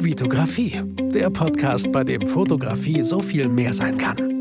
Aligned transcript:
Vitografie, 0.00 0.80
der 1.12 1.28
Podcast, 1.28 1.90
bei 1.90 2.04
dem 2.04 2.28
Fotografie 2.28 3.02
so 3.02 3.20
viel 3.20 3.48
mehr 3.48 3.74
sein 3.74 3.98
kann. 3.98 4.38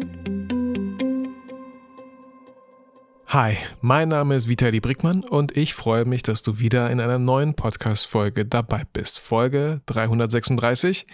Hi, 3.25 3.57
mein 3.81 4.09
Name 4.09 4.35
ist 4.35 4.47
Vitali 4.47 4.79
Brickmann 4.79 5.23
und 5.23 5.57
ich 5.57 5.73
freue 5.73 6.05
mich, 6.05 6.21
dass 6.21 6.43
du 6.43 6.59
wieder 6.59 6.91
in 6.91 6.99
einer 6.99 7.17
neuen 7.17 7.55
Podcast-Folge 7.55 8.45
dabei 8.45 8.83
bist. 8.93 9.19
Folge 9.19 9.81
336 9.87 11.07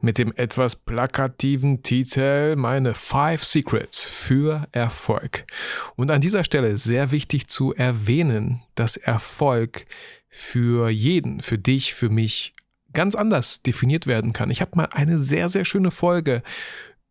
mit 0.00 0.18
dem 0.18 0.32
etwas 0.34 0.74
plakativen 0.74 1.82
Titel 1.82 2.56
Meine 2.56 2.94
5 2.94 3.44
Secrets 3.44 4.04
für 4.04 4.66
Erfolg. 4.72 5.46
Und 5.94 6.10
an 6.10 6.20
dieser 6.20 6.42
Stelle 6.42 6.76
sehr 6.78 7.12
wichtig 7.12 7.46
zu 7.46 7.72
erwähnen, 7.72 8.60
dass 8.74 8.96
Erfolg 8.96 9.86
für 10.28 10.90
jeden, 10.90 11.40
für 11.40 11.58
dich, 11.58 11.94
für 11.94 12.08
mich 12.08 12.53
ganz 12.94 13.14
anders 13.14 13.62
definiert 13.62 14.06
werden 14.06 14.32
kann. 14.32 14.50
Ich 14.50 14.60
habe 14.60 14.72
mal 14.74 14.88
eine 14.92 15.18
sehr, 15.18 15.48
sehr 15.48 15.64
schöne 15.64 15.90
Folge, 15.90 16.42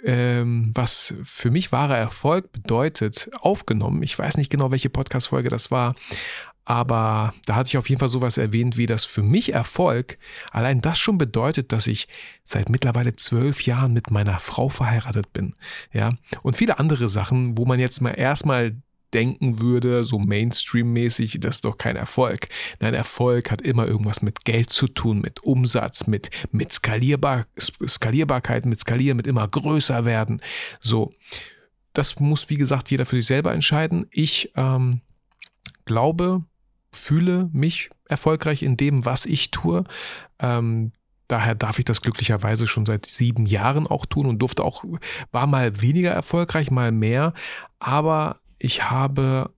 ähm, 0.04 0.72
was 0.74 1.14
für 1.24 1.52
mich 1.52 1.72
wahrer 1.72 1.98
Erfolg 1.98 2.52
bedeutet, 2.52 3.30
aufgenommen. 3.40 4.04
Ich 4.04 4.18
weiß 4.18 4.38
nicht 4.38 4.50
genau, 4.50 4.72
welche 4.72 4.90
Podcast-Folge 4.90 5.50
das 5.50 5.72
war, 5.72 5.96
aber 6.66 7.34
da 7.46 7.56
hatte 7.56 7.68
ich 7.68 7.78
auf 7.78 7.90
jeden 7.90 8.00
Fall 8.00 8.10
sowas 8.10 8.38
erwähnt, 8.38 8.78
wie 8.78 8.86
das 8.86 9.04
für 9.06 9.24
mich 9.24 9.54
Erfolg, 9.54 10.18
allein 10.52 10.82
das 10.82 10.98
schon 10.98 11.18
bedeutet, 11.18 11.72
dass 11.72 11.88
ich 11.88 12.08
seit 12.44 12.70
mittlerweile 12.70 13.16
zwölf 13.16 13.66
Jahren 13.66 13.94
mit 13.94 14.12
meiner 14.12 14.40
Frau 14.40 14.70
verheiratet 14.70 15.34
bin. 15.34 15.56
Ja, 15.92 16.12
und 16.42 16.56
viele 16.56 16.80
andere 16.80 17.10
Sachen, 17.10 17.58
wo 17.58 17.66
man 17.66 17.80
jetzt 17.80 18.02
mal 18.02 18.12
erstmal 18.12 18.76
denken 19.14 19.60
würde, 19.60 20.04
so 20.04 20.20
Mainstream-mäßig, 20.20 21.40
das 21.40 21.56
ist 21.56 21.66
doch 21.66 21.78
kein 21.78 21.96
Erfolg. 21.96 22.48
Nein, 22.80 22.94
Erfolg 22.94 23.52
hat 23.52 23.62
immer 23.62 23.88
irgendwas 23.88 24.22
mit 24.22 24.46
Geld 24.46 24.72
zu 24.72 24.88
tun, 24.88 25.22
mit 25.22 25.44
Umsatz, 25.44 26.08
mit, 26.08 26.30
mit 26.52 26.74
Skalierbar, 26.74 27.46
Skalierbarkeit, 27.60 28.66
mit 28.66 28.80
Skalieren, 28.80 29.18
mit 29.18 29.28
immer 29.28 29.48
größer 29.48 30.06
werden. 30.06 30.42
So, 30.82 31.14
das 31.94 32.20
muss, 32.20 32.50
wie 32.50 32.58
gesagt, 32.58 32.90
jeder 32.92 33.06
für 33.06 33.18
sich 33.18 33.28
selber 33.28 33.54
entscheiden. 33.54 34.08
Ich 34.12 34.52
ähm, 34.56 35.02
glaube, 35.86 36.44
fühle 36.92 37.50
mich 37.54 37.90
erfolgreich 38.06 38.64
in 38.64 38.78
dem, 38.78 39.06
was 39.06 39.26
ich 39.26 39.52
tue. 39.52 39.84
Ähm, 40.40 40.92
daher 41.28 41.56
darf 41.56 41.80
ich 41.80 41.86
das 41.86 42.02
glücklicherweise 42.02 42.68
schon 42.68 42.86
seit 42.86 43.06
sieben 43.06 43.46
Jahren 43.46 43.88
auch 43.88 44.06
tun 44.06 44.26
und 44.26 44.40
durfte 44.40 44.64
auch, 44.64 44.84
war 45.32 45.48
mal 45.48 45.82
weniger 45.82 46.12
erfolgreich, 46.12 46.70
mal 46.70 46.92
mehr, 46.92 47.34
aber 47.80 48.40
ich 48.64 48.90
habe 48.90 49.52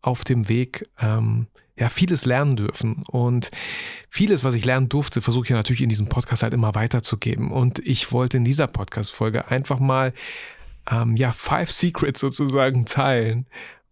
auf 0.00 0.24
dem 0.24 0.48
Weg 0.48 0.88
ähm, 0.98 1.46
ja 1.76 1.90
vieles 1.90 2.24
lernen 2.24 2.56
dürfen 2.56 3.02
und 3.08 3.50
vieles, 4.08 4.44
was 4.44 4.54
ich 4.54 4.64
lernen 4.64 4.88
durfte, 4.88 5.20
versuche 5.20 5.44
ich 5.44 5.50
natürlich 5.50 5.82
in 5.82 5.90
diesem 5.90 6.08
Podcast 6.08 6.42
halt 6.42 6.54
immer 6.54 6.74
weiterzugeben. 6.74 7.50
Und 7.50 7.80
ich 7.80 8.12
wollte 8.12 8.38
in 8.38 8.44
dieser 8.44 8.66
Podcast-Folge 8.66 9.48
einfach 9.48 9.78
mal 9.78 10.14
ähm, 10.90 11.16
ja 11.16 11.32
Five 11.32 11.70
Secrets 11.70 12.20
sozusagen 12.20 12.86
teilen, 12.86 13.46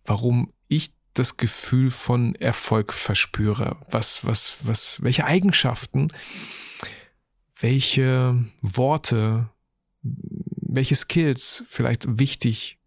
warum 0.07 0.53
ich 0.69 0.93
das 1.13 1.37
Gefühl 1.37 1.91
von 1.91 2.35
Erfolg 2.37 2.93
verspüre, 2.93 3.77
was, 3.91 4.25
was, 4.25 4.59
was, 4.63 5.03
welche 5.03 5.27
Eigenschaften, 5.27 6.09
welche 7.61 8.43
Worte, 8.63 9.51
welche 10.03 10.97
Skills 10.97 11.65
vielleicht 11.69 12.19
wichtig 12.19 12.79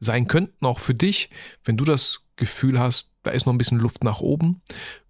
sein 0.00 0.26
könnten, 0.26 0.66
auch 0.66 0.80
für 0.80 0.94
dich, 0.94 1.30
wenn 1.64 1.76
du 1.76 1.84
das 1.84 2.24
Gefühl 2.36 2.80
hast, 2.80 3.10
da 3.22 3.30
ist 3.30 3.46
noch 3.46 3.52
ein 3.52 3.58
bisschen 3.58 3.78
Luft 3.78 4.02
nach 4.02 4.20
oben. 4.20 4.62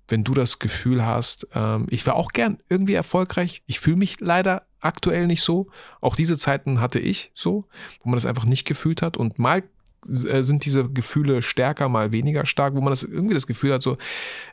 Wenn 0.08 0.24
du 0.24 0.34
das 0.34 0.58
Gefühl 0.58 1.06
hast, 1.06 1.46
ähm, 1.54 1.86
ich 1.88 2.04
wäre 2.04 2.16
auch 2.16 2.32
gern 2.32 2.58
irgendwie 2.68 2.94
erfolgreich, 2.94 3.62
ich 3.66 3.78
fühle 3.78 3.96
mich 3.96 4.18
leider 4.18 4.66
aktuell 4.80 5.28
nicht 5.28 5.42
so. 5.42 5.68
Auch 6.00 6.16
diese 6.16 6.36
Zeiten 6.36 6.80
hatte 6.80 6.98
ich 6.98 7.30
so, 7.34 7.66
wo 8.02 8.10
man 8.10 8.16
das 8.16 8.26
einfach 8.26 8.44
nicht 8.44 8.66
gefühlt 8.66 9.02
hat. 9.02 9.16
Und 9.16 9.38
mal 9.38 9.62
äh, 10.08 10.42
sind 10.42 10.64
diese 10.64 10.88
Gefühle 10.88 11.42
stärker, 11.42 11.88
mal 11.88 12.10
weniger 12.10 12.44
stark, 12.46 12.74
wo 12.74 12.80
man 12.80 12.90
das 12.90 13.04
irgendwie 13.04 13.34
das 13.34 13.46
Gefühl 13.46 13.72
hat, 13.72 13.82
so, 13.82 13.96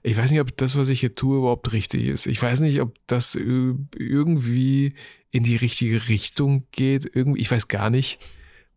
ich 0.04 0.16
weiß 0.16 0.30
nicht, 0.30 0.42
ob 0.42 0.56
das, 0.58 0.78
was 0.78 0.90
ich 0.90 1.00
hier 1.00 1.16
tue, 1.16 1.40
überhaupt 1.40 1.74
richtig 1.74 2.06
ist. 2.06 2.28
Ich 2.28 2.40
weiß 2.40 2.60
nicht, 2.60 2.80
ob 2.82 2.96
das 3.08 3.34
irgendwie 3.34 4.94
in 5.32 5.44
die 5.44 5.56
richtige 5.56 6.10
Richtung 6.10 6.66
geht. 6.72 7.10
Irgendwie, 7.12 7.42
ich 7.42 7.50
weiß 7.50 7.68
gar 7.68 7.90
nicht 7.90 8.20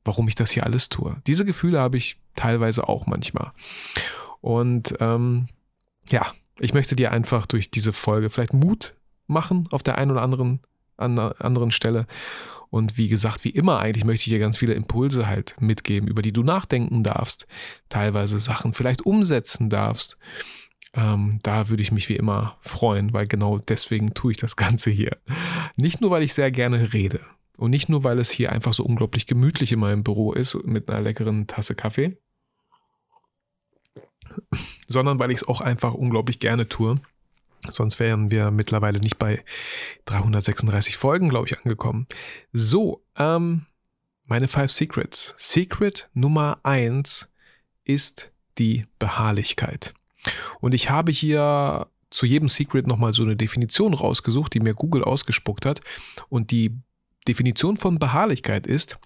warum 0.05 0.29
ich 0.29 0.35
das 0.35 0.51
hier 0.51 0.65
alles 0.65 0.89
tue. 0.89 1.17
Diese 1.27 1.45
Gefühle 1.45 1.79
habe 1.79 1.97
ich 1.97 2.19
teilweise 2.35 2.89
auch 2.89 3.07
manchmal. 3.07 3.53
Und 4.41 4.95
ähm, 5.01 5.49
ja, 6.09 6.33
ich 6.59 6.75
möchte 6.75 6.97
dir 6.97 7.13
einfach 7.13 7.47
durch 7.47 7.71
diese 7.71 7.93
Folge 7.93 8.31
vielleicht 8.31 8.55
Mut 8.55 8.95
machen 9.27 9.65
auf 9.71 9.83
der 9.83 9.99
einen 9.99 10.11
oder 10.11 10.23
anderen, 10.23 10.61
an 10.97 11.19
anderen 11.19 11.71
Stelle. 11.71 12.07
Und 12.71 12.99
wie 12.99 13.09
gesagt, 13.09 13.45
wie 13.45 13.51
immer 13.51 13.81
eigentlich 13.81 14.05
möchte 14.05 14.23
ich 14.23 14.33
dir 14.33 14.39
ganz 14.39 14.57
viele 14.57 14.75
Impulse 14.75 15.27
halt 15.27 15.57
mitgeben, 15.61 16.09
über 16.09 16.23
die 16.23 16.33
du 16.33 16.43
nachdenken 16.43 17.03
darfst, 17.03 17.47
teilweise 17.89 18.39
Sachen 18.39 18.75
vielleicht 18.75 19.05
umsetzen 19.05 19.71
darfst. 19.71 20.19
Ähm, 20.95 21.41
da 21.43 21.69
würde 21.69 21.83
ich 21.83 21.93
mich 21.93 22.09
wie 22.09 22.17
immer 22.17 22.57
freuen, 22.61 23.13
weil 23.13 23.27
genau 23.27 23.59
deswegen 23.59 24.15
tue 24.15 24.33
ich 24.33 24.39
das 24.39 24.57
Ganze 24.57 24.91
hier. 24.91 25.17
Nicht 25.77 26.01
nur, 26.01 26.11
weil 26.11 26.23
ich 26.23 26.35
sehr 26.35 26.51
gerne 26.51 26.93
rede, 26.93 27.21
und 27.61 27.71
nicht 27.71 27.91
nur, 27.91 28.05
weil 28.05 28.19
es 28.19 28.31
hier 28.31 28.53
einfach 28.53 28.73
so 28.73 28.85
unglaublich 28.85 29.27
gemütlich 29.27 29.71
in 29.71 29.81
meinem 29.81 30.03
Büro 30.03 30.33
ist 30.33 30.55
mit 30.65 30.89
einer 30.89 31.03
leckeren 31.03 31.47
Tasse 31.47 31.75
Kaffee, 31.75 32.17
sondern 34.89 35.19
weil 35.19 35.31
ich 35.31 35.43
es 35.43 35.49
auch 35.49 35.61
einfach 35.61 35.93
unglaublich 35.93 36.41
gerne 36.41 36.69
tue. 36.69 36.95
Sonst 37.69 38.01
wären 38.01 38.31
wir 38.31 38.51
mittlerweile 38.51 38.99
nicht 38.99 39.19
bei 39.19 39.45
336 40.07 40.97
Folgen, 40.97 41.29
glaube 41.29 41.49
ich, 41.49 41.59
angekommen. 41.59 42.07
So, 42.55 43.05
ähm, 43.19 43.67
meine 44.25 44.49
Five 44.49 44.71
Secrets. 44.71 45.35
Secret 45.37 46.09
Nummer 46.15 46.61
eins 46.63 47.31
ist 47.85 48.33
die 48.57 48.87
Beharrlichkeit. 48.99 49.93
Und 50.61 50.73
ich 50.73 50.89
habe 50.89 51.13
hier 51.13 51.89
zu 52.09 52.25
jedem 52.25 52.49
Secret 52.49 52.87
nochmal 52.87 53.13
so 53.13 53.23
eine 53.23 53.37
Definition 53.37 53.93
rausgesucht, 53.93 54.55
die 54.55 54.61
mir 54.61 54.73
Google 54.73 55.05
ausgespuckt 55.05 55.67
hat. 55.67 55.81
Und 56.31 56.53
die 56.53 56.81
Definition 57.27 57.77
von 57.77 57.99
Beharrlichkeit 57.99 58.67
ist, 58.67 58.99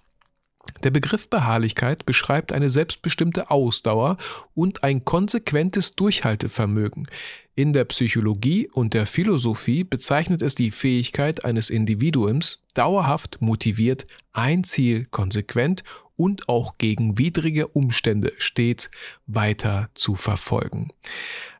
der 0.83 0.91
Begriff 0.91 1.29
Beharrlichkeit 1.29 2.05
beschreibt 2.05 2.51
eine 2.51 2.69
selbstbestimmte 2.69 3.49
Ausdauer 3.51 4.17
und 4.53 4.83
ein 4.83 5.05
konsequentes 5.05 5.95
Durchhaltevermögen. 5.95 7.07
In 7.55 7.71
der 7.71 7.85
Psychologie 7.85 8.67
und 8.69 8.93
der 8.93 9.05
Philosophie 9.05 9.83
bezeichnet 9.83 10.41
es 10.41 10.55
die 10.55 10.71
Fähigkeit 10.71 11.45
eines 11.45 11.69
Individuums, 11.69 12.63
dauerhaft 12.73 13.41
motiviert, 13.41 14.05
ein 14.33 14.63
Ziel 14.63 15.05
konsequent 15.05 15.83
und 16.17 16.49
auch 16.49 16.77
gegen 16.77 17.17
widrige 17.17 17.67
Umstände 17.67 18.33
stets 18.37 18.89
weiter 19.25 19.89
zu 19.95 20.15
verfolgen. 20.15 20.89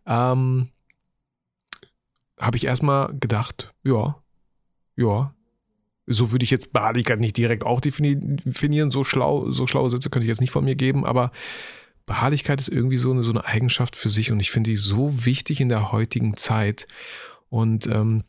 Ähm, 0.05 0.69
Habe 2.39 2.57
ich 2.57 2.65
erstmal 2.65 3.13
gedacht, 3.17 3.73
ja, 3.83 4.21
ja, 4.97 5.34
so 6.07 6.31
würde 6.31 6.43
ich 6.43 6.51
jetzt 6.51 6.73
Beharrlichkeit 6.73 7.19
nicht 7.19 7.37
direkt 7.37 7.63
auch 7.63 7.81
definieren. 7.81 8.91
So 8.91 9.03
schlau, 9.03 9.51
so 9.51 9.67
schlaue 9.67 9.89
Sätze 9.89 10.09
könnte 10.09 10.25
ich 10.25 10.29
jetzt 10.29 10.41
nicht 10.41 10.51
von 10.51 10.65
mir 10.65 10.75
geben, 10.75 11.05
aber 11.05 11.31
Beharrlichkeit 12.05 12.59
ist 12.59 12.69
irgendwie 12.69 12.97
so 12.97 13.11
eine, 13.11 13.23
so 13.23 13.31
eine 13.31 13.45
Eigenschaft 13.45 13.95
für 13.95 14.09
sich 14.09 14.31
und 14.31 14.39
ich 14.39 14.51
finde 14.51 14.69
die 14.69 14.75
so 14.75 15.25
wichtig 15.25 15.61
in 15.61 15.69
der 15.69 15.91
heutigen 15.91 16.37
Zeit. 16.37 16.87
Und 17.49 17.87
ähm, 17.87 18.23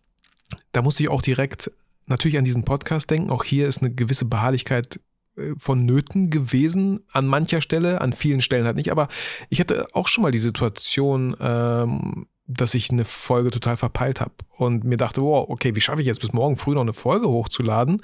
da 0.72 0.82
musste 0.82 1.02
ich 1.02 1.10
auch 1.10 1.22
direkt 1.22 1.70
natürlich 2.06 2.38
an 2.38 2.44
diesen 2.44 2.64
Podcast 2.64 3.10
denken. 3.10 3.30
Auch 3.30 3.44
hier 3.44 3.68
ist 3.68 3.82
eine 3.82 3.94
gewisse 3.94 4.24
Beharrlichkeit 4.24 5.00
äh, 5.36 5.52
von 5.58 5.84
Nöten 5.84 6.30
gewesen, 6.30 7.00
an 7.12 7.26
mancher 7.26 7.60
Stelle, 7.60 8.00
an 8.00 8.12
vielen 8.12 8.40
Stellen 8.40 8.64
halt 8.64 8.76
nicht. 8.76 8.90
Aber 8.90 9.08
ich 9.50 9.60
hatte 9.60 9.88
auch 9.92 10.08
schon 10.08 10.22
mal 10.22 10.32
die 10.32 10.38
Situation, 10.38 11.36
ähm, 11.40 12.26
dass 12.46 12.74
ich 12.74 12.90
eine 12.90 13.04
Folge 13.04 13.50
total 13.50 13.76
verpeilt 13.76 14.20
habe 14.20 14.32
und 14.56 14.84
mir 14.84 14.96
dachte, 14.96 15.22
wow, 15.22 15.48
okay, 15.48 15.74
wie 15.74 15.80
schaffe 15.80 16.00
ich 16.00 16.06
jetzt 16.06 16.20
bis 16.20 16.32
morgen 16.32 16.56
früh 16.56 16.74
noch 16.74 16.82
eine 16.82 16.92
Folge 16.92 17.28
hochzuladen? 17.28 18.02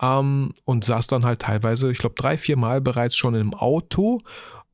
Ähm, 0.00 0.54
und 0.64 0.84
saß 0.84 1.06
dann 1.06 1.24
halt 1.24 1.42
teilweise, 1.42 1.90
ich 1.90 1.98
glaube, 1.98 2.14
drei, 2.16 2.38
vier 2.38 2.56
Mal 2.56 2.80
bereits 2.80 3.16
schon 3.16 3.34
im 3.34 3.54
Auto 3.54 4.22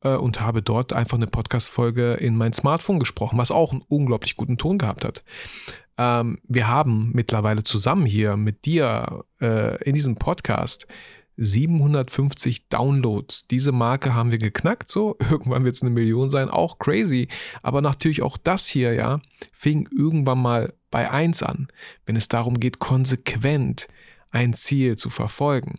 äh, 0.03 0.15
und 0.15 0.39
habe 0.39 0.61
dort 0.61 0.93
einfach 0.93 1.17
eine 1.17 1.27
Podcast-Folge 1.27 2.13
in 2.13 2.37
mein 2.37 2.53
Smartphone 2.53 2.99
gesprochen, 2.99 3.37
was 3.37 3.51
auch 3.51 3.71
einen 3.71 3.83
unglaublich 3.87 4.35
guten 4.35 4.57
Ton 4.57 4.77
gehabt 4.77 5.03
hat. 5.03 5.23
Ähm, 5.97 6.39
wir 6.47 6.67
haben 6.67 7.11
mittlerweile 7.13 7.63
zusammen 7.63 8.05
hier 8.05 8.37
mit 8.37 8.65
dir 8.65 9.25
äh, 9.41 9.83
in 9.83 9.93
diesem 9.93 10.15
Podcast 10.15 10.87
750 11.43 12.69
Downloads. 12.69 13.47
Diese 13.47 13.71
Marke 13.71 14.13
haben 14.13 14.31
wir 14.31 14.37
geknackt, 14.37 14.89
so. 14.89 15.17
Irgendwann 15.31 15.63
wird 15.63 15.75
es 15.75 15.81
eine 15.81 15.89
Million 15.89 16.29
sein, 16.29 16.49
auch 16.49 16.77
crazy. 16.77 17.27
Aber 17.63 17.81
natürlich 17.81 18.21
auch 18.21 18.37
das 18.37 18.67
hier, 18.67 18.93
ja, 18.93 19.19
fing 19.51 19.89
irgendwann 19.91 20.39
mal 20.39 20.73
bei 20.91 21.09
1 21.09 21.41
an, 21.43 21.67
wenn 22.05 22.15
es 22.15 22.27
darum 22.27 22.59
geht, 22.59 22.79
konsequent 22.79 23.87
ein 24.29 24.53
Ziel 24.53 24.97
zu 24.97 25.09
verfolgen. 25.09 25.75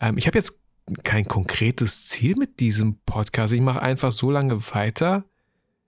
Ähm, 0.00 0.16
ich 0.16 0.26
habe 0.26 0.38
jetzt 0.38 0.60
kein 1.02 1.26
konkretes 1.26 2.06
Ziel 2.06 2.36
mit 2.36 2.60
diesem 2.60 2.96
Podcast. 3.06 3.52
Ich 3.52 3.60
mache 3.60 3.82
einfach 3.82 4.12
so 4.12 4.30
lange 4.30 4.60
weiter. 4.72 5.24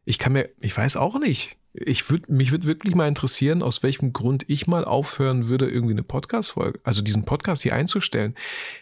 Ich 0.05 0.19
kann 0.19 0.32
mir, 0.32 0.50
ich 0.61 0.76
weiß 0.76 0.96
auch 0.96 1.19
nicht. 1.19 1.56
Ich 1.78 2.11
würde 2.11 2.32
mich 2.32 2.52
würde 2.52 2.67
wirklich 2.67 2.94
mal 2.94 3.08
interessieren, 3.08 3.62
aus 3.62 3.82
welchem 3.82 4.12
Grund 4.12 4.44
ich 4.49 4.67
mal 4.67 4.84
aufhören 4.84 5.49
würde, 5.49 5.69
irgendwie 5.69 5.94
eine 5.94 6.02
Podcast-Folge, 6.02 6.81
also 6.84 7.02
diesen 7.02 7.25
Podcast 7.25 7.62
hier 7.62 7.75
einzustellen. 7.75 8.34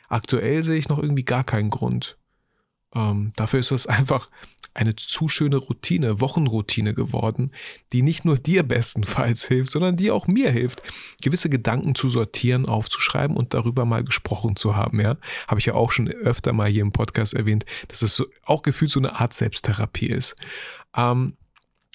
Aktuell 0.08 0.62
sehe 0.62 0.78
ich 0.78 0.88
noch 0.88 0.98
irgendwie 0.98 1.24
gar 1.24 1.44
keinen 1.44 1.70
Grund. 1.70 2.16
Ähm, 2.94 3.32
dafür 3.36 3.60
ist 3.60 3.72
das 3.72 3.86
einfach 3.88 4.28
eine 4.74 4.96
zu 4.96 5.28
schöne 5.28 5.56
Routine, 5.56 6.20
Wochenroutine 6.20 6.94
geworden, 6.94 7.52
die 7.92 8.02
nicht 8.02 8.24
nur 8.24 8.36
dir 8.36 8.64
bestenfalls 8.64 9.46
hilft, 9.46 9.70
sondern 9.70 9.96
die 9.96 10.10
auch 10.10 10.26
mir 10.26 10.50
hilft, 10.50 10.82
gewisse 11.22 11.48
Gedanken 11.48 11.94
zu 11.94 12.08
sortieren, 12.08 12.66
aufzuschreiben 12.66 13.36
und 13.36 13.54
darüber 13.54 13.84
mal 13.84 14.02
gesprochen 14.02 14.56
zu 14.56 14.74
haben. 14.74 15.00
Ja, 15.00 15.16
habe 15.46 15.60
ich 15.60 15.66
ja 15.66 15.74
auch 15.74 15.92
schon 15.92 16.08
öfter 16.08 16.52
mal 16.52 16.68
hier 16.68 16.82
im 16.82 16.92
Podcast 16.92 17.34
erwähnt, 17.34 17.64
dass 17.86 18.02
es 18.02 18.16
so, 18.16 18.26
auch 18.44 18.62
gefühlt 18.62 18.90
so 18.90 18.98
eine 18.98 19.20
Art 19.20 19.32
Selbsttherapie 19.32 20.08
ist. 20.08 20.34
Ähm, 20.96 21.36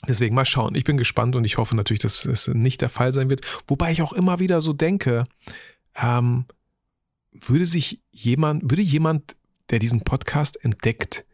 Deswegen 0.08 0.36
mal 0.36 0.46
schauen. 0.46 0.76
Ich 0.76 0.86
bin 0.86 0.98
gespannt 0.98 1.36
und 1.36 1.44
ich 1.44 1.58
hoffe 1.58 1.76
natürlich, 1.76 2.02
dass 2.02 2.26
es 2.26 2.48
nicht 2.48 2.82
der 2.82 2.90
Fall 2.90 3.12
sein 3.12 3.30
wird. 3.30 3.42
Wobei 3.68 3.92
ich 3.92 4.02
auch 4.02 4.14
immer 4.14 4.40
wieder 4.40 4.62
so 4.62 4.74
denke, 4.74 5.26
ähm, 5.96 6.46
würde 7.32 7.66
sich 7.66 8.00
jemand, 8.12 8.70
würde 8.70 8.82
jemand 8.82 9.36
der 9.70 9.80
diesen 9.80 10.02
Podcast 10.02 10.64
entdeckt, 10.64 11.26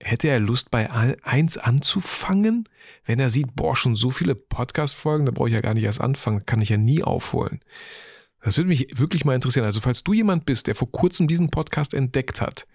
hätte 0.00 0.28
er 0.28 0.40
Lust 0.40 0.70
bei 0.70 0.90
eins 1.22 1.58
anzufangen, 1.58 2.64
wenn 3.04 3.20
er 3.20 3.30
sieht, 3.30 3.54
boah, 3.54 3.76
schon 3.76 3.96
so 3.96 4.10
viele 4.10 4.34
Podcast-Folgen, 4.34 5.26
da 5.26 5.32
brauche 5.32 5.48
ich 5.48 5.54
ja 5.54 5.60
gar 5.60 5.74
nicht 5.74 5.84
erst 5.84 6.00
anfangen, 6.00 6.46
kann 6.46 6.60
ich 6.60 6.70
ja 6.70 6.76
nie 6.76 7.02
aufholen. 7.02 7.60
Das 8.42 8.56
würde 8.56 8.68
mich 8.68 8.98
wirklich 8.98 9.24
mal 9.24 9.36
interessieren. 9.36 9.64
Also, 9.64 9.80
falls 9.80 10.02
du 10.02 10.12
jemand 10.12 10.46
bist, 10.46 10.66
der 10.66 10.74
vor 10.74 10.90
kurzem 10.90 11.28
diesen 11.28 11.50
Podcast 11.50 11.94
entdeckt 11.94 12.40
hat, 12.40 12.66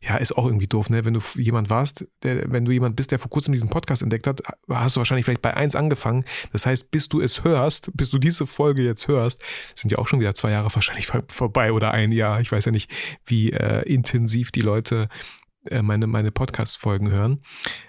ja, 0.00 0.16
ist 0.16 0.36
auch 0.36 0.46
irgendwie 0.46 0.66
doof, 0.66 0.90
ne? 0.90 1.04
Wenn 1.04 1.14
du 1.14 1.20
jemand 1.36 1.70
warst, 1.70 2.06
der, 2.22 2.50
wenn 2.50 2.64
du 2.64 2.72
jemand 2.72 2.96
bist, 2.96 3.10
der 3.10 3.18
vor 3.18 3.30
kurzem 3.30 3.52
diesen 3.52 3.70
Podcast 3.70 4.02
entdeckt 4.02 4.26
hat, 4.26 4.42
hast 4.68 4.96
du 4.96 5.00
wahrscheinlich 5.00 5.24
vielleicht 5.24 5.42
bei 5.42 5.54
eins 5.54 5.74
angefangen. 5.74 6.24
Das 6.52 6.66
heißt, 6.66 6.90
bis 6.90 7.08
du 7.08 7.20
es 7.20 7.44
hörst, 7.44 7.90
bis 7.94 8.10
du 8.10 8.18
diese 8.18 8.46
Folge 8.46 8.82
jetzt 8.82 9.08
hörst, 9.08 9.42
sind 9.74 9.90
ja 9.90 9.98
auch 9.98 10.08
schon 10.08 10.20
wieder 10.20 10.34
zwei 10.34 10.50
Jahre 10.50 10.74
wahrscheinlich 10.74 11.10
vorbei 11.28 11.72
oder 11.72 11.90
ein 11.90 12.12
Jahr. 12.12 12.40
Ich 12.40 12.52
weiß 12.52 12.66
ja 12.66 12.72
nicht, 12.72 12.90
wie 13.26 13.52
äh, 13.52 13.82
intensiv 13.82 14.52
die 14.52 14.62
Leute 14.62 15.08
äh, 15.66 15.82
meine, 15.82 16.06
meine 16.06 16.30
Podcast-Folgen 16.30 17.10
hören. 17.10 17.42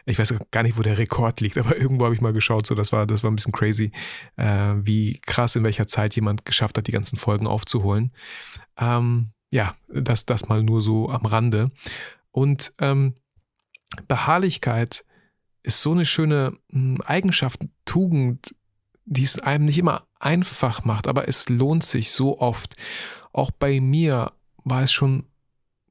Ich 0.05 0.17
weiß 0.17 0.33
gar 0.51 0.63
nicht, 0.63 0.77
wo 0.77 0.81
der 0.81 0.97
Rekord 0.97 1.41
liegt, 1.41 1.57
aber 1.59 1.77
irgendwo 1.77 2.05
habe 2.05 2.15
ich 2.15 2.21
mal 2.21 2.33
geschaut, 2.33 2.65
so 2.65 2.75
das 2.75 2.91
war, 2.91 3.05
das 3.05 3.23
war 3.23 3.31
ein 3.31 3.35
bisschen 3.35 3.53
crazy, 3.53 3.91
äh, 4.37 4.73
wie 4.77 5.19
krass 5.25 5.55
in 5.55 5.65
welcher 5.65 5.87
Zeit 5.87 6.15
jemand 6.15 6.45
geschafft 6.45 6.77
hat, 6.77 6.87
die 6.87 6.91
ganzen 6.91 7.17
Folgen 7.17 7.47
aufzuholen. 7.47 8.11
Ähm, 8.79 9.31
ja, 9.55 9.73
das, 9.87 10.25
das 10.25 10.49
mal 10.49 10.61
nur 10.63 10.81
so 10.81 11.09
am 11.09 11.25
Rande. 11.25 11.71
Und 12.31 12.73
ähm, 12.79 13.13
Beharrlichkeit 14.09 15.05
ist 15.63 15.81
so 15.81 15.93
eine 15.93 16.05
schöne 16.05 16.51
hm, 16.71 17.01
Eigenschaft, 17.05 17.61
Tugend, 17.85 18.53
die 19.05 19.23
es 19.23 19.39
einem 19.39 19.63
nicht 19.63 19.77
immer 19.77 20.07
einfach 20.19 20.83
macht, 20.83 21.07
aber 21.07 21.29
es 21.29 21.47
lohnt 21.47 21.85
sich 21.85 22.11
so 22.11 22.41
oft. 22.41 22.75
Auch 23.31 23.49
bei 23.49 23.79
mir 23.79 24.33
war 24.65 24.83
es 24.83 24.91
schon 24.91 25.23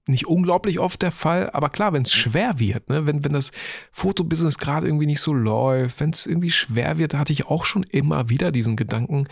nicht 0.06 0.26
unglaublich 0.26 0.78
oft 0.78 1.00
der 1.00 1.12
Fall, 1.12 1.48
aber 1.52 1.70
klar, 1.70 1.94
wenn 1.94 2.02
es 2.02 2.12
schwer 2.12 2.58
wird, 2.58 2.90
ne, 2.90 3.06
wenn, 3.06 3.24
wenn 3.24 3.32
das 3.32 3.50
Fotobusiness 3.92 4.58
gerade 4.58 4.86
irgendwie 4.86 5.06
nicht 5.06 5.20
so 5.20 5.32
läuft, 5.32 6.00
wenn 6.00 6.10
es 6.10 6.26
irgendwie 6.26 6.50
schwer 6.50 6.98
wird, 6.98 7.14
hatte 7.14 7.32
ich 7.32 7.46
auch 7.46 7.64
schon 7.64 7.84
immer 7.84 8.28
wieder 8.28 8.52
diesen 8.52 8.76
Gedanken, 8.76 9.26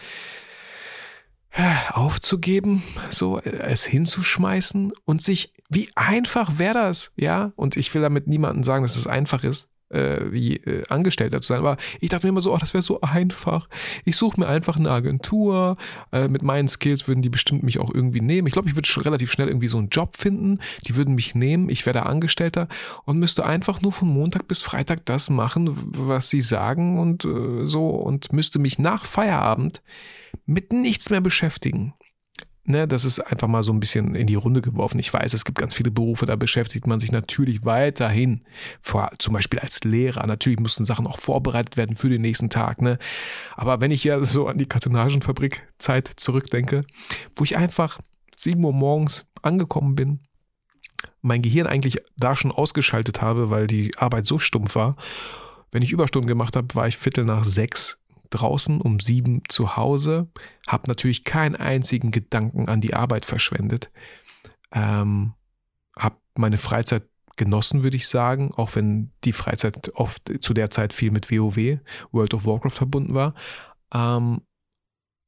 aufzugeben, 1.93 2.83
so 3.11 3.39
es 3.41 3.85
hinzuschmeißen 3.85 4.93
und 5.05 5.23
sich, 5.23 5.53
wie 5.69 5.91
einfach 5.95 6.59
wäre 6.59 6.75
das, 6.75 7.13
ja? 7.17 7.53
Und 7.57 7.77
ich 7.77 7.93
will 7.95 8.03
damit 8.03 8.27
niemandem 8.27 8.63
sagen, 8.63 8.85
dass 8.85 8.97
es 8.97 9.07
einfach 9.07 9.45
ist, 9.45 9.73
äh, 9.91 10.33
wie 10.33 10.57
äh, 10.57 10.85
Angestellter 10.89 11.43
zu 11.43 11.49
sein, 11.49 11.59
aber 11.59 11.77
ich 12.01 12.09
dachte 12.09 12.27
mir 12.27 12.31
immer 12.31 12.41
so, 12.41 12.55
oh, 12.55 12.59
das 12.59 12.73
wäre 12.73 12.83
so 12.83 13.03
einfach. 13.03 13.69
Ich 14.07 14.17
suche 14.17 14.41
mir 14.41 14.49
einfach 14.49 14.79
eine 14.79 14.91
Agentur, 14.91 15.77
äh, 16.13 16.29
mit 16.29 16.43
meinen 16.43 16.69
Skills 16.69 17.07
würden 17.07 17.21
die 17.21 17.29
bestimmt 17.29 17.63
mich 17.63 17.79
auch 17.79 17.93
irgendwie 17.93 18.23
nehmen. 18.23 18.47
Ich 18.47 18.55
glaube, 18.55 18.69
ich 18.69 18.77
würde 18.77 18.89
schon 18.89 19.03
relativ 19.03 19.31
schnell 19.31 19.49
irgendwie 19.49 19.69
so 19.69 19.79
einen 19.79 19.91
Job 19.91 20.17
finden, 20.17 20.59
die 20.87 20.97
würden 20.97 21.15
mich 21.15 21.35
nehmen, 21.35 21.69
ich 21.69 21.85
wäre 21.85 22.07
Angestellter 22.07 22.69
und 23.05 23.19
müsste 23.19 23.45
einfach 23.45 23.83
nur 23.83 23.93
von 23.93 24.09
Montag 24.09 24.49
bis 24.49 24.63
Freitag 24.63 25.05
das 25.05 25.29
machen, 25.29 25.77
was 25.77 26.31
sie 26.31 26.41
sagen 26.41 26.99
und 26.99 27.27
äh, 27.27 27.67
so 27.67 27.91
und 27.91 28.33
müsste 28.33 28.59
mich 28.59 28.79
nach 28.79 29.05
Feierabend 29.05 29.83
mit 30.47 30.73
nichts 30.73 31.11
mehr 31.11 31.21
beschäftigen. 31.21 31.95
Ne, 32.65 32.87
das 32.87 33.05
ist 33.05 33.19
einfach 33.19 33.49
mal 33.49 33.65
so 33.65 33.73
ein 33.73 33.81
bisschen 33.81 34.15
in 34.15 34.29
die 34.29 34.37
Runde 34.37 34.63
geworfen. 34.63 35.01
Ich 35.01 35.13
weiß, 35.13 35.35
es 35.35 35.45
gibt 35.45 35.59
ganz 35.59 35.75
viele 35.75 35.91
Berufe, 35.91 36.27
da 36.27 36.37
beschäftigt 36.37 36.87
man 36.87 37.01
sich 37.01 37.11
natürlich 37.11 37.65
weiterhin, 37.65 38.45
vor, 38.81 39.11
zum 39.19 39.35
Beispiel 39.35 39.59
als 39.59 39.83
Lehrer. 39.83 40.25
Natürlich 40.29 40.61
mussten 40.61 40.85
Sachen 40.85 41.09
auch 41.09 41.19
vorbereitet 41.19 41.77
werden 41.77 41.97
für 41.97 42.09
den 42.09 42.23
nächsten 42.23 42.51
Tag. 42.51 42.81
Ne? 42.81 42.99
Aber 43.57 43.81
wenn 43.81 43.91
ich 43.91 44.05
ja 44.05 44.25
so 44.25 44.47
an 44.47 44.59
die 44.59 44.67
Kartonagenfabrik-Zeit 44.67 46.13
zurückdenke, 46.17 46.83
wo 47.35 47.43
ich 47.43 47.57
einfach 47.57 47.99
7 48.37 48.63
Uhr 48.63 48.73
morgens 48.73 49.29
angekommen 49.43 49.97
bin, 49.97 50.21
mein 51.21 51.43
Gehirn 51.43 51.67
eigentlich 51.67 51.99
da 52.17 52.37
schon 52.37 52.53
ausgeschaltet 52.53 53.21
habe, 53.21 53.51
weil 53.51 53.67
die 53.67 53.97
Arbeit 53.99 54.27
so 54.27 54.39
stumpf 54.39 54.77
war. 54.77 54.97
Wenn 55.73 55.83
ich 55.83 55.91
Überstunden 55.91 56.29
gemacht 56.29 56.55
habe, 56.55 56.75
war 56.77 56.87
ich 56.87 56.97
Viertel 56.97 57.25
nach 57.25 57.43
sechs 57.43 57.99
draußen, 58.33 58.81
um 58.81 59.01
sieben 59.01 59.43
zu 59.49 59.77
Hause, 59.77 60.29
habe 60.67 60.89
natürlich 60.89 61.25
keinen 61.25 61.57
einzigen 61.57 62.11
Gedanken 62.11 62.69
an 62.69 62.81
die 62.81 62.95
Arbeit 62.95 63.25
verschwendet, 63.25 63.91
ähm, 64.73 65.35
habe 65.97 66.17
meine 66.37 66.59
Freizeit 66.59 67.05
genossen, 67.37 67.83
würde 67.83 67.97
ich 67.97 68.09
sagen, 68.09 68.53
auch 68.55 68.75
wenn 68.75 69.13
die 69.25 69.33
Freizeit 69.33 69.93
oft 69.95 70.31
zu 70.43 70.55
der 70.55 70.71
Zeit 70.71 70.93
viel 70.93 71.11
mit 71.11 71.31
WoW, 71.31 71.79
World 72.11 72.35
of 72.35 72.45
Warcraft 72.45 72.71
verbunden 72.71 73.15
war. 73.15 73.35
Ähm, 73.95 74.43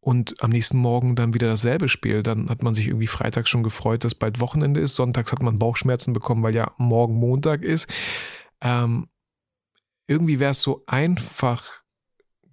und 0.01 0.43
am 0.43 0.51
nächsten 0.51 0.79
Morgen 0.79 1.17
dann 1.17 1.33
wieder 1.33 1.49
dasselbe 1.49 1.89
Spiel. 1.89 2.23
Dann 2.23 2.51
hat 2.51 2.63
man 2.63 2.75
sich 2.75 2.89
irgendwie 2.89 3.07
freitags 3.07 3.49
schon 3.49 3.63
gefreut, 3.63 4.05
dass 4.05 4.15
bald 4.15 4.39
Wochenende 4.39 4.81
ist. 4.81 4.97
Sonntags 4.97 5.33
hat 5.33 5.43
man 5.43 5.59
Bauchschmerzen 5.59 6.13
bekommen, 6.13 6.43
weil 6.43 6.55
ja 6.55 6.73
morgen 6.77 7.15
Montag 7.15 7.63
ist. 7.63 7.89
Ähm, 8.61 9.09
irgendwie 10.07 10.41
wäre 10.41 10.51
es 10.51 10.61
so 10.61 10.85
einfach 10.87 11.84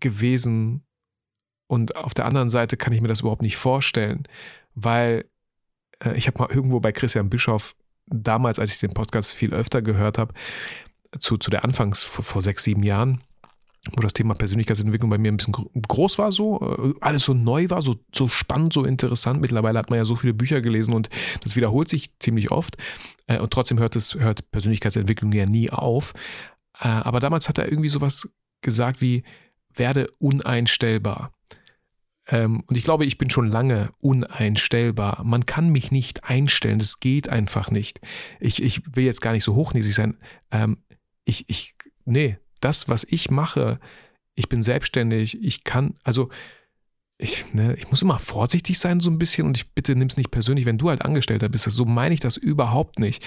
gewesen. 0.01 0.83
Und 1.67 1.95
auf 1.95 2.13
der 2.13 2.25
anderen 2.25 2.49
Seite 2.49 2.75
kann 2.75 2.93
ich 2.93 3.01
mir 3.01 3.07
das 3.07 3.21
überhaupt 3.21 3.41
nicht 3.41 3.57
vorstellen, 3.57 4.27
weil 4.75 5.25
äh, 6.03 6.17
ich 6.17 6.27
habe 6.27 6.39
mal 6.39 6.49
irgendwo 6.51 6.79
bei 6.79 6.91
Christian 6.91 7.29
Bischoff 7.29 7.75
damals, 8.07 8.59
als 8.59 8.73
ich 8.73 8.79
den 8.79 8.93
Podcast 8.93 9.33
viel 9.33 9.53
öfter 9.53 9.81
gehört 9.81 10.17
habe, 10.17 10.33
zu, 11.19 11.37
zu 11.37 11.49
der 11.49 11.63
Anfangs 11.63 12.03
vor, 12.03 12.23
vor 12.23 12.41
sechs, 12.41 12.63
sieben 12.63 12.83
Jahren, 12.83 13.21
wo 13.95 14.01
das 14.01 14.13
Thema 14.13 14.35
Persönlichkeitsentwicklung 14.35 15.09
bei 15.09 15.17
mir 15.17 15.31
ein 15.31 15.37
bisschen 15.37 15.55
groß 15.87 16.17
war, 16.17 16.31
so 16.31 16.59
äh, 16.61 16.93
alles 17.01 17.23
so 17.23 17.33
neu 17.33 17.69
war, 17.69 17.81
so, 17.81 17.95
so 18.13 18.27
spannend, 18.27 18.73
so 18.73 18.85
interessant. 18.85 19.41
Mittlerweile 19.41 19.79
hat 19.79 19.89
man 19.89 19.97
ja 19.97 20.05
so 20.05 20.15
viele 20.15 20.33
Bücher 20.33 20.61
gelesen 20.61 20.93
und 20.93 21.09
das 21.43 21.55
wiederholt 21.55 21.89
sich 21.89 22.17
ziemlich 22.19 22.51
oft. 22.51 22.77
Äh, 23.27 23.39
und 23.39 23.51
trotzdem 23.51 23.79
hört 23.79 23.95
es 23.95 24.15
hört 24.15 24.51
Persönlichkeitsentwicklung 24.51 25.31
ja 25.31 25.45
nie 25.45 25.69
auf. 25.69 26.13
Äh, 26.79 26.87
aber 26.87 27.19
damals 27.19 27.49
hat 27.49 27.57
er 27.57 27.69
irgendwie 27.69 27.89
sowas 27.89 28.29
gesagt 28.61 29.01
wie 29.01 29.23
werde 29.75 30.07
uneinstellbar. 30.19 31.31
Ähm, 32.27 32.63
und 32.67 32.77
ich 32.77 32.83
glaube, 32.83 33.05
ich 33.05 33.17
bin 33.17 33.29
schon 33.29 33.49
lange 33.49 33.91
uneinstellbar. 33.99 35.23
Man 35.23 35.45
kann 35.45 35.69
mich 35.69 35.91
nicht 35.91 36.23
einstellen, 36.23 36.79
das 36.79 36.99
geht 36.99 37.29
einfach 37.29 37.71
nicht. 37.71 37.99
Ich, 38.39 38.61
ich 38.61 38.95
will 38.95 39.05
jetzt 39.05 39.21
gar 39.21 39.33
nicht 39.33 39.43
so 39.43 39.55
hochnäsig 39.55 39.95
sein. 39.95 40.17
Ähm, 40.51 40.77
ich, 41.25 41.49
ich, 41.49 41.75
nee, 42.05 42.37
das, 42.59 42.89
was 42.89 43.03
ich 43.03 43.29
mache, 43.29 43.79
ich 44.35 44.49
bin 44.49 44.63
selbstständig, 44.63 45.43
ich 45.43 45.63
kann, 45.63 45.95
also 46.03 46.29
ich, 47.17 47.53
ne, 47.53 47.75
ich 47.75 47.89
muss 47.91 48.01
immer 48.01 48.17
vorsichtig 48.17 48.79
sein, 48.79 48.99
so 48.99 49.09
ein 49.11 49.19
bisschen, 49.19 49.45
und 49.45 49.57
ich 49.57 49.73
bitte 49.73 49.95
nimm 49.95 50.07
es 50.07 50.17
nicht 50.17 50.31
persönlich, 50.31 50.65
wenn 50.65 50.79
du 50.79 50.89
halt 50.89 51.03
Angestellter 51.03 51.49
bist. 51.49 51.65
So 51.65 51.85
meine 51.85 52.13
ich 52.13 52.19
das 52.19 52.37
überhaupt 52.37 52.97
nicht. 52.97 53.23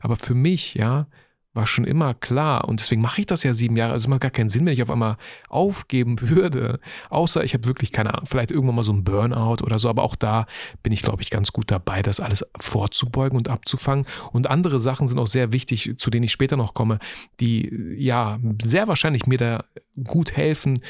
Aber 0.00 0.16
für 0.16 0.34
mich, 0.34 0.74
ja, 0.74 1.08
war 1.54 1.66
schon 1.68 1.84
immer 1.84 2.14
klar 2.14 2.66
und 2.68 2.80
deswegen 2.80 3.00
mache 3.00 3.20
ich 3.20 3.26
das 3.26 3.44
ja 3.44 3.54
sieben 3.54 3.76
Jahre. 3.76 3.92
Also 3.92 4.04
es 4.04 4.08
macht 4.08 4.22
gar 4.22 4.30
keinen 4.32 4.48
Sinn, 4.48 4.66
wenn 4.66 4.72
ich 4.72 4.82
auf 4.82 4.90
einmal 4.90 5.16
aufgeben 5.48 6.20
würde. 6.20 6.80
Außer 7.10 7.44
ich 7.44 7.54
habe 7.54 7.66
wirklich 7.66 7.92
keine 7.92 8.12
Ahnung, 8.12 8.26
vielleicht 8.26 8.50
irgendwann 8.50 8.74
mal 8.74 8.84
so 8.84 8.92
ein 8.92 9.04
Burnout 9.04 9.62
oder 9.62 9.78
so. 9.78 9.88
Aber 9.88 10.02
auch 10.02 10.16
da 10.16 10.46
bin 10.82 10.92
ich, 10.92 11.02
glaube 11.02 11.22
ich, 11.22 11.30
ganz 11.30 11.52
gut 11.52 11.70
dabei, 11.70 12.02
das 12.02 12.18
alles 12.18 12.44
vorzubeugen 12.58 13.38
und 13.38 13.48
abzufangen. 13.48 14.04
Und 14.32 14.48
andere 14.48 14.80
Sachen 14.80 15.06
sind 15.06 15.18
auch 15.18 15.28
sehr 15.28 15.52
wichtig, 15.52 15.94
zu 15.96 16.10
denen 16.10 16.24
ich 16.24 16.32
später 16.32 16.56
noch 16.56 16.74
komme, 16.74 16.98
die 17.38 17.94
ja 17.96 18.38
sehr 18.60 18.88
wahrscheinlich 18.88 19.26
mir 19.26 19.38
da 19.38 19.64
gut 20.02 20.36
helfen, 20.36 20.80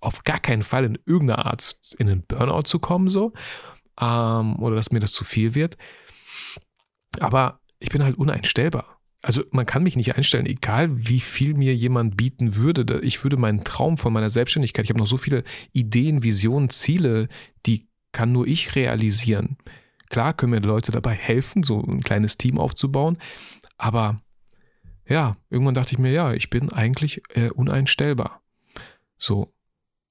auf 0.00 0.24
gar 0.24 0.38
keinen 0.38 0.62
Fall 0.62 0.84
in 0.84 0.98
irgendeiner 1.06 1.46
Art 1.46 1.76
in 1.98 2.08
einen 2.08 2.22
Burnout 2.22 2.62
zu 2.62 2.78
kommen, 2.78 3.10
so. 3.10 3.32
Ähm, 4.00 4.58
oder 4.58 4.76
dass 4.76 4.90
mir 4.90 5.00
das 5.00 5.12
zu 5.12 5.24
viel 5.24 5.54
wird. 5.54 5.76
Aber 7.20 7.60
ich 7.78 7.90
bin 7.90 8.02
halt 8.02 8.16
uneinstellbar 8.16 8.93
also 9.24 9.42
man 9.52 9.64
kann 9.64 9.82
mich 9.82 9.96
nicht 9.96 10.16
einstellen, 10.16 10.44
egal 10.44 10.90
wie 11.08 11.20
viel 11.20 11.54
mir 11.54 11.74
jemand 11.74 12.16
bieten 12.16 12.56
würde. 12.56 13.00
Ich 13.00 13.24
würde 13.24 13.38
meinen 13.38 13.64
Traum 13.64 13.96
von 13.96 14.12
meiner 14.12 14.28
Selbstständigkeit, 14.28 14.84
ich 14.84 14.90
habe 14.90 15.00
noch 15.00 15.06
so 15.06 15.16
viele 15.16 15.44
Ideen, 15.72 16.22
Visionen, 16.22 16.68
Ziele, 16.68 17.28
die 17.64 17.88
kann 18.12 18.32
nur 18.32 18.46
ich 18.46 18.76
realisieren. 18.76 19.56
Klar 20.10 20.34
können 20.34 20.50
mir 20.50 20.60
Leute 20.60 20.92
dabei 20.92 21.14
helfen, 21.14 21.62
so 21.62 21.80
ein 21.80 22.02
kleines 22.02 22.36
Team 22.36 22.58
aufzubauen, 22.58 23.16
aber 23.78 24.20
ja, 25.08 25.36
irgendwann 25.48 25.74
dachte 25.74 25.92
ich 25.92 25.98
mir, 25.98 26.12
ja, 26.12 26.34
ich 26.34 26.50
bin 26.50 26.70
eigentlich 26.70 27.22
äh, 27.34 27.50
uneinstellbar. 27.50 28.42
So, 29.16 29.48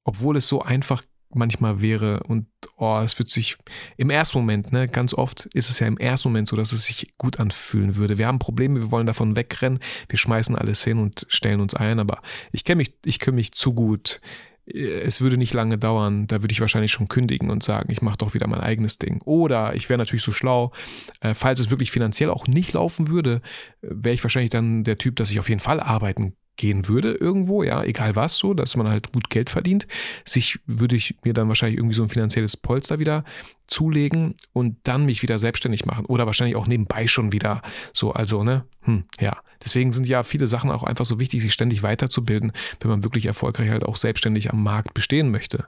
obwohl 0.03 0.38
es 0.38 0.48
so 0.48 0.62
einfach 0.63 1.03
manchmal 1.36 1.82
wäre 1.82 2.24
und 2.24 2.48
oh, 2.78 3.00
es 3.04 3.18
wird 3.20 3.30
sich 3.30 3.58
im 3.98 4.10
ersten 4.10 4.38
Moment, 4.38 4.72
ne, 4.72 4.88
ganz 4.88 5.13
oft 5.13 5.46
ist 5.54 5.70
es 5.70 5.80
ja 5.80 5.88
im 5.88 5.98
ersten 5.98 6.30
Moment 6.30 6.48
so, 6.48 6.56
dass 6.56 6.72
es 6.72 6.86
sich 6.86 7.13
gut 7.18 7.40
anfühlen 7.40 7.96
würde. 7.96 8.18
Wir 8.18 8.28
haben 8.28 8.40
Probleme, 8.40 8.82
wir 8.82 8.92
wollen 8.92 9.08
davon 9.08 9.36
wegrennen, 9.36 9.80
wir 10.10 10.18
schmeißen 10.18 10.56
alles 10.56 10.84
hin 10.84 11.00
und 11.00 11.25
stellen 11.30 11.62
uns 11.62 11.75
ein, 11.75 12.00
aber 12.00 12.22
ich 12.52 12.63
kenne 12.63 12.78
mich, 12.78 12.94
ich 13.06 13.20
kenne 13.20 13.36
mich 13.36 13.54
zu 13.54 13.74
gut. 13.74 14.22
Es 14.66 15.20
würde 15.20 15.36
nicht 15.36 15.54
lange 15.54 15.78
dauern, 15.78 16.25
da 16.28 16.42
würde 16.42 16.54
ich 16.54 16.62
wahrscheinlich 16.62 16.94
schon 16.94 17.10
kündigen 17.10 17.50
und 17.50 17.63
sagen, 17.63 17.92
ich 17.92 18.02
mache 18.02 18.18
doch 18.18 18.34
wieder 18.34 18.48
mein 18.48 18.62
eigenes 18.62 18.98
Ding. 18.98 19.22
Oder 19.25 19.75
ich 19.75 19.90
wäre 19.90 19.98
natürlich 19.98 20.24
so 20.24 20.32
schlau, 20.32 20.72
äh, 21.20 21.34
falls 21.34 21.60
es 21.60 21.70
wirklich 21.70 21.92
finanziell 21.92 22.30
auch 22.30 22.48
nicht 22.48 22.72
laufen 22.72 23.10
würde, 23.10 23.42
wäre 23.82 24.16
ich 24.16 24.24
wahrscheinlich 24.24 24.52
dann 24.52 24.86
der 24.86 24.98
Typ, 24.98 25.18
dass 25.18 25.32
ich 25.32 25.40
auf 25.40 25.50
jeden 25.50 25.60
Fall 25.60 25.82
arbeiten 25.82 26.38
gehen 26.55 26.88
würde 26.88 27.13
irgendwo, 27.13 27.63
ja, 27.63 27.83
egal 27.83 28.15
was 28.15 28.38
so, 28.38 28.53
dass 28.53 28.75
man 28.75 28.88
halt 28.88 29.12
gut 29.12 29.29
Geld 29.29 29.50
verdient, 29.50 29.88
sich 30.25 30.60
würde 30.65 30.95
ich 30.95 31.15
mir 31.24 31.33
dann 31.33 31.48
wahrscheinlich 31.48 31.77
irgendwie 31.77 31.95
so 31.95 32.03
ein 32.03 32.10
finanzielles 32.10 32.57
Polster 32.57 33.00
wieder 33.00 33.24
zulegen 33.67 34.36
und 34.51 34.77
dann 34.83 35.05
mich 35.05 35.24
wieder 35.24 35.39
selbstständig 35.39 35.86
machen 35.86 36.05
oder 36.05 36.25
wahrscheinlich 36.25 36.55
auch 36.55 36.67
nebenbei 36.67 37.07
schon 37.07 37.31
wieder 37.31 37.62
so, 37.93 38.12
also, 38.12 38.43
ne, 38.43 38.65
hm, 38.81 39.05
ja. 39.19 39.38
Deswegen 39.63 39.93
sind 39.93 40.07
ja 40.07 40.24
viele 40.24 40.48
Sachen 40.48 40.72
auch 40.72 40.83
einfach 40.83 41.05
so 41.05 41.19
wichtig, 41.19 41.41
sich 41.41 41.53
ständig 41.53 41.83
weiterzubilden, 41.83 42.51
wenn 42.81 42.91
man 42.91 43.03
wirklich 43.05 43.25
erfolgreich 43.25 43.69
halt 43.69 43.86
auch 43.86 43.95
selbstständig 43.95 44.51
am 44.51 44.62
Markt 44.62 44.93
bestehen 44.93 45.31
möchte. 45.31 45.67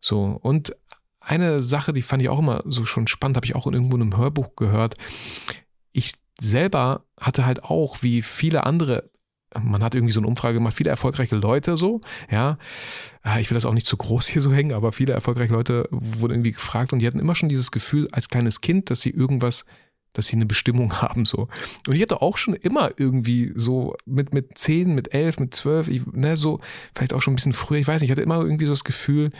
So, 0.00 0.38
und 0.42 0.74
eine 1.20 1.60
Sache, 1.60 1.92
die 1.92 2.02
fand 2.02 2.22
ich 2.22 2.28
auch 2.28 2.40
immer 2.40 2.62
so 2.66 2.84
schon 2.84 3.06
spannend, 3.06 3.36
habe 3.36 3.46
ich 3.46 3.54
auch 3.54 3.66
in 3.66 3.74
irgendwo 3.74 3.96
in 3.96 4.02
einem 4.02 4.16
Hörbuch 4.16 4.56
gehört. 4.56 4.96
Ich 5.92 6.14
selber 6.40 7.04
hatte 7.18 7.46
halt 7.46 7.64
auch, 7.64 8.02
wie 8.02 8.22
viele 8.22 8.64
andere 8.64 9.10
man 9.58 9.82
hat 9.82 9.94
irgendwie 9.94 10.12
so 10.12 10.20
eine 10.20 10.26
Umfrage 10.26 10.54
gemacht, 10.54 10.76
viele 10.76 10.90
erfolgreiche 10.90 11.36
Leute 11.36 11.76
so, 11.76 12.00
ja. 12.30 12.58
Ah, 13.22 13.40
ich 13.40 13.50
will 13.50 13.54
das 13.54 13.66
auch 13.66 13.74
nicht 13.74 13.86
zu 13.86 13.96
groß 13.96 14.26
hier 14.28 14.42
so 14.42 14.52
hängen, 14.52 14.72
aber 14.72 14.92
viele 14.92 15.12
erfolgreiche 15.12 15.52
Leute 15.52 15.88
wurden 15.90 16.34
irgendwie 16.34 16.52
gefragt 16.52 16.92
und 16.92 17.00
die 17.00 17.06
hatten 17.06 17.18
immer 17.18 17.34
schon 17.34 17.48
dieses 17.48 17.70
Gefühl 17.70 18.08
als 18.12 18.28
kleines 18.28 18.60
Kind, 18.60 18.90
dass 18.90 19.00
sie 19.00 19.10
irgendwas 19.10 19.66
dass 20.12 20.26
sie 20.26 20.36
eine 20.36 20.46
Bestimmung 20.46 20.92
haben 21.02 21.24
so. 21.24 21.48
Und 21.86 21.94
ich 21.94 22.02
hatte 22.02 22.22
auch 22.22 22.36
schon 22.36 22.54
immer 22.54 22.90
irgendwie 22.96 23.52
so 23.54 23.94
mit, 24.06 24.34
mit 24.34 24.56
10, 24.58 24.94
mit 24.94 25.14
11, 25.14 25.40
mit 25.40 25.54
12, 25.54 25.88
ich, 25.88 26.06
ne, 26.06 26.36
so 26.36 26.60
vielleicht 26.94 27.14
auch 27.14 27.22
schon 27.22 27.32
ein 27.32 27.36
bisschen 27.36 27.52
früher, 27.52 27.78
ich 27.78 27.88
weiß 27.88 28.00
nicht, 28.00 28.10
ich 28.10 28.12
hatte 28.12 28.22
immer 28.22 28.40
irgendwie 28.40 28.66
so 28.66 28.72
das 28.72 28.84
Gefühl, 28.84 29.30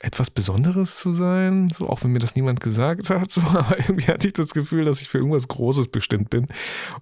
etwas 0.00 0.30
Besonderes 0.30 0.96
zu 0.96 1.12
sein, 1.12 1.70
so 1.70 1.88
auch 1.88 2.02
wenn 2.02 2.12
mir 2.12 2.20
das 2.20 2.34
niemand 2.34 2.60
gesagt 2.60 3.10
hat, 3.10 3.30
so, 3.30 3.42
aber 3.42 3.78
irgendwie 3.78 4.06
hatte 4.06 4.26
ich 4.26 4.32
das 4.32 4.54
Gefühl, 4.54 4.84
dass 4.84 5.02
ich 5.02 5.08
für 5.08 5.18
irgendwas 5.18 5.48
Großes 5.48 5.88
bestimmt 5.88 6.30
bin. 6.30 6.48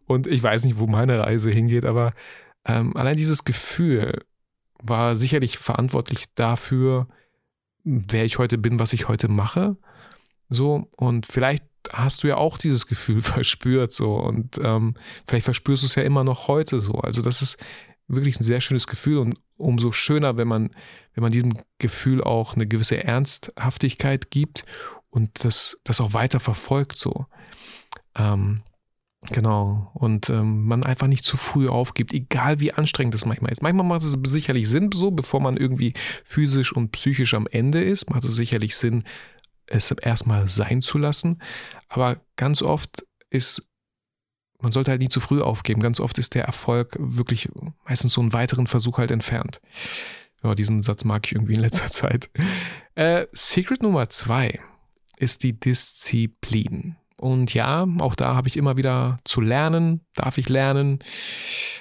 Und 0.07 0.27
ich 0.27 0.43
weiß 0.43 0.65
nicht, 0.65 0.79
wo 0.79 0.87
meine 0.87 1.19
Reise 1.21 1.51
hingeht, 1.51 1.85
aber 1.85 2.13
ähm, 2.65 2.97
allein 2.97 3.17
dieses 3.17 3.45
Gefühl 3.45 4.21
war 4.83 5.17
sicherlich 5.17 5.59
verantwortlich 5.59 6.27
dafür, 6.35 7.09
wer 7.85 8.25
ich 8.25 8.39
heute 8.39 8.59
bin, 8.59 8.79
was 8.79 8.93
ich 8.93 9.09
heute 9.09 9.29
mache. 9.29 9.77
So, 10.51 10.89
und 10.97 11.27
vielleicht 11.27 11.65
hast 11.93 12.23
du 12.23 12.29
ja 12.29 12.37
auch 12.37 12.59
dieses 12.59 12.87
Gefühl 12.87 13.23
verspürt 13.23 13.93
so 13.93 14.17
und 14.17 14.59
ähm, 14.63 14.95
vielleicht 15.27 15.45
verspürst 15.45 15.83
du 15.83 15.87
es 15.87 15.95
ja 15.95 16.03
immer 16.03 16.25
noch 16.25 16.49
heute 16.49 16.81
so. 16.81 16.95
Also 16.95 17.23
das 17.23 17.43
ist 17.43 17.59
wirklich 18.07 18.41
ein 18.41 18.45
sehr 18.45 18.61
schönes 18.61 18.87
Gefühl 18.87 19.19
und 19.19 19.39
umso 19.57 19.93
schöner, 19.93 20.39
wenn 20.39 20.49
man, 20.49 20.71
wenn 21.15 21.23
man 21.23 21.33
diesem 21.33 21.55
Gefühl 21.79 22.23
auch 22.23 22.55
eine 22.55 22.67
gewisse 22.67 23.03
Ernsthaftigkeit 23.05 24.31
gibt 24.31 24.65
und 25.11 25.45
das, 25.45 25.79
das 25.85 26.01
auch 26.01 26.15
weiter 26.15 26.41
verfolgt 26.41 26.99
so. 26.99 27.27
Ähm, 28.17 28.63
Genau. 29.31 29.91
Und 29.95 30.31
ähm, 30.31 30.65
man 30.67 30.85
einfach 30.85 31.09
nicht 31.09 31.25
zu 31.25 31.37
früh 31.37 31.69
aufgibt, 31.69 32.13
egal 32.13 32.61
wie 32.61 32.73
anstrengend 32.73 33.15
es 33.15 33.27
manchmal 33.27 33.51
ist. 33.51 33.63
Manchmal 33.63 33.85
macht 33.85 34.03
es 34.03 34.17
sicherlich 34.25 34.69
Sinn, 34.69 34.91
so 34.93 35.11
bevor 35.11 35.41
man 35.41 35.57
irgendwie 35.57 35.95
physisch 36.25 36.73
und 36.73 36.93
psychisch 36.93 37.35
am 37.35 37.49
Ende 37.49 37.83
ist, 37.83 38.11
macht 38.11 38.25
es 38.25 38.37
sicherlich 38.37 38.77
Sinn, 38.77 39.03
es 39.69 39.91
erstmal 39.91 40.49
sein 40.49 40.83
zu 40.83 40.99
lassen. 40.99 41.43
Aber 41.89 42.21
ganz 42.37 42.63
oft 42.63 43.07
ist, 43.31 43.63
man 44.61 44.73
sollte 44.73 44.91
halt 44.91 45.01
nie 45.01 45.09
zu 45.09 45.21
früh 45.21 45.41
aufgeben. 45.41 45.81
Ganz 45.81 46.01
oft 46.01 46.19
ist 46.19 46.35
der 46.35 46.45
Erfolg 46.45 46.97
wirklich 46.99 47.49
meistens 47.85 48.13
so 48.13 48.21
einen 48.21 48.33
weiteren 48.33 48.67
Versuch 48.67 48.99
halt 48.99 49.11
entfernt. 49.11 49.61
Ja, 50.43 50.55
diesen 50.55 50.83
Satz 50.83 51.05
mag 51.05 51.27
ich 51.27 51.35
irgendwie 51.35 51.55
in 51.55 51.61
letzter 51.61 51.87
Zeit. 51.91 52.31
Äh, 52.95 53.27
Secret 53.33 53.83
Nummer 53.83 54.09
zwei 54.09 54.61
ist 55.17 55.43
die 55.43 55.59
Disziplin. 55.59 56.97
Und 57.19 57.53
ja, 57.53 57.87
auch 57.99 58.15
da 58.15 58.37
habe 58.37 58.49
ich 58.49 58.57
immer 58.57 58.77
wieder 58.77 59.19
zu 59.25 59.41
lernen, 59.41 60.03
darf 60.15 60.39
ich 60.39 60.49
lernen. 60.49 61.01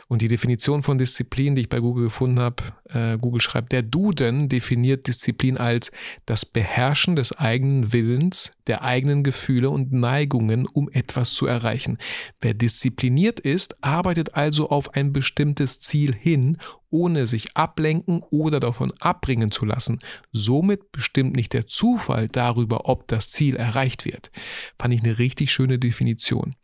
Und 0.08 0.22
die 0.22 0.30
Definition 0.30 0.84
von 0.84 0.98
Disziplin, 0.98 1.56
die 1.56 1.62
ich 1.62 1.70
bei 1.70 1.80
Google 1.80 2.06
gefunden 2.06 2.40
habe, 2.40 2.64
äh, 2.90 3.18
Google 3.18 3.42
schreibt, 3.42 3.72
der 3.72 3.84
Duden 3.84 4.50
definiert 4.50 5.08
Disziplin 5.08 5.58
als 5.58 5.92
das 6.26 6.46
Beherrschen 6.46 7.16
des 7.16 7.34
eigenen 7.34 7.92
Willens, 7.92 8.52
der 8.68 8.84
eigenen 8.84 9.24
Gefühle 9.24 9.70
und 9.70 9.92
Neigungen, 9.92 10.66
um 10.66 10.90
etwas 10.90 11.34
zu 11.34 11.46
erreichen. 11.46 11.98
Wer 12.40 12.54
diszipliniert 12.54 13.40
ist, 13.40 13.84
arbeitet 13.84 14.36
also 14.36 14.70
auf 14.70 14.94
ein 14.94 15.14
bestimmtes 15.14 15.80
Ziel 15.80 16.16
hin, 16.16 16.58
ohne 16.90 17.28
sich 17.28 17.56
ablenken 17.58 18.24
oder 18.30 18.60
davon 18.60 18.92
abbringen 19.00 19.52
zu 19.52 19.66
lassen. 19.66 20.00
Somit 20.32 20.92
bestimmt 20.92 21.36
nicht 21.36 21.54
der 21.54 21.68
Zufall 21.68 22.28
darüber, 22.28 22.88
ob 22.88 23.08
das 23.08 23.30
Ziel 23.30 23.56
erreicht 23.56 24.06
wird. 24.06 24.32
Fand 24.80 24.94
ich 24.94 25.04
eine 25.04 25.18
richtig 25.28 25.52
schöne 25.52 25.78
Definition. 25.78 26.56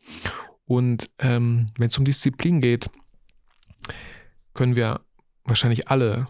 Und 0.65 1.09
ähm, 1.19 1.67
wenn 1.77 1.89
es 1.89 1.97
um 1.97 2.05
Disziplin 2.05 2.61
geht, 2.61 2.89
können 4.53 4.77
wir 4.77 5.01
wahrscheinlich 5.43 5.89
alle 5.89 6.27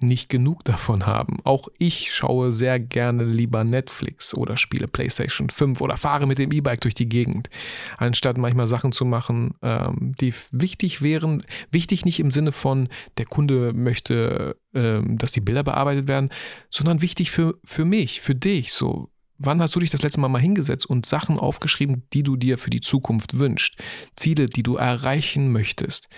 nicht 0.00 0.28
genug 0.28 0.64
davon 0.64 1.06
haben. 1.06 1.38
Auch 1.44 1.68
ich 1.78 2.14
schaue 2.14 2.52
sehr 2.52 2.78
gerne 2.78 3.24
lieber 3.24 3.64
Netflix 3.64 4.32
oder 4.32 4.56
spiele 4.56 4.86
PlayStation 4.86 5.50
5 5.50 5.80
oder 5.80 5.96
fahre 5.96 6.26
mit 6.26 6.38
dem 6.38 6.52
E-Bike 6.52 6.80
durch 6.80 6.94
die 6.94 7.08
Gegend, 7.08 7.50
anstatt 7.96 8.38
manchmal 8.38 8.68
Sachen 8.68 8.92
zu 8.92 9.04
machen, 9.04 9.54
ähm, 9.62 10.12
die 10.20 10.32
wichtig 10.52 11.02
wären. 11.02 11.42
Wichtig 11.72 12.04
nicht 12.04 12.20
im 12.20 12.30
Sinne 12.30 12.52
von, 12.52 12.88
der 13.16 13.26
Kunde 13.26 13.72
möchte, 13.72 14.56
ähm, 14.72 15.18
dass 15.18 15.32
die 15.32 15.40
Bilder 15.40 15.64
bearbeitet 15.64 16.06
werden, 16.06 16.30
sondern 16.70 17.02
wichtig 17.02 17.32
für, 17.32 17.58
für 17.64 17.84
mich, 17.84 18.20
für 18.20 18.36
dich. 18.36 18.72
So, 18.72 19.10
Wann 19.38 19.60
hast 19.62 19.74
du 19.74 19.80
dich 19.80 19.90
das 19.90 20.02
letzte 20.02 20.20
Mal 20.20 20.28
mal 20.28 20.40
hingesetzt 20.40 20.86
und 20.86 21.06
Sachen 21.06 21.38
aufgeschrieben, 21.38 22.02
die 22.12 22.22
du 22.22 22.36
dir 22.36 22.58
für 22.58 22.70
die 22.70 22.80
Zukunft 22.80 23.38
wünschst? 23.38 23.76
Ziele, 24.16 24.46
die 24.46 24.62
du 24.62 24.76
erreichen 24.76 25.52
möchtest? 25.52 26.08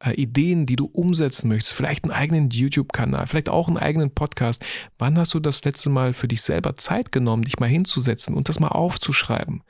äh, 0.00 0.14
Ideen, 0.14 0.66
die 0.66 0.76
du 0.76 0.86
umsetzen 0.86 1.48
möchtest, 1.48 1.74
vielleicht 1.74 2.04
einen 2.04 2.12
eigenen 2.12 2.50
YouTube-Kanal, 2.50 3.26
vielleicht 3.26 3.48
auch 3.48 3.68
einen 3.68 3.78
eigenen 3.78 4.12
Podcast. 4.12 4.64
Wann 4.98 5.18
hast 5.18 5.34
du 5.34 5.40
das 5.40 5.64
letzte 5.64 5.90
Mal 5.90 6.12
für 6.12 6.28
dich 6.28 6.42
selber 6.42 6.74
Zeit 6.74 7.12
genommen, 7.12 7.44
dich 7.44 7.58
mal 7.58 7.68
hinzusetzen 7.68 8.34
und 8.34 8.48
das 8.48 8.60
mal 8.60 8.68
aufzuschreiben? 8.68 9.62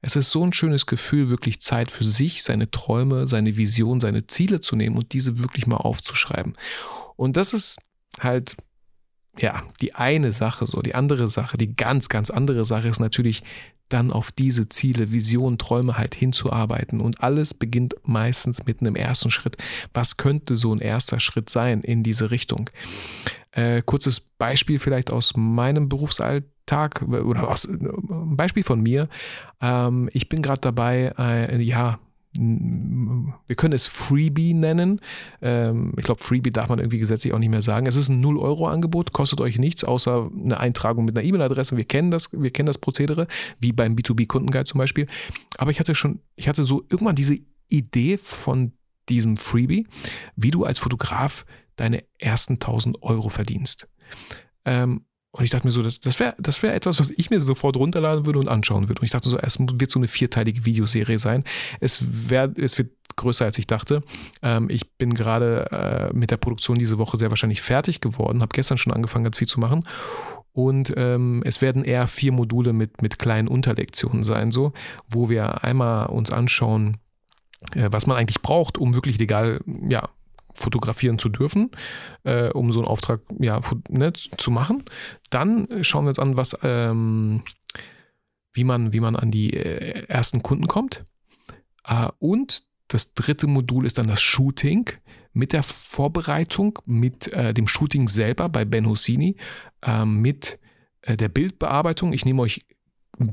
Es 0.00 0.14
ist 0.14 0.30
so 0.30 0.44
ein 0.44 0.52
schönes 0.52 0.86
Gefühl, 0.86 1.28
wirklich 1.28 1.60
Zeit 1.60 1.90
für 1.90 2.04
sich, 2.04 2.44
seine 2.44 2.70
Träume, 2.70 3.26
seine 3.26 3.56
Vision, 3.56 4.00
seine 4.00 4.26
Ziele 4.26 4.60
zu 4.60 4.76
nehmen 4.76 4.96
und 4.96 5.12
diese 5.12 5.38
wirklich 5.38 5.66
mal 5.66 5.76
aufzuschreiben. 5.76 6.54
Und 7.16 7.36
das 7.36 7.52
ist 7.52 7.80
halt 8.20 8.56
ja, 9.40 9.62
die 9.80 9.94
eine 9.94 10.32
Sache 10.32 10.66
so, 10.66 10.82
die 10.82 10.94
andere 10.94 11.28
Sache, 11.28 11.56
die 11.56 11.74
ganz, 11.74 12.08
ganz 12.08 12.30
andere 12.30 12.64
Sache 12.64 12.88
ist 12.88 13.00
natürlich 13.00 13.42
dann 13.88 14.12
auf 14.12 14.32
diese 14.32 14.68
Ziele, 14.68 15.12
Visionen, 15.12 15.58
Träume 15.58 15.96
halt 15.96 16.14
hinzuarbeiten. 16.14 17.00
Und 17.00 17.22
alles 17.22 17.54
beginnt 17.54 17.94
meistens 18.04 18.66
mit 18.66 18.80
einem 18.80 18.96
ersten 18.96 19.30
Schritt. 19.30 19.56
Was 19.94 20.16
könnte 20.16 20.56
so 20.56 20.72
ein 20.72 20.80
erster 20.80 21.20
Schritt 21.20 21.48
sein 21.48 21.80
in 21.80 22.02
diese 22.02 22.30
Richtung? 22.30 22.68
Äh, 23.52 23.82
kurzes 23.82 24.20
Beispiel 24.20 24.78
vielleicht 24.78 25.10
aus 25.10 25.32
meinem 25.36 25.88
Berufsalltag 25.88 27.02
oder 27.02 27.48
aus, 27.48 27.64
ein 27.66 28.36
Beispiel 28.36 28.62
von 28.62 28.80
mir. 28.80 29.08
Ähm, 29.62 30.10
ich 30.12 30.28
bin 30.28 30.42
gerade 30.42 30.60
dabei, 30.60 31.12
äh, 31.18 31.62
ja, 31.62 31.98
wir 32.34 33.56
können 33.56 33.72
es 33.72 33.86
Freebie 33.86 34.54
nennen. 34.54 35.00
Ähm, 35.40 35.94
ich 35.96 36.04
glaube, 36.04 36.22
Freebie 36.22 36.50
darf 36.50 36.68
man 36.68 36.78
irgendwie 36.78 36.98
gesetzlich 36.98 37.32
auch 37.32 37.38
nicht 37.38 37.48
mehr 37.48 37.62
sagen. 37.62 37.86
Es 37.86 37.96
ist 37.96 38.10
ein 38.10 38.22
0-Euro-Angebot, 38.22 39.12
kostet 39.12 39.40
euch 39.40 39.58
nichts, 39.58 39.82
außer 39.82 40.30
eine 40.32 40.60
Eintragung 40.60 41.04
mit 41.04 41.16
einer 41.16 41.26
E-Mail-Adresse. 41.26 41.76
Wir 41.76 41.84
kennen 41.84 42.10
das, 42.10 42.30
wir 42.32 42.50
kennen 42.50 42.66
das 42.66 42.78
Prozedere, 42.78 43.26
wie 43.60 43.72
beim 43.72 43.94
B2B-Kundenguide 43.94 44.64
zum 44.64 44.78
Beispiel. 44.78 45.06
Aber 45.56 45.70
ich 45.70 45.80
hatte 45.80 45.94
schon, 45.94 46.20
ich 46.36 46.48
hatte 46.48 46.64
so 46.64 46.84
irgendwann 46.90 47.16
diese 47.16 47.38
Idee 47.70 48.18
von 48.18 48.72
diesem 49.08 49.36
Freebie, 49.36 49.86
wie 50.36 50.50
du 50.50 50.64
als 50.64 50.78
Fotograf 50.78 51.46
deine 51.76 52.04
ersten 52.18 52.54
1000 52.54 53.02
Euro 53.02 53.30
verdienst. 53.30 53.88
Ähm, 54.64 55.06
und 55.30 55.44
ich 55.44 55.50
dachte 55.50 55.66
mir 55.66 55.72
so, 55.72 55.82
das, 55.82 56.00
das 56.00 56.18
wäre 56.20 56.34
das 56.38 56.62
wär 56.62 56.74
etwas, 56.74 56.98
was 57.00 57.10
ich 57.10 57.28
mir 57.30 57.40
sofort 57.40 57.76
runterladen 57.76 58.24
würde 58.24 58.38
und 58.38 58.48
anschauen 58.48 58.88
würde. 58.88 59.00
Und 59.00 59.04
ich 59.04 59.10
dachte 59.10 59.28
so, 59.28 59.38
es 59.38 59.58
wird 59.58 59.90
so 59.90 59.98
eine 59.98 60.08
vierteilige 60.08 60.64
Videoserie 60.64 61.18
sein. 61.18 61.44
Es, 61.80 62.30
wär, 62.30 62.50
es 62.56 62.78
wird 62.78 62.90
größer, 63.16 63.44
als 63.44 63.58
ich 63.58 63.66
dachte. 63.66 64.02
Ähm, 64.42 64.70
ich 64.70 64.90
bin 64.92 65.12
gerade 65.12 66.10
äh, 66.12 66.16
mit 66.16 66.30
der 66.30 66.38
Produktion 66.38 66.78
diese 66.78 66.96
Woche 66.98 67.18
sehr 67.18 67.30
wahrscheinlich 67.30 67.60
fertig 67.60 68.00
geworden, 68.00 68.40
habe 68.40 68.54
gestern 68.54 68.78
schon 68.78 68.92
angefangen, 68.92 69.24
ganz 69.24 69.36
viel 69.36 69.48
zu 69.48 69.60
machen. 69.60 69.84
Und 70.52 70.94
ähm, 70.96 71.42
es 71.44 71.60
werden 71.60 71.84
eher 71.84 72.06
vier 72.06 72.32
Module 72.32 72.72
mit, 72.72 73.02
mit 73.02 73.18
kleinen 73.18 73.48
Unterlektionen 73.48 74.22
sein, 74.22 74.50
so, 74.50 74.72
wo 75.06 75.28
wir 75.28 75.62
einmal 75.62 76.06
uns 76.06 76.30
anschauen, 76.30 76.96
äh, 77.74 77.88
was 77.90 78.06
man 78.06 78.16
eigentlich 78.16 78.40
braucht, 78.40 78.78
um 78.78 78.94
wirklich 78.94 79.18
legal, 79.18 79.60
ja, 79.88 80.08
fotografieren 80.58 81.18
zu 81.18 81.28
dürfen, 81.28 81.70
äh, 82.24 82.48
um 82.50 82.72
so 82.72 82.80
einen 82.80 82.88
Auftrag 82.88 83.20
ja, 83.38 83.60
ne, 83.88 84.12
zu 84.12 84.50
machen. 84.50 84.84
Dann 85.30 85.68
schauen 85.82 86.04
wir 86.04 86.10
uns 86.10 86.18
an, 86.18 86.36
was, 86.36 86.58
ähm, 86.62 87.42
wie, 88.52 88.64
man, 88.64 88.92
wie 88.92 89.00
man 89.00 89.16
an 89.16 89.30
die 89.30 89.54
äh, 89.54 90.06
ersten 90.08 90.42
Kunden 90.42 90.66
kommt. 90.66 91.04
Äh, 91.86 92.08
und 92.18 92.64
das 92.88 93.14
dritte 93.14 93.46
Modul 93.46 93.86
ist 93.86 93.98
dann 93.98 94.06
das 94.06 94.22
Shooting 94.22 94.90
mit 95.32 95.52
der 95.52 95.62
Vorbereitung, 95.62 96.78
mit 96.86 97.32
äh, 97.32 97.54
dem 97.54 97.68
Shooting 97.68 98.08
selber 98.08 98.48
bei 98.48 98.64
Ben 98.64 98.86
Hosini, 98.86 99.36
äh, 99.82 100.04
mit 100.04 100.58
äh, 101.02 101.16
der 101.16 101.28
Bildbearbeitung. 101.28 102.12
Ich 102.12 102.24
nehme 102.24 102.42
euch 102.42 102.64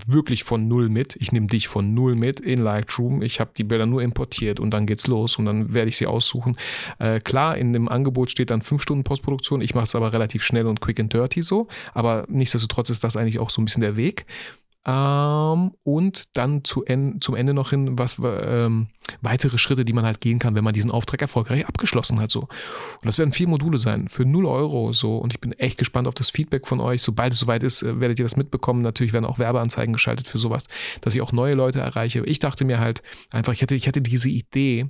wirklich 0.08 0.44
von 0.44 0.68
null 0.68 0.90
mit. 0.90 1.16
Ich 1.20 1.32
nehme 1.32 1.48
dich 1.48 1.68
von 1.68 1.94
null 1.94 2.16
mit 2.16 2.40
in 2.40 2.60
Lightroom. 2.60 3.22
Ich 3.22 3.40
habe 3.40 3.52
die 3.56 3.64
Bilder 3.64 3.86
nur 3.86 4.02
importiert 4.02 4.60
und 4.60 4.72
dann 4.72 4.86
geht's 4.86 5.08
los 5.08 5.38
und 5.38 5.46
dann 5.46 5.74
werde 5.74 5.90
ich 5.90 5.98
sie 5.98 6.08
aussuchen. 6.08 6.58
Äh, 7.00 7.20
klar, 7.20 7.58
in 7.58 7.74
dem 7.74 7.90
Angebot 7.90 8.32
steht 8.32 8.50
dann 8.50 8.62
fünf 8.62 8.82
Stunden 8.82 9.04
Postproduktion. 9.04 9.62
Ich 9.62 9.76
mache 9.76 9.86
es 9.86 9.96
aber 9.96 10.14
relativ 10.14 10.44
schnell 10.44 10.68
und 10.68 10.82
quick 10.82 11.00
and 11.00 11.14
dirty 11.14 11.42
so. 11.42 11.68
Aber 11.94 12.26
nichtsdestotrotz 12.28 12.90
ist 12.90 13.04
das 13.04 13.18
eigentlich 13.18 13.40
auch 13.40 13.50
so 13.50 13.62
ein 13.62 13.66
bisschen 13.66 13.82
der 13.82 13.96
Weg. 13.96 14.26
Ähm, 14.88 15.72
und 15.84 16.24
dann 16.34 16.64
zu 16.64 16.86
en 16.86 17.20
zum 17.20 17.36
Ende 17.36 17.56
noch 17.56 17.72
hin, 17.72 17.98
was 17.98 18.22
ähm, 18.24 18.88
weitere 19.22 19.58
Schritte, 19.58 19.84
die 19.84 19.94
man 19.94 20.06
halt 20.06 20.22
gehen 20.22 20.38
kann, 20.38 20.54
wenn 20.54 20.64
man 20.64 20.74
diesen 20.74 20.92
Auftrag 20.92 21.22
erfolgreich 21.22 21.68
abgeschlossen 21.68 22.20
hat. 22.20 22.30
So. 22.30 22.42
Und 22.42 23.06
das 23.06 23.18
werden 23.18 23.32
vier 23.32 23.48
Module 23.48 23.80
sein 23.80 24.10
für 24.10 24.26
0 24.26 24.46
Euro. 24.46 24.94
So. 24.94 25.18
Und 25.18 25.34
ich 25.34 25.42
bin 25.42 25.54
echt 25.54 25.80
gespannt 25.80 26.08
auf 26.08 26.14
das 26.14 26.30
Feedback 26.30 26.68
von 26.68 26.80
euch. 26.80 27.02
Sobald 27.02 27.34
es 27.34 27.40
soweit 27.40 27.64
ist, 27.64 27.82
äh, 27.82 28.00
werdet 28.00 28.20
ihr 28.20 28.26
das 28.26 28.36
mitbekommen. 28.36 28.82
Natürlich 28.82 29.14
werden 29.14 29.26
auch 29.26 29.40
Werbeanzeigen 29.40 29.94
geschaltet 29.94 30.28
für 30.28 30.38
sowas, 30.38 30.68
dass 31.02 31.16
ich 31.16 31.22
auch 31.22 31.32
neue 31.32 31.56
Leute 31.56 31.80
erreiche. 31.80 32.24
Ich 32.26 32.40
dachte 32.40 32.64
mir 32.64 32.80
halt 32.80 33.02
einfach, 33.32 33.54
ich 33.54 33.62
hätte, 33.62 33.76
ich 33.76 33.88
hätte 33.88 34.02
diese 34.02 34.30
Idee. 34.30 34.86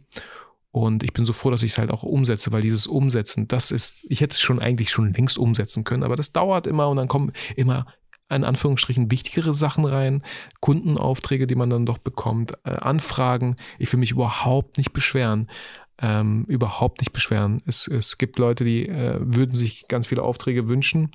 Und 0.71 1.03
ich 1.03 1.13
bin 1.13 1.25
so 1.25 1.31
froh, 1.31 1.51
dass 1.51 1.63
ich 1.63 1.71
es 1.71 1.77
halt 1.77 1.89
auch 1.89 2.03
umsetze, 2.03 2.51
weil 2.51 2.61
dieses 2.61 2.85
Umsetzen, 2.85 3.47
das 3.47 3.71
ist, 3.71 4.05
ich 4.09 4.19
hätte 4.19 4.33
es 4.33 4.41
schon 4.41 4.59
eigentlich 4.59 4.89
schon 4.89 5.13
längst 5.13 5.37
umsetzen 5.37 5.85
können, 5.85 6.03
aber 6.03 6.17
das 6.17 6.33
dauert 6.33 6.67
immer 6.67 6.89
und 6.89 6.97
dann 6.97 7.07
kommen 7.07 7.31
immer 7.55 7.85
in 8.29 8.43
Anführungsstrichen 8.43 9.11
wichtigere 9.11 9.53
Sachen 9.53 9.85
rein, 9.85 10.23
Kundenaufträge, 10.59 11.47
die 11.47 11.55
man 11.55 11.69
dann 11.69 11.85
doch 11.85 11.99
bekommt, 11.99 12.53
äh, 12.63 12.71
Anfragen. 12.71 13.55
Ich 13.77 13.91
will 13.91 13.99
mich 13.99 14.11
überhaupt 14.11 14.77
nicht 14.77 14.93
beschweren. 14.93 15.49
Ähm, 15.97 16.43
überhaupt 16.49 16.99
nicht 16.99 17.13
beschweren. 17.13 17.61
Es, 17.65 17.87
es 17.87 18.17
gibt 18.17 18.37
Leute, 18.37 18.65
die 18.65 18.87
äh, 18.87 19.17
würden 19.21 19.53
sich 19.53 19.87
ganz 19.87 20.07
viele 20.07 20.23
Aufträge 20.23 20.67
wünschen. 20.67 21.11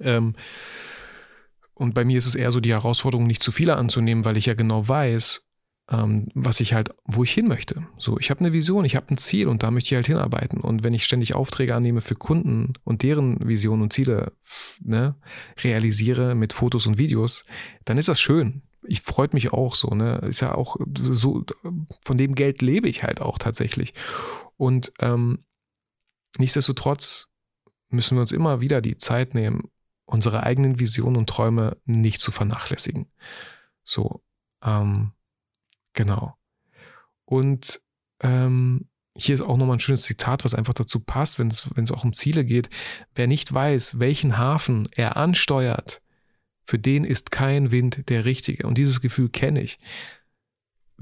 Ähm, 0.00 0.34
und 1.74 1.94
bei 1.94 2.04
mir 2.04 2.18
ist 2.18 2.26
es 2.26 2.34
eher 2.34 2.52
so 2.52 2.60
die 2.60 2.72
Herausforderung, 2.72 3.26
nicht 3.26 3.42
zu 3.42 3.52
viele 3.52 3.76
anzunehmen, 3.76 4.24
weil 4.24 4.36
ich 4.38 4.46
ja 4.46 4.54
genau 4.54 4.88
weiß, 4.88 5.49
was 6.34 6.60
ich 6.60 6.72
halt, 6.72 6.90
wo 7.04 7.24
ich 7.24 7.32
hin 7.32 7.48
möchte. 7.48 7.84
So, 7.98 8.18
ich 8.18 8.30
habe 8.30 8.40
eine 8.40 8.52
Vision, 8.52 8.84
ich 8.84 8.94
habe 8.94 9.08
ein 9.10 9.18
Ziel 9.18 9.48
und 9.48 9.64
da 9.64 9.72
möchte 9.72 9.88
ich 9.88 9.96
halt 9.96 10.06
hinarbeiten. 10.06 10.60
Und 10.60 10.84
wenn 10.84 10.94
ich 10.94 11.04
ständig 11.04 11.34
Aufträge 11.34 11.74
annehme 11.74 12.00
für 12.00 12.14
Kunden 12.14 12.74
und 12.84 13.02
deren 13.02 13.46
Visionen 13.46 13.82
und 13.82 13.92
Ziele 13.92 14.32
ne, 14.80 15.16
realisiere 15.64 16.36
mit 16.36 16.52
Fotos 16.52 16.86
und 16.86 16.98
Videos, 16.98 17.44
dann 17.84 17.98
ist 17.98 18.08
das 18.08 18.20
schön. 18.20 18.62
Ich 18.84 19.02
freut 19.02 19.34
mich 19.34 19.52
auch 19.52 19.74
so, 19.74 19.88
ne? 19.88 20.18
Ist 20.18 20.40
ja 20.40 20.54
auch 20.54 20.76
so, 21.02 21.44
von 22.04 22.16
dem 22.16 22.34
Geld 22.34 22.62
lebe 22.62 22.88
ich 22.88 23.02
halt 23.02 23.20
auch 23.20 23.38
tatsächlich. 23.38 23.92
Und 24.56 24.92
ähm, 25.00 25.40
nichtsdestotrotz 26.38 27.26
müssen 27.88 28.16
wir 28.16 28.20
uns 28.20 28.32
immer 28.32 28.60
wieder 28.60 28.80
die 28.80 28.96
Zeit 28.96 29.34
nehmen, 29.34 29.70
unsere 30.04 30.44
eigenen 30.44 30.78
Visionen 30.78 31.16
und 31.16 31.28
Träume 31.28 31.76
nicht 31.84 32.20
zu 32.20 32.30
vernachlässigen. 32.30 33.10
So, 33.82 34.22
ähm, 34.62 35.12
Genau. 35.92 36.36
Und 37.24 37.80
ähm, 38.20 38.88
hier 39.16 39.34
ist 39.34 39.40
auch 39.40 39.56
nochmal 39.56 39.76
ein 39.76 39.80
schönes 39.80 40.02
Zitat, 40.02 40.44
was 40.44 40.54
einfach 40.54 40.74
dazu 40.74 41.00
passt, 41.00 41.38
wenn 41.38 41.48
es 41.48 41.90
auch 41.90 42.04
um 42.04 42.12
Ziele 42.12 42.44
geht. 42.44 42.70
Wer 43.14 43.26
nicht 43.26 43.52
weiß, 43.52 43.98
welchen 43.98 44.38
Hafen 44.38 44.88
er 44.96 45.16
ansteuert, 45.16 46.00
für 46.64 46.78
den 46.78 47.04
ist 47.04 47.30
kein 47.30 47.70
Wind 47.70 48.08
der 48.08 48.24
richtige. 48.24 48.66
Und 48.66 48.78
dieses 48.78 49.00
Gefühl 49.00 49.28
kenne 49.28 49.60
ich. 49.60 49.78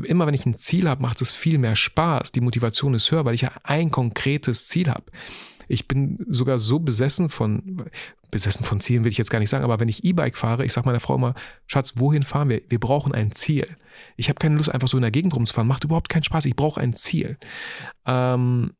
Immer 0.03 0.27
wenn 0.27 0.35
ich 0.35 0.46
ein 0.46 0.57
Ziel 0.57 0.88
habe, 0.88 1.03
macht 1.03 1.20
es 1.20 1.33
viel 1.33 1.59
mehr 1.59 1.77
Spaß. 1.77 2.33
Die 2.33 2.40
Motivation 2.40 2.94
ist 2.94 3.11
höher, 3.11 3.24
weil 3.24 3.35
ich 3.35 3.42
ja 3.42 3.53
ein 3.64 3.90
konkretes 3.90 4.68
Ziel 4.68 4.88
habe. 4.88 5.05
Ich 5.68 5.87
bin 5.87 6.24
sogar 6.28 6.59
so 6.59 6.81
besessen 6.81 7.28
von, 7.28 7.85
besessen 8.31 8.64
von 8.64 8.81
Zielen 8.81 9.04
will 9.04 9.12
ich 9.12 9.18
jetzt 9.18 9.31
gar 9.31 9.38
nicht 9.38 9.50
sagen, 9.50 9.64
aber 9.64 9.81
wenn 9.81 9.88
ich 9.88 10.04
E-Bike 10.04 10.37
fahre, 10.37 10.64
ich 10.64 10.72
sage 10.72 10.87
meiner 10.87 11.00
Frau 11.00 11.14
immer, 11.14 11.35
Schatz, 11.66 11.94
wohin 11.96 12.22
fahren 12.22 12.48
wir? 12.48 12.62
Wir 12.68 12.81
brauchen 12.81 13.14
ein 13.14 13.33
Ziel. 13.33 13.66
Ich 14.16 14.28
habe 14.28 14.38
keine 14.38 14.57
Lust, 14.57 14.72
einfach 14.72 14.88
so 14.88 14.96
in 14.96 15.02
der 15.02 15.11
Gegend 15.11 15.35
rumzufahren. 15.35 15.68
Macht 15.68 15.85
überhaupt 15.85 16.09
keinen 16.09 16.24
Spaß. 16.24 16.46
Ich 16.46 16.57
brauche 16.57 16.81
ein 16.81 16.92
Ziel. 16.92 17.38
Ähm, 18.07 18.72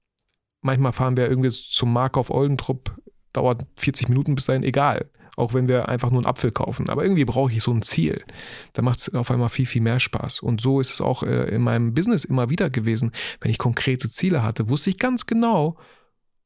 manchmal 0.61 0.92
fahren 0.92 1.16
wir 1.16 1.29
irgendwie 1.29 1.51
zum 1.51 1.92
Mark 1.92 2.16
auf 2.16 2.31
Oldentrupp, 2.31 2.96
dauert 3.33 3.64
40 3.77 4.09
Minuten 4.09 4.35
bis 4.35 4.46
dahin, 4.46 4.62
egal. 4.62 5.11
Auch 5.37 5.55
wenn 5.55 5.68
wir 5.68 5.88
einfach 5.88 6.11
nur 6.11 6.18
einen 6.18 6.27
Apfel 6.27 6.51
kaufen. 6.51 6.88
Aber 6.88 7.05
irgendwie 7.05 7.24
brauche 7.24 7.53
ich 7.53 7.62
so 7.62 7.72
ein 7.72 7.83
Ziel. 7.83 8.24
Da 8.72 8.83
macht 8.83 8.98
es 8.98 9.14
auf 9.14 9.31
einmal 9.31 9.48
viel, 9.48 9.66
viel 9.66 9.83
mehr 9.83 10.01
Spaß. 10.01 10.40
Und 10.40 10.61
so 10.61 10.81
ist 10.81 10.92
es 10.92 11.01
auch 11.01 11.22
äh, 11.22 11.44
in 11.55 11.62
meinem 11.62 11.94
Business 11.94 12.24
immer 12.24 12.51
wieder 12.51 12.70
gewesen. 12.70 13.12
Wenn 13.40 13.53
ich 13.53 13.59
konkrete 13.59 14.11
Ziele 14.11 14.42
hatte, 14.42 14.68
wusste 14.68 14.90
ich 14.90 14.98
ganz 14.98 15.27
genau, 15.27 15.77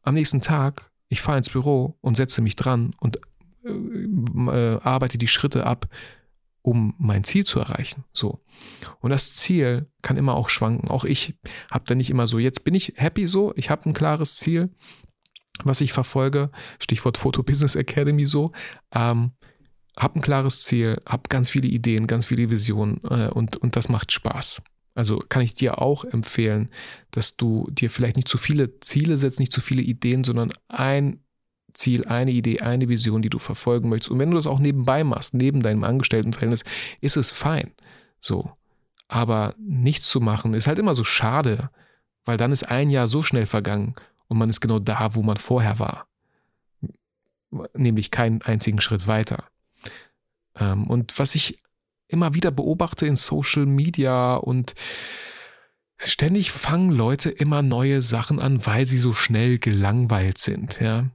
am 0.03 0.15
nächsten 0.15 0.41
Tag, 0.41 0.91
ich 1.09 1.21
fahre 1.21 1.39
ins 1.39 1.51
Büro 1.51 1.97
und 2.01 2.17
setze 2.17 2.43
mich 2.43 2.57
dran 2.57 2.95
und 3.01 3.19
äh, 3.65 3.71
äh, 3.71 4.81
arbeite 4.83 5.19
die 5.19 5.29
Schritte 5.29 5.67
ab, 5.67 5.89
um 6.63 6.95
mein 6.99 7.25
Ziel 7.25 7.45
zu 7.45 7.59
erreichen. 7.59 8.05
So. 8.13 8.45
Und 9.01 9.11
das 9.11 9.35
Ziel 9.35 9.91
kann 10.03 10.17
immer 10.17 10.35
auch 10.35 10.49
schwanken. 10.49 10.89
Auch 10.91 11.05
ich 11.05 11.35
habe 11.71 11.85
da 11.87 11.95
nicht 11.95 12.11
immer 12.11 12.27
so, 12.27 12.39
jetzt 12.39 12.65
bin 12.65 12.75
ich 12.75 12.95
happy 12.97 13.27
so, 13.27 13.53
ich 13.57 13.71
habe 13.71 13.89
ein 13.89 13.95
klares 13.95 14.37
Ziel, 14.37 14.71
was 15.65 15.81
ich 15.81 15.93
verfolge. 15.93 16.51
Stichwort 16.79 17.19
Photo 17.19 17.43
Business 17.43 17.75
Academy 17.75 18.27
so. 18.27 18.53
Ähm, 18.93 19.33
habe 19.99 20.19
ein 20.19 20.23
klares 20.23 20.65
Ziel, 20.65 21.03
habe 21.07 21.25
ganz 21.29 21.51
viele 21.51 21.69
Ideen, 21.69 22.07
ganz 22.07 22.25
viele 22.25 22.51
Visionen 22.51 23.01
äh, 23.05 23.29
und, 23.29 23.57
und 23.57 23.77
das 23.77 23.89
macht 23.89 24.13
Spaß. 24.13 24.63
Also 24.95 25.19
kann 25.29 25.43
ich 25.43 25.55
dir 25.55 25.81
auch 25.81 26.05
empfehlen, 26.05 26.69
dass 27.11 27.37
du 27.37 27.69
dir 27.71 27.91
vielleicht 27.91 28.17
nicht 28.17 28.29
zu 28.29 28.39
viele 28.39 28.81
Ziele 28.81 29.17
setzt, 29.17 29.41
nicht 29.41 29.53
zu 29.53 29.61
viele 29.61 29.83
Ideen, 29.83 30.25
sondern 30.25 30.51
ein 30.69 31.21
Ziel, 31.73 32.05
eine 32.07 32.31
Idee, 32.31 32.61
eine 32.61 32.89
Vision, 32.89 33.23
die 33.23 33.31
du 33.31 33.39
verfolgen 33.39 33.89
möchtest. 33.89 34.11
Und 34.11 34.19
wenn 34.19 34.31
du 34.31 34.37
das 34.37 34.47
auch 34.47 34.59
nebenbei 34.59 35.05
machst, 35.05 35.35
neben 35.35 35.63
deinem 35.63 35.85
Angestelltenverhältnis, 35.85 36.65
ist 37.01 37.17
es 37.17 37.31
fein. 37.31 37.73
So. 38.21 38.51
Aber 39.09 39.55
nichts 39.59 40.09
zu 40.09 40.21
machen 40.21 40.55
ist 40.55 40.67
halt 40.67 40.79
immer 40.79 40.95
so 40.95 41.05
schade, 41.05 41.71
weil 42.25 42.37
dann 42.37 42.53
ist 42.53 42.65
ein 42.65 42.91
Jahr 42.91 43.09
so 43.09 43.23
schnell 43.23 43.47
vergangen 43.47 43.95
und 44.29 44.39
man 44.39 44.51
ist 44.51 44.61
genau 44.61 44.79
da, 44.79 45.15
wo 45.15 45.23
man 45.23 45.37
vorher 45.37 45.79
war. 45.79 46.07
Nämlich 47.75 48.11
keinen 48.11 48.43
einzigen 48.43 48.81
Schritt 48.81 49.07
weiter. 49.07 49.45
Ähm, 50.57 50.87
und 50.89 51.19
was 51.19 51.35
ich 51.35 51.59
immer 52.13 52.35
wieder 52.35 52.51
beobachte 52.51 53.07
in 53.07 53.17
Social 53.17 53.67
Media 53.67 54.37
und 54.37 54.75
ständig 55.97 56.53
fangen 56.53 56.91
Leute 56.91 57.31
immer 57.31 57.63
neue 57.63 58.03
Sachen 58.03 58.39
an, 58.39 58.65
weil 58.67 58.87
sie 58.87 58.99
so 58.99 59.15
schnell 59.15 59.59
gelangweilt 59.59 60.39
sind, 60.39 60.81
ja. 60.81 61.11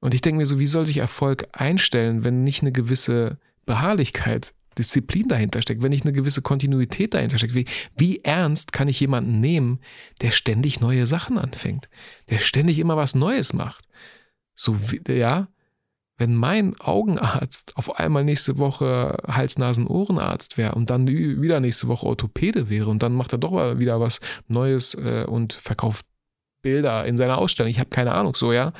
Und 0.00 0.14
ich 0.14 0.22
denke 0.22 0.38
mir 0.38 0.46
so, 0.46 0.58
wie 0.58 0.66
soll 0.66 0.86
sich 0.86 0.98
Erfolg 0.98 1.48
einstellen, 1.52 2.24
wenn 2.24 2.42
nicht 2.42 2.62
eine 2.62 2.72
gewisse 2.72 3.38
Beharrlichkeit, 3.66 4.54
Disziplin 4.78 5.28
dahinter 5.28 5.60
steckt, 5.60 5.82
wenn 5.82 5.90
nicht 5.90 6.04
eine 6.04 6.14
gewisse 6.14 6.40
Kontinuität 6.40 7.12
dahinter 7.12 7.36
steckt? 7.36 7.54
Wie, 7.54 7.66
wie 7.96 8.24
ernst 8.24 8.72
kann 8.72 8.88
ich 8.88 8.98
jemanden 8.98 9.40
nehmen, 9.40 9.80
der 10.22 10.30
ständig 10.30 10.80
neue 10.80 11.06
Sachen 11.06 11.36
anfängt, 11.36 11.90
der 12.30 12.38
ständig 12.38 12.78
immer 12.78 12.96
was 12.96 13.14
Neues 13.14 13.52
macht? 13.52 13.84
So, 14.54 14.78
ja, 15.06 15.48
wenn 16.20 16.36
mein 16.36 16.78
Augenarzt 16.78 17.78
auf 17.78 17.98
einmal 17.98 18.24
nächste 18.24 18.58
Woche 18.58 19.16
Hals-Nasen-Ohrenarzt 19.26 20.58
wäre 20.58 20.74
und 20.74 20.90
dann 20.90 21.08
wieder 21.08 21.60
nächste 21.60 21.88
Woche 21.88 22.06
Orthopäde 22.06 22.68
wäre 22.68 22.90
und 22.90 23.02
dann 23.02 23.14
macht 23.14 23.32
er 23.32 23.38
doch 23.38 23.78
wieder 23.78 24.00
was 24.00 24.20
Neues 24.46 24.94
äh, 24.94 25.24
und 25.26 25.54
verkauft 25.54 26.04
Bilder 26.60 27.06
in 27.06 27.16
seiner 27.16 27.38
Ausstellung. 27.38 27.70
Ich 27.70 27.80
habe 27.80 27.88
keine 27.88 28.12
Ahnung, 28.12 28.34
so, 28.34 28.52
ja. 28.52 28.74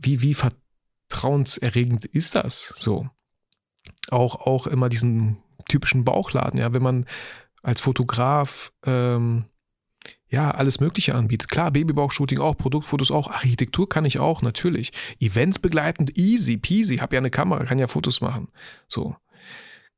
Wie, 0.00 0.22
wie 0.22 0.34
vertrauenserregend 0.34 2.06
ist 2.06 2.34
das 2.36 2.72
so? 2.78 3.06
Auch, 4.08 4.46
auch 4.46 4.66
immer 4.66 4.88
diesen 4.88 5.36
typischen 5.68 6.04
Bauchladen, 6.04 6.58
ja, 6.58 6.72
wenn 6.72 6.82
man 6.82 7.04
als 7.62 7.82
Fotograf 7.82 8.72
ähm, 8.86 9.44
ja, 10.28 10.50
alles 10.50 10.80
Mögliche 10.80 11.14
anbietet. 11.14 11.50
Klar, 11.50 11.70
Babybauch-Shooting 11.70 12.38
auch, 12.38 12.56
Produktfotos 12.56 13.10
auch, 13.10 13.30
Architektur 13.30 13.88
kann 13.88 14.04
ich 14.04 14.18
auch, 14.18 14.42
natürlich. 14.42 14.92
Events 15.20 15.58
begleitend, 15.58 16.18
easy 16.18 16.56
peasy, 16.56 16.96
hab 16.96 17.12
ja 17.12 17.18
eine 17.18 17.30
Kamera, 17.30 17.64
kann 17.64 17.78
ja 17.78 17.86
Fotos 17.86 18.20
machen. 18.20 18.48
So. 18.88 19.16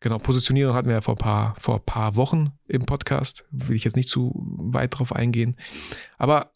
Genau, 0.00 0.18
Positionierung 0.18 0.74
hatten 0.74 0.88
wir 0.88 0.96
ja 0.96 1.00
vor 1.00 1.14
ein 1.14 1.18
paar, 1.18 1.54
vor 1.58 1.84
paar 1.84 2.16
Wochen 2.16 2.52
im 2.68 2.84
Podcast. 2.84 3.46
Will 3.50 3.76
ich 3.76 3.84
jetzt 3.84 3.96
nicht 3.96 4.10
zu 4.10 4.32
weit 4.34 4.98
drauf 4.98 5.14
eingehen. 5.14 5.56
Aber 6.18 6.52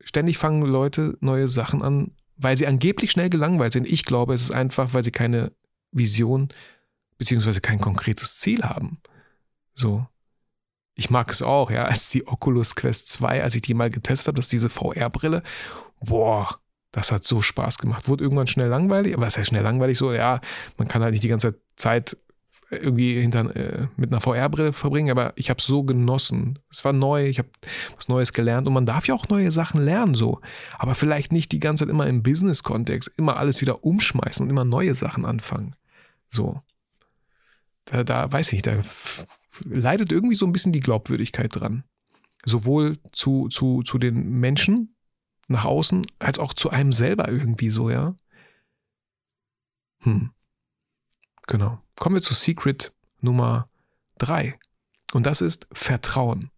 ständig 0.00 0.38
fangen 0.38 0.62
Leute 0.62 1.16
neue 1.20 1.48
Sachen 1.48 1.82
an, 1.82 2.12
weil 2.36 2.56
sie 2.56 2.68
angeblich 2.68 3.10
schnell 3.10 3.30
gelangweilt 3.30 3.72
sind. 3.72 3.88
Ich 3.88 4.04
glaube, 4.04 4.34
es 4.34 4.42
ist 4.42 4.52
einfach, 4.52 4.94
weil 4.94 5.02
sie 5.02 5.10
keine 5.10 5.50
Vision 5.90 6.48
beziehungsweise 7.16 7.60
kein 7.60 7.80
konkretes 7.80 8.38
Ziel 8.38 8.62
haben. 8.62 9.00
So 9.74 10.06
Ich 10.98 11.10
mag 11.10 11.30
es 11.30 11.42
auch, 11.42 11.70
ja, 11.70 11.84
als 11.84 12.10
die 12.10 12.26
Oculus 12.26 12.74
Quest 12.74 13.06
2, 13.06 13.44
als 13.44 13.54
ich 13.54 13.62
die 13.62 13.72
mal 13.72 13.88
getestet 13.88 14.26
habe, 14.26 14.36
dass 14.36 14.48
diese 14.48 14.68
VR-Brille, 14.68 15.44
boah, 16.00 16.58
das 16.90 17.12
hat 17.12 17.22
so 17.22 17.40
Spaß 17.40 17.78
gemacht. 17.78 18.08
Wurde 18.08 18.24
irgendwann 18.24 18.48
schnell 18.48 18.66
langweilig, 18.66 19.14
aber 19.14 19.24
es 19.24 19.36
ist 19.36 19.46
schnell 19.46 19.62
langweilig 19.62 19.96
so, 19.96 20.12
ja, 20.12 20.40
man 20.76 20.88
kann 20.88 21.00
halt 21.00 21.12
nicht 21.12 21.22
die 21.22 21.28
ganze 21.28 21.60
Zeit 21.76 22.16
irgendwie 22.68 23.20
hinter, 23.20 23.54
äh, 23.54 23.86
mit 23.96 24.10
einer 24.10 24.20
VR-Brille 24.20 24.72
verbringen, 24.72 25.12
aber 25.12 25.34
ich 25.36 25.50
habe 25.50 25.60
es 25.60 25.66
so 25.66 25.84
genossen. 25.84 26.58
Es 26.68 26.84
war 26.84 26.92
neu, 26.92 27.28
ich 27.28 27.38
habe 27.38 27.48
was 27.94 28.08
Neues 28.08 28.32
gelernt 28.32 28.66
und 28.66 28.74
man 28.74 28.84
darf 28.84 29.06
ja 29.06 29.14
auch 29.14 29.28
neue 29.28 29.52
Sachen 29.52 29.80
lernen 29.80 30.16
so, 30.16 30.40
aber 30.80 30.96
vielleicht 30.96 31.30
nicht 31.30 31.52
die 31.52 31.60
ganze 31.60 31.84
Zeit 31.84 31.92
immer 31.92 32.08
im 32.08 32.24
Business-Kontext, 32.24 33.12
immer 33.16 33.36
alles 33.36 33.60
wieder 33.60 33.84
umschmeißen 33.84 34.42
und 34.44 34.50
immer 34.50 34.64
neue 34.64 34.94
Sachen 34.94 35.24
anfangen. 35.24 35.76
So. 36.28 36.60
Da, 37.88 38.04
da 38.04 38.30
weiß 38.30 38.52
ich, 38.52 38.62
da 38.62 38.80
leidet 39.64 40.12
irgendwie 40.12 40.36
so 40.36 40.46
ein 40.46 40.52
bisschen 40.52 40.72
die 40.72 40.80
Glaubwürdigkeit 40.80 41.54
dran. 41.54 41.84
Sowohl 42.44 42.98
zu, 43.12 43.48
zu, 43.48 43.82
zu 43.82 43.98
den 43.98 44.38
Menschen 44.38 44.94
nach 45.48 45.64
außen, 45.64 46.06
als 46.18 46.38
auch 46.38 46.52
zu 46.52 46.70
einem 46.70 46.92
selber 46.92 47.28
irgendwie 47.28 47.70
so, 47.70 47.90
ja. 47.90 48.14
Hm. 50.02 50.30
Genau. 51.46 51.80
Kommen 51.96 52.16
wir 52.16 52.22
zu 52.22 52.34
Secret 52.34 52.92
Nummer 53.20 53.66
drei. 54.18 54.58
Und 55.12 55.24
das 55.24 55.40
ist 55.40 55.66
Vertrauen. 55.72 56.50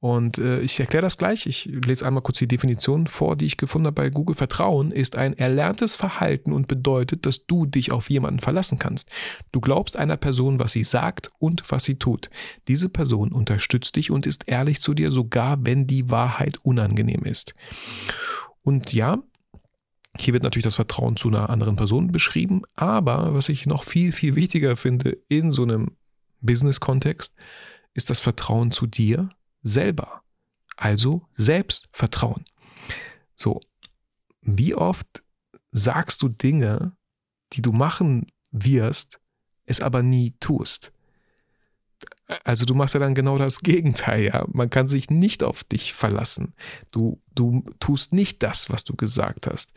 Und 0.00 0.38
äh, 0.38 0.60
ich 0.60 0.78
erkläre 0.78 1.02
das 1.02 1.18
gleich. 1.18 1.46
Ich 1.46 1.64
lese 1.64 2.06
einmal 2.06 2.22
kurz 2.22 2.38
die 2.38 2.46
Definition 2.46 3.08
vor, 3.08 3.34
die 3.34 3.46
ich 3.46 3.56
gefunden 3.56 3.86
habe 3.86 3.94
bei 3.94 4.10
Google. 4.10 4.36
Vertrauen 4.36 4.92
ist 4.92 5.16
ein 5.16 5.32
erlerntes 5.32 5.96
Verhalten 5.96 6.52
und 6.52 6.68
bedeutet, 6.68 7.26
dass 7.26 7.46
du 7.46 7.66
dich 7.66 7.90
auf 7.90 8.08
jemanden 8.08 8.38
verlassen 8.38 8.78
kannst. 8.78 9.10
Du 9.50 9.60
glaubst 9.60 9.96
einer 9.96 10.16
Person, 10.16 10.60
was 10.60 10.72
sie 10.72 10.84
sagt 10.84 11.30
und 11.40 11.64
was 11.70 11.82
sie 11.82 11.96
tut. 11.96 12.30
Diese 12.68 12.88
Person 12.88 13.32
unterstützt 13.32 13.96
dich 13.96 14.12
und 14.12 14.24
ist 14.24 14.44
ehrlich 14.46 14.80
zu 14.80 14.94
dir, 14.94 15.10
sogar 15.10 15.58
wenn 15.66 15.88
die 15.88 16.08
Wahrheit 16.10 16.58
unangenehm 16.62 17.24
ist. 17.24 17.54
Und 18.62 18.92
ja, 18.92 19.18
hier 20.16 20.32
wird 20.32 20.44
natürlich 20.44 20.64
das 20.64 20.76
Vertrauen 20.76 21.16
zu 21.16 21.28
einer 21.28 21.50
anderen 21.50 21.74
Person 21.74 22.12
beschrieben, 22.12 22.62
aber 22.74 23.34
was 23.34 23.48
ich 23.48 23.66
noch 23.66 23.82
viel, 23.82 24.12
viel 24.12 24.36
wichtiger 24.36 24.76
finde 24.76 25.18
in 25.28 25.50
so 25.50 25.62
einem 25.62 25.96
Business-Kontext, 26.40 27.34
ist 27.94 28.10
das 28.10 28.20
Vertrauen 28.20 28.70
zu 28.70 28.86
dir 28.86 29.28
selber. 29.68 30.22
Also 30.76 31.26
Selbstvertrauen. 31.34 32.44
So, 33.34 33.60
wie 34.42 34.74
oft 34.74 35.22
sagst 35.70 36.22
du 36.22 36.28
Dinge, 36.28 36.96
die 37.52 37.62
du 37.62 37.72
machen 37.72 38.26
wirst, 38.50 39.20
es 39.66 39.80
aber 39.80 40.02
nie 40.02 40.36
tust? 40.40 40.92
Also 42.44 42.64
du 42.64 42.74
machst 42.74 42.94
ja 42.94 43.00
dann 43.00 43.14
genau 43.14 43.38
das 43.38 43.60
Gegenteil, 43.60 44.24
ja. 44.24 44.46
Man 44.52 44.70
kann 44.70 44.86
sich 44.86 45.10
nicht 45.10 45.42
auf 45.42 45.64
dich 45.64 45.94
verlassen. 45.94 46.54
Du, 46.90 47.20
du 47.34 47.64
tust 47.80 48.12
nicht 48.12 48.42
das, 48.42 48.70
was 48.70 48.84
du 48.84 48.94
gesagt 48.94 49.46
hast. 49.46 49.72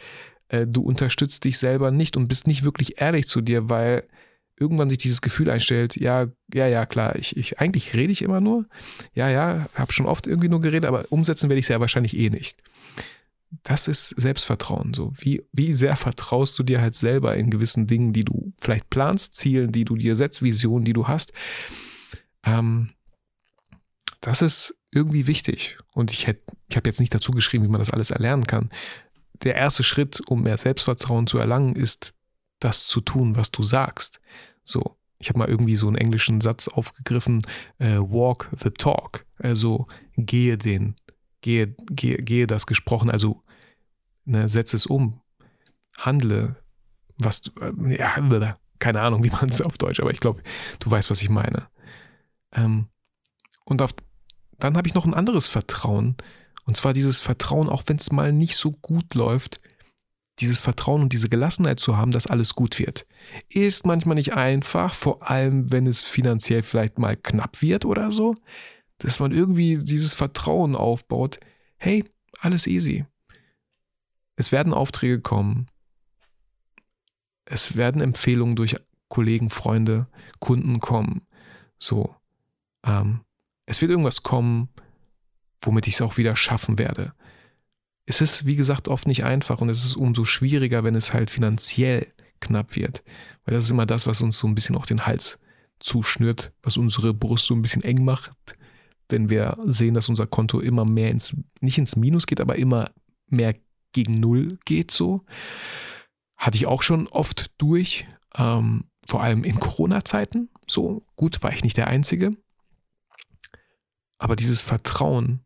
Äh, 0.50 0.68
du 0.68 0.82
unterstützt 0.82 1.46
dich 1.46 1.58
selber 1.58 1.92
nicht 1.92 2.18
und 2.18 2.28
bist 2.28 2.48
nicht 2.48 2.64
wirklich 2.64 3.02
ehrlich 3.02 3.28
zu 3.28 3.42
dir, 3.42 3.70
weil 3.70 4.08
irgendwann 4.62 4.90
sich 4.90 5.00
dieses 5.00 5.22
Gefühl 5.22 5.50
einstellt, 5.50 5.96
ja, 5.96 6.28
ja, 6.54 6.68
ja, 6.68 6.86
klar, 6.86 7.16
ich, 7.16 7.36
ich 7.36 7.60
eigentlich 7.60 7.96
rede 7.96 8.12
ich 8.12 8.22
immer 8.22 8.40
nur. 8.40 8.68
Ja, 9.14 9.28
ja, 9.28 9.68
habe 9.74 9.92
schon 9.92 10.06
oft 10.06 10.28
irgendwie 10.28 10.50
nur 10.50 10.62
geredet, 10.62 10.86
aber 10.86 11.06
umsetzen 11.10 11.50
werde 11.50 11.60
ich 11.60 11.66
es 11.66 11.70
ja 11.70 11.80
wahrscheinlich 11.80 12.16
eh 12.16 12.30
nicht. 12.30 12.62
Das 13.64 13.88
ist 13.88 14.10
Selbstvertrauen. 14.10 14.94
So, 14.94 15.12
wie, 15.18 15.42
wie 15.52 15.74
sehr 15.74 15.96
vertraust 15.96 16.58
du 16.58 16.64
dir 16.64 16.80
halt 16.80 16.94
selber 16.94 17.36
in 17.36 17.50
gewissen 17.50 17.88
Dingen, 17.88 18.14
die 18.14 18.24
du 18.24 18.54
vielleicht 18.62 18.90
planst, 18.90 19.34
Zielen, 19.34 19.72
die 19.72 19.84
du 19.84 19.98
dir 19.98 20.16
setzt, 20.16 20.42
Visionen, 20.42 20.86
die 20.86 20.94
du 20.94 21.08
hast. 21.08 21.34
Ähm, 22.44 22.92
das 24.22 24.42
ist 24.42 24.78
irgendwie 24.92 25.28
wichtig. 25.28 25.80
Und 25.92 26.12
ich 26.12 26.28
ich 26.28 26.78
habe 26.78 26.88
jetzt 26.88 27.00
nicht 27.00 27.14
dazu 27.14 27.32
geschrieben, 27.32 27.66
wie 27.66 27.70
man 27.70 27.80
das 27.80 27.92
alles 27.92 28.12
erlernen 28.12 28.46
kann. 28.46 28.70
Der 29.44 29.56
erste 29.56 29.84
Schritt, 29.84 30.22
um 30.30 30.44
mehr 30.44 30.58
Selbstvertrauen 30.58 31.26
zu 31.26 31.40
erlangen, 31.40 31.76
ist, 31.76 32.14
das 32.62 32.88
zu 32.88 33.02
tun, 33.02 33.36
was 33.36 33.52
du 33.52 33.64
sagst. 33.64 34.22
So, 34.64 34.98
ich 35.20 35.30
habe 35.30 35.40
mal 35.40 35.48
irgendwie 35.48 35.76
so 35.76 35.88
einen 35.88 35.98
englischen 35.98 36.42
Satz 36.42 36.68
aufgegriffen, 36.68 37.46
äh, 37.80 37.98
walk 37.98 38.50
the 38.64 38.72
talk, 38.72 39.26
also 39.38 39.88
gehe 40.18 40.58
den, 40.58 40.96
gehe, 41.42 41.76
gehe, 41.92 42.18
gehe 42.18 42.48
das 42.48 42.68
gesprochen, 42.68 43.10
also 43.10 43.42
ne, 44.26 44.50
setze 44.50 44.76
es 44.76 44.86
um, 44.86 45.22
handle, 45.98 46.56
was 47.18 47.44
äh, 47.62 47.98
ja, 47.98 48.58
keine 48.80 49.02
Ahnung, 49.02 49.24
wie 49.24 49.30
man 49.30 49.50
es 49.50 49.62
auf 49.62 49.78
Deutsch, 49.78 50.00
aber 50.00 50.12
ich 50.12 50.20
glaube, 50.20 50.42
du 50.80 50.90
weißt, 50.90 51.12
was 51.12 51.22
ich 51.22 51.30
meine. 51.30 51.68
Ähm, 52.52 52.88
und 53.64 53.82
auf, 53.82 53.94
dann 54.58 54.76
habe 54.76 54.88
ich 54.88 54.96
noch 54.96 55.06
ein 55.06 55.14
anderes 55.14 55.48
Vertrauen, 55.48 56.16
und 56.66 56.78
zwar 56.78 56.94
dieses 56.94 57.20
Vertrauen, 57.20 57.70
auch 57.70 57.84
wenn 57.88 57.98
es 57.98 58.12
mal 58.12 58.32
nicht 58.32 58.56
so 58.56 58.72
gut 58.72 59.14
läuft, 59.14 59.62
dieses 60.42 60.62
Vertrauen 60.62 61.02
und 61.02 61.14
diese 61.14 61.30
Gelassenheit 61.30 61.80
zu 61.80 61.98
haben, 61.98 62.12
dass 62.12 62.28
alles 62.28 62.56
gut 62.56 62.80
wird. 62.80 63.06
Ist 63.50 63.86
manchmal 63.86 64.16
nicht 64.16 64.34
einfach, 64.34 64.94
vor 64.94 65.30
allem 65.30 65.72
wenn 65.72 65.88
es 65.88 66.02
finanziell 66.02 66.64
vielleicht 66.64 67.00
mal 67.00 67.16
knapp 67.16 67.62
wird 67.62 67.86
oder 67.86 68.12
so, 68.12 68.36
dass 68.98 69.20
man 69.20 69.32
irgendwie 69.32 69.78
dieses 69.78 70.14
Vertrauen 70.14 70.76
aufbaut. 70.76 71.40
Hey, 71.78 72.04
alles 72.40 72.68
easy. 72.68 73.06
Es 74.36 74.52
werden 74.52 74.74
Aufträge 74.74 75.22
kommen. 75.22 75.68
Es 77.46 77.76
werden 77.76 78.02
Empfehlungen 78.02 78.56
durch 78.56 78.76
Kollegen, 79.08 79.50
Freunde, 79.50 80.08
Kunden 80.40 80.80
kommen. 80.80 81.24
So. 81.80 82.16
Ähm, 82.84 83.22
es 83.66 83.82
wird 83.82 83.92
irgendwas 83.92 84.24
kommen, 84.24 84.70
womit 85.62 85.88
ich 85.88 85.96
es 85.96 86.02
auch 86.02 86.18
wieder 86.18 86.36
schaffen 86.36 86.80
werde 86.80 87.14
es 88.06 88.22
ist, 88.22 88.46
wie 88.46 88.56
gesagt, 88.56 88.88
oft 88.88 89.08
nicht 89.08 89.24
einfach 89.24 89.62
und 89.62 89.70
es 89.70 89.86
ist 89.86 89.96
umso 89.96 90.26
schwieriger, 90.26 90.84
wenn 90.84 90.96
es 90.96 91.14
halt 91.14 91.32
finanziell 91.32 92.12
knapp 92.40 92.76
wird. 92.76 93.04
Weil 93.46 93.54
das 93.54 93.64
ist 93.64 93.70
immer 93.70 93.86
das, 93.86 94.08
was 94.08 94.22
uns 94.22 94.38
so 94.38 94.48
ein 94.48 94.56
bisschen 94.56 94.76
auch 94.76 94.86
den 94.86 95.06
Hals 95.06 95.40
zuschnürt, 95.80 96.52
was 96.64 96.78
unsere 96.78 97.14
Brust 97.14 97.46
so 97.46 97.56
ein 97.56 97.62
bisschen 97.62 97.84
eng 97.84 98.04
macht, 98.04 98.34
wenn 99.10 99.30
wir 99.30 99.58
sehen, 99.66 99.94
dass 99.94 100.10
unser 100.10 100.28
Konto 100.28 100.60
immer 100.60 100.86
mehr 100.86 101.12
ins, 101.12 101.36
nicht 101.60 101.78
ins 101.78 101.96
Minus 101.96 102.28
geht, 102.28 102.40
aber 102.42 102.56
immer 102.56 102.90
mehr 103.28 103.56
gegen 103.94 104.20
Null 104.20 104.58
geht 104.66 104.92
so. 104.92 105.24
Hatte 106.38 106.58
ich 106.58 106.66
auch 106.66 106.82
schon 106.82 107.08
oft 107.08 107.52
durch, 107.58 108.06
ähm, 108.36 108.86
vor 109.08 109.22
allem 109.22 109.44
in 109.44 109.60
Corona-Zeiten. 109.60 110.50
So 110.68 111.04
gut 111.16 111.44
war 111.44 111.54
ich 111.54 111.64
nicht 111.64 111.78
der 111.78 111.88
Einzige. 111.88 112.36
Aber 114.18 114.36
dieses 114.36 114.62
Vertrauen, 114.62 115.42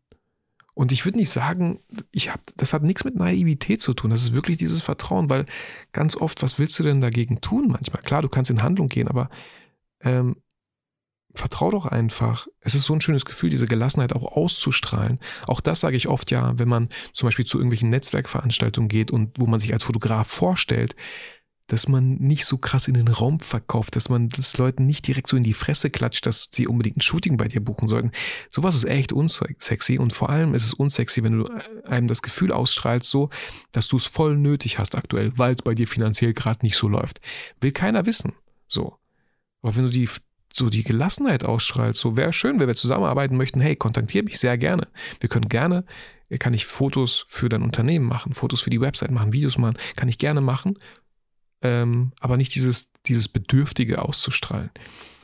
und 0.76 0.92
ich 0.92 1.06
würde 1.06 1.16
nicht 1.16 1.30
sagen, 1.30 1.80
ich 2.12 2.30
hab, 2.30 2.40
das 2.58 2.74
hat 2.74 2.82
nichts 2.82 3.04
mit 3.04 3.16
Naivität 3.16 3.80
zu 3.80 3.94
tun. 3.94 4.10
Das 4.10 4.20
ist 4.20 4.34
wirklich 4.34 4.58
dieses 4.58 4.82
Vertrauen, 4.82 5.30
weil 5.30 5.46
ganz 5.92 6.16
oft, 6.16 6.42
was 6.42 6.58
willst 6.58 6.78
du 6.78 6.82
denn 6.82 7.00
dagegen 7.00 7.40
tun 7.40 7.68
manchmal? 7.68 8.02
Klar, 8.02 8.20
du 8.20 8.28
kannst 8.28 8.50
in 8.50 8.62
Handlung 8.62 8.88
gehen, 8.88 9.08
aber 9.08 9.30
ähm, 10.02 10.36
vertrau 11.34 11.70
doch 11.70 11.86
einfach. 11.86 12.46
Es 12.60 12.74
ist 12.74 12.84
so 12.84 12.92
ein 12.92 13.00
schönes 13.00 13.24
Gefühl, 13.24 13.48
diese 13.48 13.66
Gelassenheit 13.66 14.14
auch 14.14 14.36
auszustrahlen. 14.36 15.18
Auch 15.46 15.62
das 15.62 15.80
sage 15.80 15.96
ich 15.96 16.08
oft 16.08 16.30
ja, 16.30 16.58
wenn 16.58 16.68
man 16.68 16.90
zum 17.14 17.26
Beispiel 17.26 17.46
zu 17.46 17.56
irgendwelchen 17.56 17.88
Netzwerkveranstaltungen 17.88 18.88
geht 18.88 19.10
und 19.10 19.40
wo 19.40 19.46
man 19.46 19.60
sich 19.60 19.72
als 19.72 19.82
Fotograf 19.82 20.26
vorstellt, 20.26 20.94
dass 21.66 21.88
man 21.88 22.14
nicht 22.14 22.44
so 22.44 22.58
krass 22.58 22.86
in 22.86 22.94
den 22.94 23.08
Raum 23.08 23.40
verkauft, 23.40 23.96
dass 23.96 24.08
man 24.08 24.28
das 24.28 24.56
Leuten 24.56 24.86
nicht 24.86 25.06
direkt 25.06 25.28
so 25.28 25.36
in 25.36 25.42
die 25.42 25.52
Fresse 25.52 25.90
klatscht, 25.90 26.26
dass 26.26 26.48
sie 26.50 26.66
unbedingt 26.66 26.98
ein 26.98 27.00
Shooting 27.00 27.36
bei 27.36 27.48
dir 27.48 27.60
buchen 27.60 27.88
sollten. 27.88 28.12
Sowas 28.50 28.76
ist 28.76 28.84
echt 28.84 29.12
unsexy 29.12 29.98
und 29.98 30.12
vor 30.12 30.30
allem 30.30 30.54
ist 30.54 30.64
es 30.64 30.74
unsexy, 30.74 31.24
wenn 31.24 31.40
du 31.40 31.46
äh, 31.46 31.88
einem 31.88 32.06
das 32.06 32.22
Gefühl 32.22 32.52
ausstrahlst, 32.52 33.10
so, 33.10 33.30
dass 33.72 33.88
du 33.88 33.96
es 33.96 34.06
voll 34.06 34.36
nötig 34.36 34.78
hast 34.78 34.94
aktuell, 34.94 35.32
weil 35.36 35.54
es 35.54 35.62
bei 35.62 35.74
dir 35.74 35.88
finanziell 35.88 36.34
gerade 36.34 36.64
nicht 36.64 36.76
so 36.76 36.88
läuft. 36.88 37.20
Will 37.60 37.72
keiner 37.72 38.06
wissen. 38.06 38.32
So. 38.68 38.96
Aber 39.62 39.76
wenn 39.76 39.84
du 39.84 39.90
die 39.90 40.08
so 40.52 40.70
die 40.70 40.84
Gelassenheit 40.84 41.44
ausstrahlst, 41.44 42.00
so 42.00 42.16
wäre 42.16 42.32
schön, 42.32 42.60
wenn 42.60 42.68
wir 42.68 42.76
zusammenarbeiten 42.76 43.36
möchten, 43.36 43.60
hey, 43.60 43.76
kontaktiere 43.76 44.24
mich 44.24 44.38
sehr 44.38 44.56
gerne. 44.56 44.88
Wir 45.20 45.28
können 45.28 45.50
gerne, 45.50 45.84
kann 46.38 46.54
ich 46.54 46.64
Fotos 46.64 47.26
für 47.28 47.50
dein 47.50 47.62
Unternehmen 47.62 48.06
machen, 48.06 48.32
Fotos 48.32 48.62
für 48.62 48.70
die 48.70 48.80
Website 48.80 49.10
machen, 49.10 49.34
Videos 49.34 49.58
machen, 49.58 49.76
kann 49.96 50.08
ich 50.08 50.16
gerne 50.16 50.40
machen 50.40 50.78
ähm, 51.66 52.12
aber 52.20 52.36
nicht 52.36 52.54
dieses, 52.54 52.92
dieses 53.06 53.28
Bedürftige 53.28 54.02
auszustrahlen, 54.02 54.70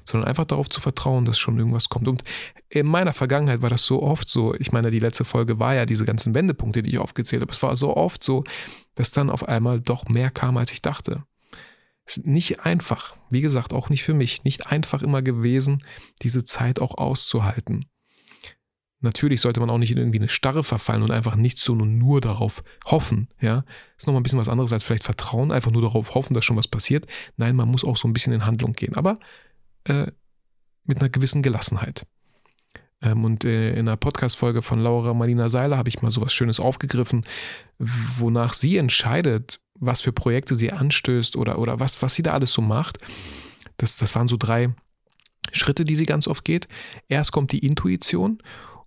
sondern 0.05 0.28
einfach 0.28 0.44
darauf 0.44 0.68
zu 0.68 0.81
vertrauen, 0.81 1.24
dass 1.24 1.38
schon 1.38 1.59
irgendwas 1.59 1.88
kommt. 1.88 2.09
Und 2.09 2.22
in 2.68 2.87
meiner 2.87 3.12
Vergangenheit 3.12 3.62
war 3.62 3.70
das 3.70 3.85
so 3.85 4.02
oft 4.02 4.28
so, 4.28 4.55
ich 4.55 4.72
meine, 4.72 4.90
die 4.90 4.98
letzte 4.98 5.24
Folge 5.24 5.59
war 5.59 5.74
ja 5.74 5.87
diese 5.87 6.05
ganzen 6.05 6.35
Wendepunkte, 6.35 6.83
die 6.83 6.90
ich 6.90 6.98
aufgezählt 6.98 7.42
habe. 7.42 7.52
Es 7.52 7.62
war 7.62 7.76
so 7.76 7.96
oft 7.96 8.24
so, 8.24 8.44
dass 8.94 9.12
dann 9.12 9.31
auf 9.31 9.48
einmal 9.48 9.81
doch 9.81 10.09
mehr 10.09 10.31
kam, 10.31 10.57
als 10.57 10.72
ich 10.72 10.83
dachte. 10.83 11.24
Es 12.05 12.16
ist 12.16 12.26
nicht 12.26 12.61
einfach, 12.61 13.16
wie 13.31 13.42
gesagt, 13.42 13.72
auch 13.72 13.88
nicht 13.88 14.02
für 14.02 14.14
mich, 14.14 14.42
nicht 14.44 14.66
einfach 14.66 15.02
immer 15.02 15.22
gewesen, 15.22 15.85
diese 16.22 16.42
Zeit 16.44 16.81
auch 16.81 16.98
auszuhalten. 16.98 17.87
Natürlich 19.02 19.40
sollte 19.40 19.60
man 19.60 19.68
auch 19.68 19.78
nicht 19.78 19.90
in 19.90 19.98
irgendwie 19.98 20.18
eine 20.18 20.28
Starre 20.28 20.62
verfallen 20.62 21.02
und 21.02 21.10
einfach 21.10 21.34
nichts 21.34 21.62
tun 21.64 21.82
und 21.82 21.98
nur 21.98 22.20
darauf 22.20 22.62
hoffen. 22.86 23.28
Ja, 23.40 23.64
ist 23.98 24.06
nochmal 24.06 24.20
ein 24.20 24.22
bisschen 24.22 24.38
was 24.38 24.48
anderes 24.48 24.72
als 24.72 24.84
vielleicht 24.84 25.04
Vertrauen, 25.04 25.52
einfach 25.52 25.72
nur 25.72 25.82
darauf 25.82 26.14
hoffen, 26.14 26.34
dass 26.34 26.44
schon 26.44 26.56
was 26.56 26.68
passiert. 26.68 27.06
Nein, 27.36 27.56
man 27.56 27.68
muss 27.68 27.84
auch 27.84 27.96
so 27.96 28.08
ein 28.08 28.12
bisschen 28.12 28.32
in 28.32 28.46
Handlung 28.46 28.72
gehen, 28.72 28.94
aber 28.94 29.18
äh, 29.84 30.06
mit 30.84 31.00
einer 31.00 31.08
gewissen 31.08 31.42
Gelassenheit. 31.42 32.06
Ähm, 33.02 33.24
und 33.24 33.44
äh, 33.44 33.72
in 33.72 33.88
einer 33.88 33.96
Podcast-Folge 33.96 34.62
von 34.62 34.80
Laura 34.80 35.12
Marlina 35.14 35.48
Seiler 35.48 35.76
habe 35.76 35.88
ich 35.88 36.00
mal 36.00 36.12
sowas 36.12 36.32
Schönes 36.32 36.60
aufgegriffen, 36.60 37.26
wonach 37.78 38.54
sie 38.54 38.76
entscheidet, 38.76 39.58
was 39.74 40.00
für 40.00 40.12
Projekte 40.12 40.54
sie 40.54 40.70
anstößt 40.70 41.36
oder, 41.36 41.58
oder 41.58 41.80
was, 41.80 42.00
was 42.02 42.14
sie 42.14 42.22
da 42.22 42.32
alles 42.32 42.52
so 42.52 42.62
macht. 42.62 42.98
Das, 43.78 43.96
das 43.96 44.14
waren 44.14 44.28
so 44.28 44.36
drei 44.36 44.72
Schritte, 45.50 45.84
die 45.84 45.96
sie 45.96 46.06
ganz 46.06 46.28
oft 46.28 46.44
geht. 46.44 46.68
Erst 47.08 47.32
kommt 47.32 47.50
die 47.50 47.66
Intuition 47.66 48.38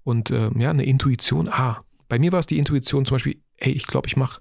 und 0.05 0.29
äh, 0.29 0.51
ja, 0.57 0.69
eine 0.69 0.85
Intuition, 0.85 1.49
ah, 1.49 1.83
bei 2.07 2.19
mir 2.19 2.31
war 2.31 2.39
es 2.39 2.47
die 2.47 2.59
Intuition 2.59 3.05
zum 3.05 3.15
Beispiel, 3.15 3.41
hey, 3.57 3.73
ich 3.73 3.87
glaube, 3.87 4.07
ich 4.07 4.15
mache 4.15 4.39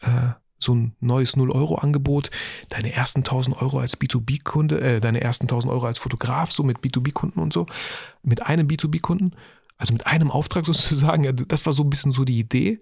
äh, 0.00 0.32
so 0.58 0.74
ein 0.74 0.96
neues 1.00 1.36
0-Euro-Angebot, 1.36 2.30
deine 2.70 2.92
ersten 2.92 3.20
1000 3.20 3.62
Euro 3.62 3.78
als 3.78 4.00
B2B-Kunde, 4.00 4.80
äh, 4.80 5.00
deine 5.00 5.20
ersten 5.20 5.44
1000 5.44 5.72
Euro 5.72 5.86
als 5.86 5.98
Fotograf, 5.98 6.50
so 6.50 6.64
mit 6.64 6.78
B2B-Kunden 6.78 7.38
und 7.38 7.52
so, 7.52 7.66
mit 8.22 8.44
einem 8.44 8.66
B2B-Kunden, 8.66 9.36
also 9.76 9.92
mit 9.92 10.06
einem 10.08 10.30
Auftrag 10.30 10.66
sozusagen, 10.66 11.46
das 11.46 11.64
war 11.66 11.72
so 11.72 11.84
ein 11.84 11.90
bisschen 11.90 12.12
so 12.12 12.24
die 12.24 12.40
Idee. 12.40 12.80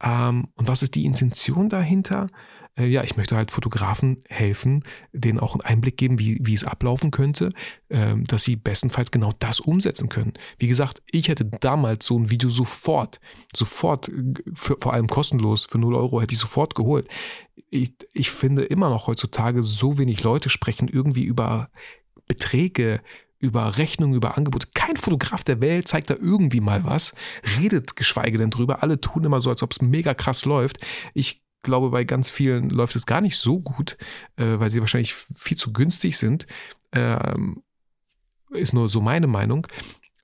Ähm, 0.00 0.48
und 0.54 0.68
was 0.68 0.82
ist 0.82 0.94
die 0.94 1.04
Intention 1.04 1.68
dahinter? 1.68 2.28
Äh, 2.78 2.86
ja, 2.86 3.02
ich 3.02 3.16
möchte 3.16 3.36
halt 3.36 3.50
Fotografen 3.50 4.22
helfen, 4.28 4.84
denen 5.12 5.40
auch 5.40 5.54
einen 5.54 5.62
Einblick 5.62 5.96
geben, 5.96 6.18
wie, 6.18 6.38
wie 6.40 6.54
es 6.54 6.64
ablaufen 6.64 7.10
könnte, 7.10 7.50
äh, 7.88 8.14
dass 8.16 8.44
sie 8.44 8.56
bestenfalls 8.56 9.10
genau 9.10 9.32
das 9.38 9.60
umsetzen 9.60 10.08
können. 10.08 10.34
Wie 10.58 10.68
gesagt, 10.68 11.02
ich 11.10 11.28
hätte 11.28 11.44
damals 11.44 12.06
so 12.06 12.18
ein 12.18 12.30
Video 12.30 12.48
sofort, 12.48 13.20
sofort, 13.54 14.10
für, 14.54 14.76
vor 14.78 14.92
allem 14.92 15.08
kostenlos, 15.08 15.66
für 15.68 15.78
0 15.78 15.94
Euro 15.94 16.20
hätte 16.20 16.34
ich 16.34 16.40
sofort 16.40 16.74
geholt. 16.74 17.08
Ich, 17.70 17.92
ich 18.12 18.30
finde 18.30 18.64
immer 18.64 18.90
noch 18.90 19.06
heutzutage, 19.06 19.62
so 19.62 19.98
wenig 19.98 20.22
Leute 20.22 20.50
sprechen 20.50 20.88
irgendwie 20.88 21.24
über 21.24 21.70
Beträge, 22.28 23.00
über 23.38 23.76
Rechnungen, 23.76 24.16
über 24.16 24.36
Angebote. 24.36 24.68
Kein 24.74 24.96
Fotograf 24.96 25.44
der 25.44 25.60
Welt 25.60 25.86
zeigt 25.86 26.10
da 26.10 26.14
irgendwie 26.14 26.60
mal 26.60 26.84
was, 26.84 27.14
redet 27.58 27.94
geschweige 27.96 28.38
denn 28.38 28.50
drüber. 28.50 28.82
Alle 28.82 29.00
tun 29.00 29.24
immer 29.24 29.40
so, 29.40 29.50
als 29.50 29.62
ob 29.62 29.72
es 29.72 29.82
mega 29.82 30.14
krass 30.14 30.44
läuft. 30.44 30.78
Ich 31.12 31.42
glaube, 31.66 31.90
bei 31.90 32.04
ganz 32.04 32.30
vielen 32.30 32.70
läuft 32.70 32.96
es 32.96 33.04
gar 33.04 33.20
nicht 33.20 33.36
so 33.36 33.60
gut, 33.60 33.98
äh, 34.36 34.58
weil 34.58 34.70
sie 34.70 34.80
wahrscheinlich 34.80 35.14
viel 35.14 35.58
zu 35.58 35.72
günstig 35.72 36.16
sind. 36.16 36.46
Ähm, 36.92 37.62
ist 38.50 38.72
nur 38.72 38.88
so 38.88 39.00
meine 39.00 39.26
Meinung. 39.26 39.66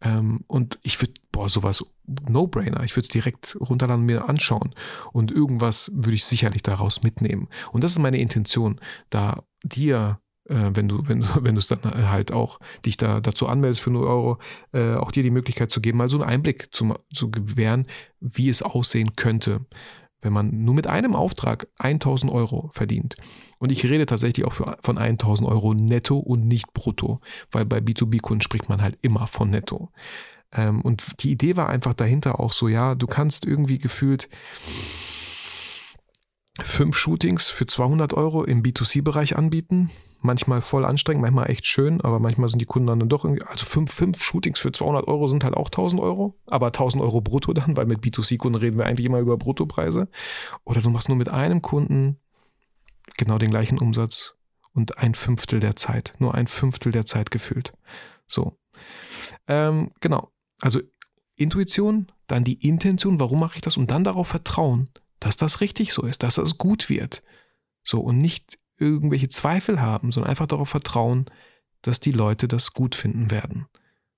Ähm, 0.00 0.44
und 0.46 0.78
ich 0.82 1.00
würde, 1.00 1.12
boah, 1.30 1.48
sowas, 1.48 1.84
No-Brainer. 2.28 2.82
Ich 2.82 2.96
würde 2.96 3.04
es 3.04 3.08
direkt 3.08 3.56
runterladen 3.60 4.02
und 4.02 4.06
mir 4.06 4.28
anschauen. 4.28 4.74
Und 5.12 5.30
irgendwas 5.30 5.90
würde 5.94 6.14
ich 6.14 6.24
sicherlich 6.24 6.62
daraus 6.62 7.02
mitnehmen. 7.02 7.48
Und 7.72 7.84
das 7.84 7.92
ist 7.92 7.98
meine 7.98 8.18
Intention, 8.18 8.80
da 9.10 9.44
dir 9.62 10.18
äh, 10.48 10.70
wenn 10.74 10.88
du, 10.88 11.06
wenn 11.06 11.20
du, 11.20 11.26
wenn 11.44 11.54
du 11.54 11.58
es 11.58 11.68
dann 11.68 11.82
halt 12.10 12.32
auch 12.32 12.58
dich 12.84 12.96
da 12.96 13.20
dazu 13.20 13.46
anmeldest 13.46 13.80
für 13.80 13.90
0 13.90 14.04
Euro, 14.04 14.38
äh, 14.72 14.94
auch 14.94 15.12
dir 15.12 15.22
die 15.22 15.30
Möglichkeit 15.30 15.70
zu 15.70 15.80
geben, 15.80 15.98
mal 15.98 16.08
so 16.08 16.20
einen 16.20 16.28
Einblick 16.28 16.74
zu, 16.74 16.94
zu 17.12 17.30
gewähren, 17.30 17.86
wie 18.20 18.48
es 18.48 18.62
aussehen 18.62 19.16
könnte 19.16 19.60
wenn 20.22 20.32
man 20.32 20.64
nur 20.64 20.74
mit 20.74 20.86
einem 20.86 21.14
Auftrag 21.14 21.66
1000 21.78 22.32
Euro 22.32 22.70
verdient. 22.72 23.16
Und 23.58 23.70
ich 23.70 23.84
rede 23.84 24.06
tatsächlich 24.06 24.46
auch 24.46 24.52
für, 24.52 24.76
von 24.82 24.96
1000 24.96 25.48
Euro 25.48 25.74
netto 25.74 26.16
und 26.16 26.46
nicht 26.46 26.72
brutto, 26.72 27.20
weil 27.50 27.66
bei 27.66 27.78
B2B-Kunden 27.78 28.42
spricht 28.42 28.68
man 28.68 28.80
halt 28.80 28.98
immer 29.02 29.26
von 29.26 29.50
netto. 29.50 29.90
Ähm, 30.52 30.80
und 30.80 31.22
die 31.22 31.32
Idee 31.32 31.56
war 31.56 31.68
einfach 31.68 31.94
dahinter 31.94 32.40
auch 32.40 32.52
so, 32.52 32.68
ja, 32.68 32.94
du 32.94 33.06
kannst 33.06 33.46
irgendwie 33.46 33.78
gefühlt 33.78 34.28
fünf 36.60 36.96
Shootings 36.96 37.50
für 37.50 37.66
200 37.66 38.14
Euro 38.14 38.44
im 38.44 38.62
B2C-Bereich 38.62 39.36
anbieten 39.36 39.90
manchmal 40.22 40.62
voll 40.62 40.84
anstrengend, 40.84 41.22
manchmal 41.22 41.50
echt 41.50 41.66
schön, 41.66 42.00
aber 42.00 42.18
manchmal 42.18 42.48
sind 42.48 42.60
die 42.60 42.66
Kunden 42.66 42.86
dann 42.86 43.08
doch 43.08 43.24
irgendwie, 43.24 43.44
also 43.44 43.66
fünf, 43.66 43.92
fünf 43.92 44.22
Shootings 44.22 44.58
für 44.58 44.72
200 44.72 45.06
Euro 45.08 45.28
sind 45.28 45.44
halt 45.44 45.54
auch 45.54 45.66
1000 45.66 46.00
Euro, 46.00 46.38
aber 46.46 46.68
1000 46.68 47.02
Euro 47.02 47.20
brutto 47.20 47.52
dann, 47.52 47.76
weil 47.76 47.86
mit 47.86 48.00
B2C-Kunden 48.00 48.58
reden 48.58 48.78
wir 48.78 48.86
eigentlich 48.86 49.06
immer 49.06 49.18
über 49.18 49.36
Bruttopreise. 49.36 50.08
Oder 50.64 50.80
du 50.80 50.90
machst 50.90 51.08
nur 51.08 51.18
mit 51.18 51.28
einem 51.28 51.60
Kunden 51.60 52.18
genau 53.16 53.38
den 53.38 53.50
gleichen 53.50 53.78
Umsatz 53.78 54.34
und 54.72 54.98
ein 54.98 55.14
Fünftel 55.14 55.60
der 55.60 55.76
Zeit, 55.76 56.14
nur 56.18 56.34
ein 56.34 56.46
Fünftel 56.46 56.92
der 56.92 57.04
Zeit 57.04 57.30
gefühlt. 57.30 57.72
So. 58.26 58.58
Ähm, 59.48 59.90
genau. 60.00 60.32
Also 60.60 60.80
Intuition, 61.36 62.06
dann 62.28 62.44
die 62.44 62.66
Intention, 62.66 63.18
warum 63.18 63.40
mache 63.40 63.56
ich 63.56 63.62
das 63.62 63.76
und 63.76 63.90
dann 63.90 64.04
darauf 64.04 64.28
vertrauen, 64.28 64.88
dass 65.22 65.36
das 65.36 65.60
richtig 65.60 65.92
so 65.92 66.02
ist, 66.02 66.22
dass 66.24 66.34
das 66.34 66.58
gut 66.58 66.88
wird. 66.88 67.22
So 67.84 68.00
und 68.00 68.18
nicht 68.18 68.58
irgendwelche 68.76 69.28
Zweifel 69.28 69.80
haben, 69.80 70.10
sondern 70.10 70.30
einfach 70.30 70.46
darauf 70.46 70.68
vertrauen, 70.68 71.26
dass 71.82 72.00
die 72.00 72.12
Leute 72.12 72.48
das 72.48 72.72
gut 72.72 72.94
finden 72.94 73.30
werden. 73.30 73.66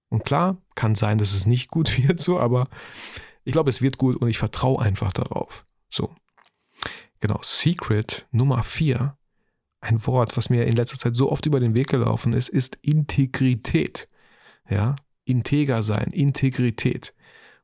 Und 0.08 0.24
klar, 0.24 0.56
kann 0.74 0.94
sein, 0.94 1.18
dass 1.18 1.34
es 1.34 1.46
nicht 1.46 1.70
gut 1.70 1.98
wird, 2.08 2.20
so, 2.20 2.40
aber 2.40 2.68
ich 3.44 3.52
glaube, 3.52 3.68
es 3.68 3.82
wird 3.82 3.98
gut 3.98 4.16
und 4.16 4.28
ich 4.28 4.38
vertraue 4.38 4.80
einfach 4.80 5.12
darauf. 5.12 5.66
So. 5.90 6.14
Genau, 7.20 7.38
Secret 7.42 8.26
Nummer 8.30 8.62
4, 8.62 9.16
ein 9.80 10.06
Wort, 10.06 10.36
was 10.38 10.48
mir 10.48 10.64
in 10.64 10.76
letzter 10.76 10.98
Zeit 10.98 11.16
so 11.16 11.30
oft 11.30 11.44
über 11.44 11.60
den 11.60 11.74
Weg 11.74 11.88
gelaufen 11.88 12.32
ist, 12.32 12.48
ist 12.48 12.78
Integrität. 12.80 14.08
Ja, 14.70 14.96
integer 15.24 15.82
sein, 15.82 16.08
Integrität. 16.12 17.14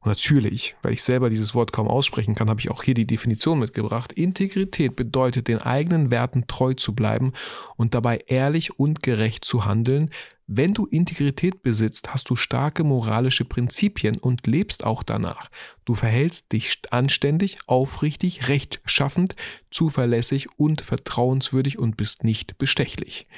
Und 0.03 0.09
natürlich, 0.09 0.77
weil 0.81 0.95
ich 0.95 1.03
selber 1.03 1.29
dieses 1.29 1.55
Wort 1.55 1.73
kaum 1.73 1.87
aussprechen 1.87 2.35
kann, 2.35 2.49
habe 2.49 2.61
ich 2.61 2.71
auch 2.71 2.83
hier 2.83 2.95
die 2.95 3.07
Definition 3.07 3.59
mitgebracht. 3.59 4.13
Integrität 4.13 4.97
bedeutet, 4.97 5.47
den 5.47 5.59
eigenen 5.59 6.11
Werten 6.11 6.47
treu 6.47 6.73
zu 6.73 6.95
bleiben 6.95 7.33
und 7.77 7.93
dabei 7.93 8.25
ehrlich 8.27 8.79
und 8.79 9.03
gerecht 9.03 9.45
zu 9.45 9.67
handeln. 9.67 10.11
Wenn 10.47 10.73
du 10.73 10.87
Integrität 10.87 11.63
besitzt, 11.63 12.15
hast 12.15 12.31
du 12.31 12.35
starke 12.35 12.83
moralische 12.83 13.45
Prinzipien 13.45 14.17
und 14.17 14.47
lebst 14.47 14.85
auch 14.85 15.03
danach. 15.03 15.51
Du 15.85 15.95
verhältst 15.95 16.53
dich 16.53 16.81
anständig, 16.91 17.59
aufrichtig, 17.67 18.49
rechtschaffend, 18.49 19.37
zuverlässig 19.71 20.49
und 20.59 20.81
vertrauenswürdig 20.81 21.79
und 21.79 21.99
bist 21.99 22.25
nicht 22.25 22.57
bestechlich. 22.57 23.29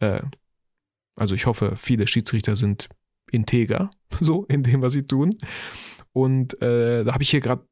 Äh, 0.00 0.22
also 1.14 1.36
ich 1.36 1.46
hoffe, 1.46 1.74
viele 1.76 2.08
Schiedsrichter 2.08 2.56
sind 2.56 2.88
integer, 3.32 3.90
so 4.20 4.44
in 4.44 4.62
dem, 4.62 4.82
was 4.82 4.92
sie 4.92 5.06
tun. 5.06 5.36
Und 6.12 6.60
äh, 6.62 7.04
da 7.04 7.14
habe 7.14 7.22
ich 7.22 7.30
hier 7.30 7.40
gerade 7.40 7.66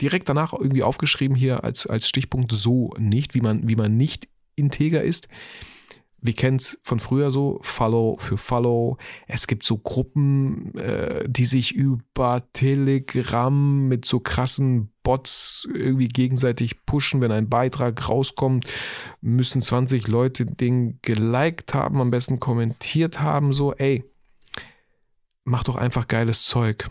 direkt 0.00 0.28
danach 0.28 0.52
irgendwie 0.52 0.82
aufgeschrieben, 0.82 1.36
hier 1.36 1.64
als, 1.64 1.86
als 1.86 2.08
Stichpunkt 2.08 2.52
so 2.52 2.94
nicht, 2.98 3.34
wie 3.34 3.40
man, 3.40 3.68
wie 3.68 3.76
man 3.76 3.96
nicht 3.96 4.28
integer 4.56 5.02
ist. 5.02 5.28
Wir 6.22 6.34
kennen 6.34 6.56
es 6.56 6.78
von 6.82 7.00
früher 7.00 7.30
so, 7.30 7.58
Follow 7.62 8.18
für 8.20 8.36
Follow. 8.36 8.98
Es 9.26 9.46
gibt 9.46 9.64
so 9.64 9.78
Gruppen, 9.78 10.74
äh, 10.76 11.24
die 11.26 11.46
sich 11.46 11.74
über 11.74 12.46
Telegram 12.52 13.88
mit 13.88 14.04
so 14.04 14.20
krassen 14.20 14.92
Bots 15.02 15.66
irgendwie 15.72 16.08
gegenseitig 16.08 16.84
pushen. 16.84 17.22
Wenn 17.22 17.32
ein 17.32 17.48
Beitrag 17.48 18.06
rauskommt, 18.06 18.70
müssen 19.22 19.62
20 19.62 20.08
Leute 20.08 20.44
den 20.44 20.98
geliked 21.00 21.72
haben, 21.72 22.02
am 22.02 22.10
besten 22.10 22.38
kommentiert 22.38 23.20
haben. 23.20 23.54
So, 23.54 23.72
ey, 23.72 24.04
mach 25.50 25.64
doch 25.64 25.76
einfach 25.76 26.08
geiles 26.08 26.44
Zeug. 26.44 26.88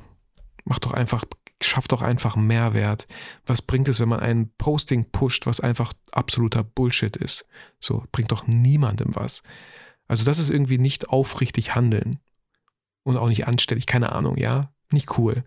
Mach 0.66 0.80
doch 0.80 0.92
einfach, 0.92 1.24
schaff 1.64 1.88
doch 1.88 2.02
einfach 2.02 2.36
Mehrwert. 2.36 3.08
Was 3.46 3.62
bringt 3.62 3.88
es, 3.88 4.00
wenn 4.00 4.10
man 4.10 4.20
ein 4.20 4.52
Posting 4.58 5.06
pusht, 5.12 5.48
was 5.48 5.62
einfach 5.62 5.94
absoluter 6.12 6.64
Bullshit 6.64 7.16
ist? 7.16 7.46
So, 7.80 8.04
bringt 8.12 8.32
doch 8.32 8.46
niemandem 8.46 9.16
was. 9.16 9.42
Also, 10.08 10.26
das 10.26 10.38
ist 10.38 10.50
irgendwie 10.50 10.78
nicht 10.78 11.10
aufrichtig 11.10 11.74
handeln. 11.74 12.20
Und 13.04 13.18
auch 13.18 13.30
nicht 13.30 13.48
anständig, 13.48 13.88
keine 13.88 14.12
Ahnung, 14.12 14.38
ja? 14.38 14.72
Nicht 14.92 15.18
cool. 15.18 15.44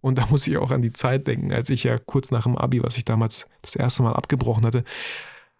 Und 0.00 0.18
da 0.18 0.26
muss 0.26 0.46
ich 0.46 0.58
auch 0.58 0.72
an 0.72 0.82
die 0.82 0.92
Zeit 0.92 1.26
denken, 1.26 1.52
als 1.52 1.70
ich 1.70 1.84
ja 1.84 1.96
kurz 1.98 2.30
nach 2.30 2.42
dem 2.42 2.58
Abi, 2.58 2.82
was 2.82 2.98
ich 2.98 3.04
damals 3.04 3.48
das 3.62 3.76
erste 3.76 4.02
Mal 4.02 4.14
abgebrochen 4.14 4.66
hatte, 4.66 4.84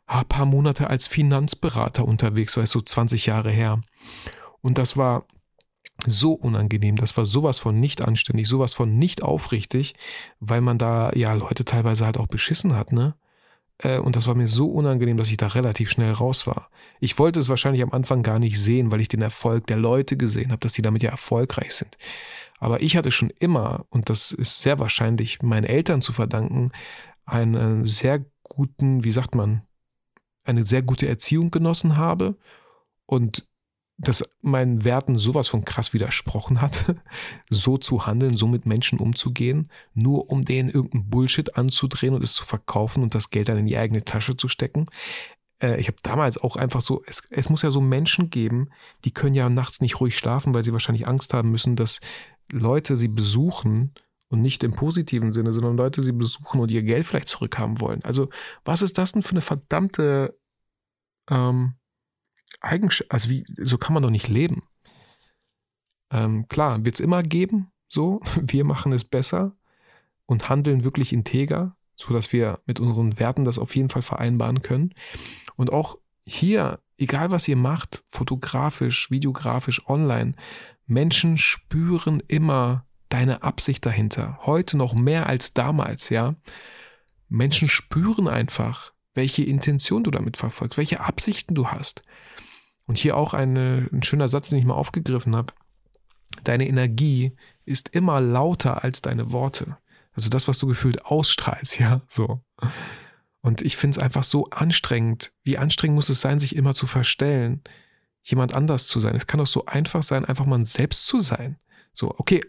ein 0.06 0.26
paar 0.26 0.44
Monate 0.44 0.90
als 0.90 1.06
Finanzberater 1.06 2.04
unterwegs 2.04 2.56
war, 2.56 2.66
so 2.66 2.80
20 2.80 3.26
Jahre 3.26 3.50
her. 3.50 3.80
Und 4.60 4.76
das 4.76 4.96
war 4.96 5.24
so 6.06 6.32
unangenehm. 6.32 6.96
Das 6.96 7.16
war 7.16 7.24
sowas 7.24 7.58
von 7.58 7.78
nicht 7.78 8.02
anständig, 8.02 8.48
sowas 8.48 8.72
von 8.72 8.90
nicht 8.90 9.22
aufrichtig, 9.22 9.94
weil 10.40 10.60
man 10.60 10.78
da 10.78 11.12
ja 11.14 11.32
Leute 11.34 11.64
teilweise 11.64 12.04
halt 12.04 12.18
auch 12.18 12.26
beschissen 12.26 12.76
hat, 12.76 12.92
ne? 12.92 13.14
Äh, 13.78 13.98
und 13.98 14.16
das 14.16 14.26
war 14.26 14.34
mir 14.34 14.48
so 14.48 14.66
unangenehm, 14.68 15.16
dass 15.16 15.30
ich 15.30 15.36
da 15.36 15.48
relativ 15.48 15.90
schnell 15.90 16.12
raus 16.12 16.46
war. 16.46 16.70
Ich 17.00 17.18
wollte 17.18 17.40
es 17.40 17.48
wahrscheinlich 17.48 17.82
am 17.82 17.92
Anfang 17.92 18.22
gar 18.22 18.38
nicht 18.38 18.60
sehen, 18.60 18.90
weil 18.90 19.00
ich 19.00 19.08
den 19.08 19.22
Erfolg 19.22 19.66
der 19.66 19.76
Leute 19.76 20.16
gesehen 20.16 20.50
habe, 20.50 20.60
dass 20.60 20.74
die 20.74 20.82
damit 20.82 21.02
ja 21.02 21.10
erfolgreich 21.10 21.74
sind. 21.74 21.96
Aber 22.58 22.82
ich 22.82 22.96
hatte 22.96 23.10
schon 23.10 23.30
immer, 23.38 23.86
und 23.88 24.10
das 24.10 24.32
ist 24.32 24.60
sehr 24.60 24.78
wahrscheinlich 24.78 25.40
meinen 25.42 25.64
Eltern 25.64 26.02
zu 26.02 26.12
verdanken, 26.12 26.72
einen 27.24 27.86
sehr 27.86 28.24
guten, 28.42 29.02
wie 29.02 29.12
sagt 29.12 29.34
man, 29.34 29.62
eine 30.44 30.64
sehr 30.64 30.82
gute 30.82 31.08
Erziehung 31.08 31.50
genossen 31.50 31.96
habe 31.96 32.36
und 33.06 33.46
das 34.00 34.24
meinen 34.40 34.84
Werten 34.84 35.18
sowas 35.18 35.48
von 35.48 35.64
krass 35.64 35.92
widersprochen 35.92 36.62
hat, 36.62 36.96
so 37.50 37.76
zu 37.76 38.06
handeln, 38.06 38.36
so 38.36 38.46
mit 38.46 38.64
Menschen 38.64 38.98
umzugehen, 38.98 39.70
nur 39.94 40.30
um 40.30 40.44
denen 40.44 40.70
irgendeinen 40.70 41.10
Bullshit 41.10 41.56
anzudrehen 41.56 42.14
und 42.14 42.24
es 42.24 42.34
zu 42.34 42.44
verkaufen 42.44 43.02
und 43.02 43.14
das 43.14 43.30
Geld 43.30 43.48
dann 43.48 43.58
in 43.58 43.66
die 43.66 43.76
eigene 43.76 44.04
Tasche 44.04 44.36
zu 44.36 44.48
stecken. 44.48 44.86
Äh, 45.62 45.78
ich 45.80 45.88
habe 45.88 45.98
damals 46.02 46.38
auch 46.38 46.56
einfach 46.56 46.80
so, 46.80 47.02
es, 47.06 47.24
es 47.30 47.50
muss 47.50 47.62
ja 47.62 47.70
so 47.70 47.82
Menschen 47.82 48.30
geben, 48.30 48.70
die 49.04 49.12
können 49.12 49.34
ja 49.34 49.50
nachts 49.50 49.82
nicht 49.82 50.00
ruhig 50.00 50.16
schlafen, 50.16 50.54
weil 50.54 50.64
sie 50.64 50.72
wahrscheinlich 50.72 51.06
Angst 51.06 51.34
haben 51.34 51.50
müssen, 51.50 51.76
dass 51.76 52.00
Leute 52.50 52.96
sie 52.96 53.08
besuchen 53.08 53.92
und 54.28 54.40
nicht 54.40 54.64
im 54.64 54.72
positiven 54.72 55.30
Sinne, 55.30 55.52
sondern 55.52 55.76
Leute 55.76 56.02
sie 56.02 56.12
besuchen 56.12 56.60
und 56.60 56.70
ihr 56.70 56.82
Geld 56.82 57.04
vielleicht 57.04 57.28
zurückhaben 57.28 57.80
wollen. 57.80 58.02
Also 58.02 58.30
was 58.64 58.80
ist 58.80 58.96
das 58.96 59.12
denn 59.12 59.22
für 59.22 59.32
eine 59.32 59.42
verdammte 59.42 60.38
ähm, 61.30 61.74
Eigenschaft? 62.60 63.10
Also 63.10 63.30
wie, 63.30 63.44
so 63.58 63.78
kann 63.78 63.94
man 63.94 64.02
doch 64.02 64.10
nicht 64.10 64.28
leben. 64.28 64.62
Ähm, 66.12 66.48
klar, 66.48 66.84
wird 66.84 66.94
es 66.96 67.00
immer 67.00 67.22
geben, 67.22 67.70
so. 67.88 68.20
Wir 68.40 68.64
machen 68.64 68.92
es 68.92 69.04
besser 69.04 69.56
und 70.26 70.48
handeln 70.48 70.84
wirklich 70.84 71.12
integer, 71.12 71.76
sodass 71.96 72.32
wir 72.32 72.60
mit 72.64 72.78
unseren 72.78 73.18
Werten 73.18 73.44
das 73.44 73.58
auf 73.58 73.74
jeden 73.74 73.90
Fall 73.90 74.02
vereinbaren 74.02 74.62
können. 74.62 74.94
Und 75.56 75.72
auch 75.72 75.98
hier, 76.24 76.78
egal 76.98 77.30
was 77.32 77.48
ihr 77.48 77.56
macht, 77.56 78.04
fotografisch, 78.12 79.10
videografisch, 79.10 79.86
online, 79.88 80.34
Menschen 80.86 81.36
spüren 81.36 82.22
immer 82.28 82.86
deine 83.08 83.42
Absicht 83.42 83.84
dahinter. 83.84 84.38
Heute 84.46 84.76
noch 84.76 84.94
mehr 84.94 85.26
als 85.26 85.52
damals, 85.52 86.08
ja. 86.08 86.36
Menschen 87.28 87.68
spüren 87.68 88.28
einfach, 88.28 88.92
welche 89.14 89.42
Intention 89.42 90.04
du 90.04 90.10
damit 90.10 90.36
verfolgst, 90.36 90.78
welche 90.78 91.00
Absichten 91.00 91.54
du 91.54 91.68
hast. 91.68 92.02
Und 92.90 92.98
hier 92.98 93.16
auch 93.16 93.34
eine, 93.34 93.88
ein 93.92 94.02
schöner 94.02 94.26
Satz, 94.26 94.48
den 94.48 94.58
ich 94.58 94.64
mal 94.64 94.74
aufgegriffen 94.74 95.36
habe. 95.36 95.52
Deine 96.42 96.66
Energie 96.66 97.36
ist 97.64 97.90
immer 97.90 98.20
lauter 98.20 98.82
als 98.82 99.00
deine 99.00 99.30
Worte. 99.30 99.76
Also 100.12 100.28
das, 100.28 100.48
was 100.48 100.58
du 100.58 100.66
gefühlt 100.66 101.04
ausstrahlst, 101.04 101.78
ja, 101.78 102.02
so. 102.08 102.40
Und 103.42 103.62
ich 103.62 103.76
finde 103.76 103.96
es 103.96 104.02
einfach 104.02 104.24
so 104.24 104.46
anstrengend. 104.46 105.30
Wie 105.44 105.56
anstrengend 105.56 105.94
muss 105.94 106.08
es 106.08 106.20
sein, 106.20 106.40
sich 106.40 106.56
immer 106.56 106.74
zu 106.74 106.88
verstellen, 106.88 107.62
jemand 108.24 108.56
anders 108.56 108.88
zu 108.88 108.98
sein? 108.98 109.14
Es 109.14 109.28
kann 109.28 109.38
doch 109.38 109.46
so 109.46 109.66
einfach 109.66 110.02
sein, 110.02 110.24
einfach 110.24 110.46
man 110.46 110.64
selbst 110.64 111.06
zu 111.06 111.20
sein. 111.20 111.60
So, 111.92 112.12
okay, 112.18 112.40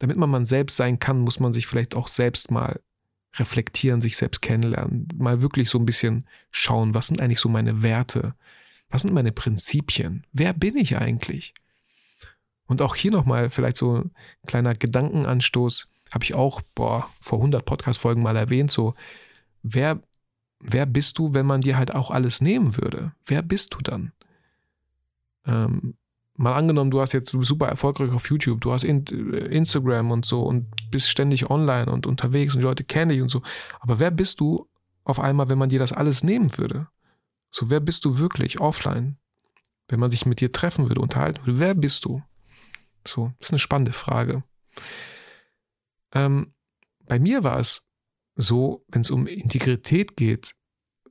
damit 0.00 0.16
man 0.16 0.30
man 0.30 0.46
selbst 0.46 0.76
sein 0.76 0.98
kann, 0.98 1.20
muss 1.20 1.38
man 1.38 1.52
sich 1.52 1.68
vielleicht 1.68 1.94
auch 1.94 2.08
selbst 2.08 2.50
mal 2.50 2.80
reflektieren, 3.36 4.00
sich 4.00 4.16
selbst 4.16 4.42
kennenlernen, 4.42 5.06
mal 5.16 5.42
wirklich 5.42 5.70
so 5.70 5.78
ein 5.78 5.86
bisschen 5.86 6.26
schauen, 6.50 6.92
was 6.92 7.06
sind 7.06 7.20
eigentlich 7.20 7.38
so 7.38 7.48
meine 7.48 7.84
Werte? 7.84 8.34
Was 8.96 9.02
sind 9.02 9.12
meine 9.12 9.30
Prinzipien? 9.32 10.24
Wer 10.32 10.54
bin 10.54 10.74
ich 10.78 10.96
eigentlich? 10.96 11.52
Und 12.66 12.80
auch 12.80 12.94
hier 12.94 13.10
nochmal 13.10 13.50
vielleicht 13.50 13.76
so 13.76 13.96
ein 13.96 14.10
kleiner 14.46 14.74
Gedankenanstoß, 14.74 15.92
habe 16.12 16.24
ich 16.24 16.34
auch 16.34 16.62
boah, 16.74 17.06
vor 17.20 17.40
100 17.40 17.62
Podcast-Folgen 17.62 18.22
mal 18.22 18.36
erwähnt, 18.36 18.70
so, 18.70 18.94
wer, 19.62 20.00
wer 20.60 20.86
bist 20.86 21.18
du, 21.18 21.34
wenn 21.34 21.44
man 21.44 21.60
dir 21.60 21.76
halt 21.76 21.94
auch 21.94 22.10
alles 22.10 22.40
nehmen 22.40 22.78
würde? 22.78 23.12
Wer 23.26 23.42
bist 23.42 23.74
du 23.74 23.82
dann? 23.82 24.12
Ähm, 25.44 25.98
mal 26.34 26.54
angenommen, 26.54 26.90
du 26.90 27.02
hast 27.02 27.12
jetzt 27.12 27.34
du 27.34 27.42
super 27.42 27.68
erfolgreich 27.68 28.12
auf 28.12 28.30
YouTube, 28.30 28.62
du 28.62 28.72
hast 28.72 28.84
äh, 28.84 28.92
Instagram 28.92 30.10
und 30.10 30.24
so 30.24 30.40
und 30.40 30.68
bist 30.90 31.10
ständig 31.10 31.50
online 31.50 31.92
und 31.92 32.06
unterwegs 32.06 32.54
und 32.54 32.60
die 32.60 32.66
Leute 32.66 32.84
kennen 32.84 33.10
dich 33.10 33.20
und 33.20 33.28
so. 33.28 33.42
Aber 33.78 33.98
wer 33.98 34.10
bist 34.10 34.40
du 34.40 34.66
auf 35.04 35.20
einmal, 35.20 35.50
wenn 35.50 35.58
man 35.58 35.68
dir 35.68 35.80
das 35.80 35.92
alles 35.92 36.24
nehmen 36.24 36.56
würde? 36.56 36.88
So, 37.58 37.70
wer 37.70 37.80
bist 37.80 38.04
du 38.04 38.18
wirklich 38.18 38.60
offline? 38.60 39.16
Wenn 39.88 39.98
man 39.98 40.10
sich 40.10 40.26
mit 40.26 40.42
dir 40.42 40.52
treffen 40.52 40.88
würde, 40.88 41.00
unterhalten 41.00 41.46
würde, 41.46 41.58
wer 41.58 41.74
bist 41.74 42.04
du? 42.04 42.22
So, 43.08 43.32
das 43.38 43.48
ist 43.48 43.52
eine 43.52 43.58
spannende 43.60 43.94
Frage. 43.94 44.44
Ähm, 46.12 46.52
bei 47.06 47.18
mir 47.18 47.44
war 47.44 47.58
es 47.58 47.88
so, 48.34 48.84
wenn 48.88 49.00
es 49.00 49.10
um 49.10 49.26
Integrität 49.26 50.18
geht, 50.18 50.54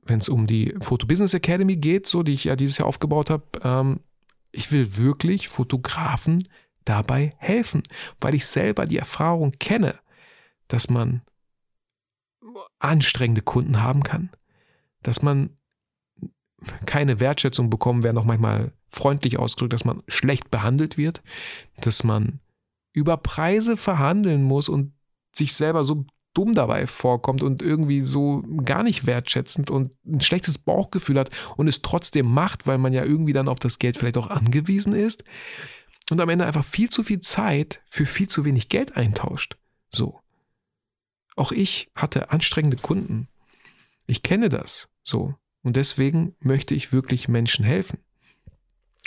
wenn 0.02 0.20
es 0.20 0.28
um 0.28 0.46
die 0.46 0.72
Photo 0.80 1.08
Business 1.08 1.34
Academy 1.34 1.74
geht, 1.78 2.06
so 2.06 2.22
die 2.22 2.34
ich 2.34 2.44
ja 2.44 2.54
dieses 2.54 2.78
Jahr 2.78 2.86
aufgebaut 2.86 3.28
habe, 3.28 3.44
ähm, 3.64 4.04
ich 4.52 4.70
will 4.70 4.96
wirklich 4.98 5.48
Fotografen 5.48 6.44
dabei 6.84 7.34
helfen, 7.38 7.82
weil 8.20 8.36
ich 8.36 8.46
selber 8.46 8.86
die 8.86 8.98
Erfahrung 8.98 9.50
kenne, 9.58 9.98
dass 10.68 10.90
man 10.90 11.22
anstrengende 12.78 13.42
Kunden 13.42 13.82
haben 13.82 14.04
kann, 14.04 14.30
dass 15.02 15.22
man 15.22 15.56
keine 16.86 17.20
Wertschätzung 17.20 17.70
bekommen, 17.70 18.02
wäre 18.02 18.14
noch 18.14 18.24
manchmal 18.24 18.72
freundlich 18.88 19.38
ausgedrückt, 19.38 19.72
dass 19.72 19.84
man 19.84 20.02
schlecht 20.08 20.50
behandelt 20.50 20.96
wird, 20.96 21.22
dass 21.80 22.02
man 22.04 22.40
über 22.92 23.16
Preise 23.18 23.76
verhandeln 23.76 24.42
muss 24.42 24.68
und 24.68 24.94
sich 25.34 25.52
selber 25.52 25.84
so 25.84 26.06
dumm 26.32 26.54
dabei 26.54 26.86
vorkommt 26.86 27.42
und 27.42 27.62
irgendwie 27.62 28.02
so 28.02 28.42
gar 28.62 28.82
nicht 28.82 29.06
wertschätzend 29.06 29.70
und 29.70 29.94
ein 30.04 30.20
schlechtes 30.20 30.58
Bauchgefühl 30.58 31.18
hat 31.18 31.30
und 31.56 31.66
es 31.66 31.82
trotzdem 31.82 32.26
macht, 32.26 32.66
weil 32.66 32.78
man 32.78 32.92
ja 32.92 33.04
irgendwie 33.04 33.32
dann 33.32 33.48
auf 33.48 33.58
das 33.58 33.78
Geld 33.78 33.96
vielleicht 33.96 34.18
auch 34.18 34.28
angewiesen 34.28 34.92
ist 34.92 35.24
und 36.10 36.20
am 36.20 36.28
Ende 36.28 36.46
einfach 36.46 36.64
viel 36.64 36.90
zu 36.90 37.02
viel 37.02 37.20
Zeit 37.20 37.82
für 37.88 38.06
viel 38.06 38.28
zu 38.28 38.44
wenig 38.44 38.68
Geld 38.68 38.96
eintauscht. 38.96 39.56
So. 39.90 40.20
Auch 41.36 41.52
ich 41.52 41.88
hatte 41.94 42.30
anstrengende 42.30 42.76
Kunden. 42.76 43.28
Ich 44.06 44.22
kenne 44.22 44.48
das 44.48 44.88
so. 45.02 45.34
Und 45.66 45.74
deswegen 45.74 46.36
möchte 46.38 46.76
ich 46.76 46.92
wirklich 46.92 47.26
Menschen 47.26 47.64
helfen. 47.64 47.98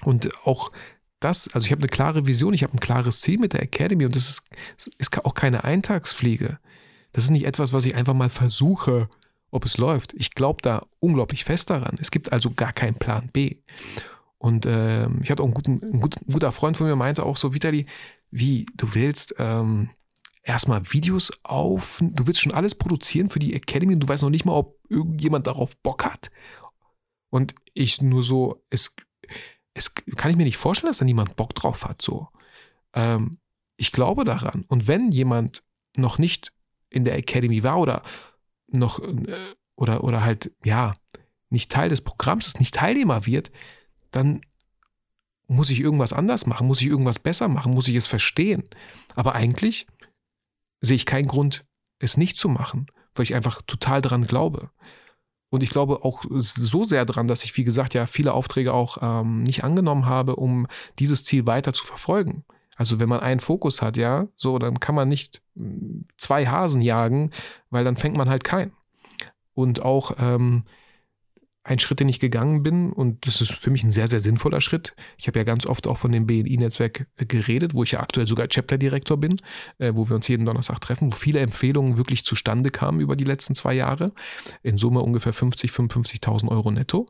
Und 0.03 0.45
auch 0.45 0.73
das, 1.21 1.47
also 1.53 1.65
ich 1.65 1.71
habe 1.71 1.83
eine 1.83 1.87
klare 1.87 2.27
Vision, 2.27 2.53
ich 2.53 2.63
habe 2.63 2.73
ein 2.73 2.81
klares 2.81 3.21
Ziel 3.21 3.39
mit 3.39 3.53
der 3.53 3.63
Academy 3.63 4.03
und 4.03 4.13
das 4.13 4.27
ist, 4.27 4.49
ist 4.97 5.23
auch 5.23 5.35
keine 5.35 5.63
Eintagsfliege. 5.63 6.59
Das 7.13 7.23
ist 7.23 7.29
nicht 7.29 7.45
etwas, 7.45 7.71
was 7.71 7.85
ich 7.85 7.95
einfach 7.95 8.13
mal 8.13 8.29
versuche, 8.29 9.07
ob 9.51 9.63
es 9.63 9.77
läuft. 9.77 10.11
Ich 10.15 10.31
glaube 10.31 10.61
da 10.61 10.85
unglaublich 10.99 11.45
fest 11.45 11.69
daran. 11.69 11.95
Es 11.97 12.11
gibt 12.11 12.33
also 12.33 12.51
gar 12.51 12.73
keinen 12.73 12.95
Plan 12.95 13.29
B. 13.31 13.59
Und 14.37 14.65
äh, 14.65 15.07
ich 15.23 15.31
hatte 15.31 15.43
auch 15.43 15.47
einen 15.47 15.53
guten, 15.53 15.79
ein, 15.81 16.01
gut, 16.01 16.17
ein 16.17 16.33
guter 16.33 16.51
Freund 16.51 16.75
von 16.75 16.87
mir, 16.87 16.97
meinte 16.97 17.23
auch 17.23 17.37
so, 17.37 17.53
Vitali, 17.53 17.85
wie, 18.31 18.65
du 18.75 18.95
willst 18.95 19.33
ähm, 19.39 19.91
erstmal 20.49 20.91
Videos 20.91 21.31
auf, 21.43 21.99
du 22.01 22.25
willst 22.25 22.41
schon 22.41 22.55
alles 22.55 22.73
produzieren 22.73 23.29
für 23.29 23.37
die 23.37 23.53
Academy 23.53 23.93
und 23.93 23.99
du 23.99 24.07
weißt 24.07 24.23
noch 24.23 24.31
nicht 24.31 24.45
mal, 24.45 24.53
ob 24.53 24.79
irgendjemand 24.89 25.45
darauf 25.45 25.77
Bock 25.77 26.03
hat. 26.03 26.31
Und 27.29 27.53
ich 27.75 28.01
nur 28.01 28.23
so, 28.23 28.63
es, 28.71 28.95
es 29.75 29.93
kann 29.93 30.31
ich 30.31 30.37
mir 30.37 30.45
nicht 30.45 30.57
vorstellen, 30.57 30.89
dass 30.89 30.97
da 30.97 31.05
niemand 31.05 31.35
Bock 31.35 31.53
drauf 31.53 31.85
hat, 31.85 32.01
so. 32.01 32.29
Ähm, 32.93 33.37
ich 33.77 33.91
glaube 33.91 34.25
daran. 34.25 34.65
Und 34.67 34.87
wenn 34.87 35.11
jemand 35.11 35.63
noch 35.95 36.17
nicht 36.17 36.51
in 36.89 37.05
der 37.05 37.15
Academy 37.15 37.61
war 37.61 37.77
oder 37.77 38.01
noch 38.65 38.97
äh, 38.99 39.37
oder, 39.75 40.03
oder 40.03 40.23
halt, 40.23 40.51
ja, 40.65 40.95
nicht 41.51 41.71
Teil 41.71 41.89
des 41.89 42.01
Programms 42.01 42.47
ist, 42.47 42.59
nicht 42.59 42.73
Teilnehmer 42.73 43.27
wird, 43.27 43.51
dann 44.09 44.41
muss 45.47 45.69
ich 45.69 45.79
irgendwas 45.79 46.11
anders 46.11 46.47
machen, 46.47 46.65
muss 46.65 46.81
ich 46.81 46.87
irgendwas 46.87 47.19
besser 47.19 47.47
machen, 47.47 47.71
muss 47.71 47.87
ich 47.87 47.95
es 47.95 48.07
verstehen. 48.07 48.63
Aber 49.15 49.35
eigentlich 49.35 49.85
sehe 50.81 50.95
ich 50.95 51.05
keinen 51.05 51.27
Grund, 51.27 51.65
es 51.99 52.17
nicht 52.17 52.37
zu 52.37 52.49
machen, 52.49 52.87
weil 53.15 53.23
ich 53.23 53.35
einfach 53.35 53.61
total 53.63 54.01
daran 54.01 54.25
glaube. 54.25 54.69
Und 55.49 55.63
ich 55.63 55.69
glaube 55.69 56.03
auch 56.03 56.23
so 56.29 56.85
sehr 56.85 57.05
daran, 57.05 57.27
dass 57.27 57.43
ich, 57.43 57.57
wie 57.57 57.63
gesagt, 57.63 57.93
ja 57.93 58.05
viele 58.05 58.33
Aufträge 58.33 58.73
auch 58.73 58.99
ähm, 59.01 59.43
nicht 59.43 59.63
angenommen 59.63 60.05
habe, 60.05 60.35
um 60.35 60.67
dieses 60.99 61.25
Ziel 61.25 61.45
weiter 61.47 61.73
zu 61.73 61.85
verfolgen. 61.85 62.45
Also 62.75 62.99
wenn 62.99 63.09
man 63.09 63.19
einen 63.19 63.39
Fokus 63.39 63.81
hat, 63.81 63.97
ja, 63.97 64.27
so, 64.37 64.57
dann 64.59 64.79
kann 64.79 64.95
man 64.95 65.09
nicht 65.09 65.41
hm, 65.57 66.05
zwei 66.17 66.45
Hasen 66.45 66.81
jagen, 66.81 67.31
weil 67.69 67.83
dann 67.83 67.97
fängt 67.97 68.15
man 68.15 68.29
halt 68.29 68.43
keinen. 68.43 68.71
Und 69.53 69.81
auch 69.81 70.11
ähm, 70.19 70.63
ein 71.69 71.77
Schritt, 71.77 71.99
den 71.99 72.09
ich 72.09 72.19
gegangen 72.19 72.63
bin, 72.63 72.91
und 72.91 73.27
das 73.27 73.41
ist 73.41 73.53
für 73.53 73.69
mich 73.69 73.83
ein 73.83 73.91
sehr, 73.91 74.07
sehr 74.07 74.19
sinnvoller 74.19 74.59
Schritt. 74.59 74.95
Ich 75.17 75.27
habe 75.27 75.37
ja 75.37 75.43
ganz 75.43 75.67
oft 75.67 75.87
auch 75.87 75.99
von 75.99 76.11
dem 76.11 76.25
BNI-Netzwerk 76.25 77.05
geredet, 77.17 77.75
wo 77.75 77.83
ich 77.83 77.91
ja 77.91 77.99
aktuell 77.99 78.27
sogar 78.27 78.47
Chapter-Direktor 78.47 79.17
bin, 79.17 79.39
äh, 79.77 79.91
wo 79.93 80.09
wir 80.09 80.15
uns 80.15 80.27
jeden 80.27 80.45
Donnerstag 80.45 80.81
treffen, 80.81 81.13
wo 81.13 81.15
viele 81.15 81.41
Empfehlungen 81.41 81.97
wirklich 81.97 82.25
zustande 82.25 82.71
kamen 82.71 82.99
über 82.99 83.15
die 83.15 83.23
letzten 83.23 83.53
zwei 83.53 83.75
Jahre. 83.75 84.13
In 84.63 84.79
Summe 84.79 85.01
ungefähr 85.01 85.31
50, 85.31 85.69
55.000 85.69 86.49
Euro 86.49 86.71
netto. 86.71 87.05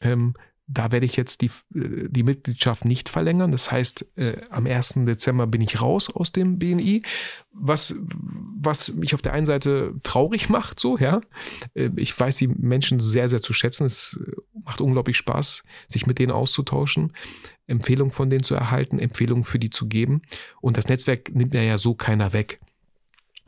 Ähm, 0.00 0.34
da 0.72 0.92
werde 0.92 1.06
ich 1.06 1.16
jetzt 1.16 1.42
die, 1.42 1.50
äh, 1.74 2.08
die 2.08 2.22
Mitgliedschaft 2.22 2.84
nicht 2.84 3.08
verlängern. 3.08 3.50
Das 3.50 3.70
heißt, 3.70 4.06
äh, 4.16 4.36
am 4.50 4.66
1. 4.66 5.04
Dezember 5.04 5.46
bin 5.46 5.60
ich 5.60 5.80
raus 5.80 6.08
aus 6.10 6.32
dem 6.32 6.58
BNI, 6.58 7.02
was, 7.52 7.96
was 7.98 8.94
mich 8.94 9.14
auf 9.14 9.22
der 9.22 9.32
einen 9.32 9.46
Seite 9.46 9.94
traurig 10.02 10.48
macht, 10.48 10.78
so, 10.78 10.96
ja. 10.98 11.20
Äh, 11.74 11.90
ich 11.96 12.18
weiß 12.18 12.36
die 12.36 12.48
Menschen 12.48 13.00
sehr, 13.00 13.28
sehr 13.28 13.42
zu 13.42 13.52
schätzen. 13.52 13.84
Es 13.84 14.20
äh, 14.24 14.32
macht 14.64 14.80
unglaublich 14.80 15.16
Spaß, 15.16 15.64
sich 15.88 16.06
mit 16.06 16.18
denen 16.18 16.32
auszutauschen, 16.32 17.12
Empfehlungen 17.66 18.12
von 18.12 18.30
denen 18.30 18.44
zu 18.44 18.54
erhalten, 18.54 18.98
Empfehlungen 18.98 19.44
für 19.44 19.58
die 19.58 19.70
zu 19.70 19.88
geben. 19.88 20.22
Und 20.60 20.76
das 20.76 20.88
Netzwerk 20.88 21.34
nimmt 21.34 21.54
ja 21.54 21.78
so 21.78 21.94
keiner 21.94 22.32
weg. 22.32 22.60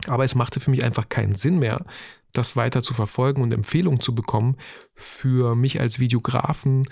Aber 0.07 0.25
es 0.25 0.35
machte 0.35 0.59
für 0.59 0.71
mich 0.71 0.83
einfach 0.83 1.07
keinen 1.07 1.35
Sinn 1.35 1.59
mehr, 1.59 1.85
das 2.33 2.55
weiter 2.55 2.81
zu 2.81 2.93
verfolgen 2.93 3.41
und 3.41 3.53
Empfehlungen 3.53 3.99
zu 3.99 4.13
bekommen 4.13 4.57
für 4.95 5.55
mich 5.55 5.79
als 5.79 5.99
Videografen, 5.99 6.87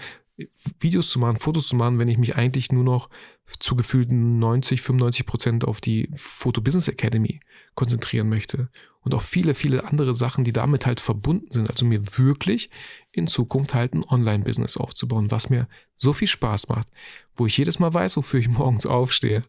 Videos 0.80 1.10
zu 1.10 1.20
machen, 1.20 1.38
Fotos 1.38 1.68
zu 1.68 1.76
machen, 1.76 2.00
wenn 2.00 2.08
ich 2.08 2.18
mich 2.18 2.36
eigentlich 2.36 2.72
nur 2.72 2.84
noch 2.84 3.10
zu 3.46 3.76
gefühlten 3.76 4.40
90, 4.40 4.82
95 4.82 5.26
Prozent 5.26 5.66
auf 5.66 5.82
die 5.82 6.10
Photo 6.16 6.62
Business 6.62 6.88
Academy 6.88 7.40
konzentrieren 7.76 8.30
möchte 8.30 8.70
und 9.02 9.14
auch 9.14 9.22
viele, 9.22 9.56
viele 9.56 9.84
andere 9.84 10.16
Sachen, 10.16 10.44
die 10.44 10.54
damit 10.54 10.86
halt 10.86 11.00
verbunden 11.00 11.52
sind. 11.52 11.70
Also 11.70 11.86
mir 11.86 12.18
wirklich 12.18 12.70
in 13.12 13.28
Zukunft 13.28 13.74
halt 13.74 13.94
ein 13.94 14.06
Online-Business 14.06 14.78
aufzubauen, 14.78 15.32
was 15.32 15.50
mir 15.50 15.68
so 15.98 16.14
viel 16.14 16.28
Spaß 16.28 16.70
macht, 16.70 16.88
wo 17.36 17.46
ich 17.46 17.58
jedes 17.58 17.80
Mal 17.80 17.94
weiß, 17.94 18.18
wofür 18.18 18.40
ich 18.40 18.50
morgens 18.58 18.86
aufstehe, 18.86 19.44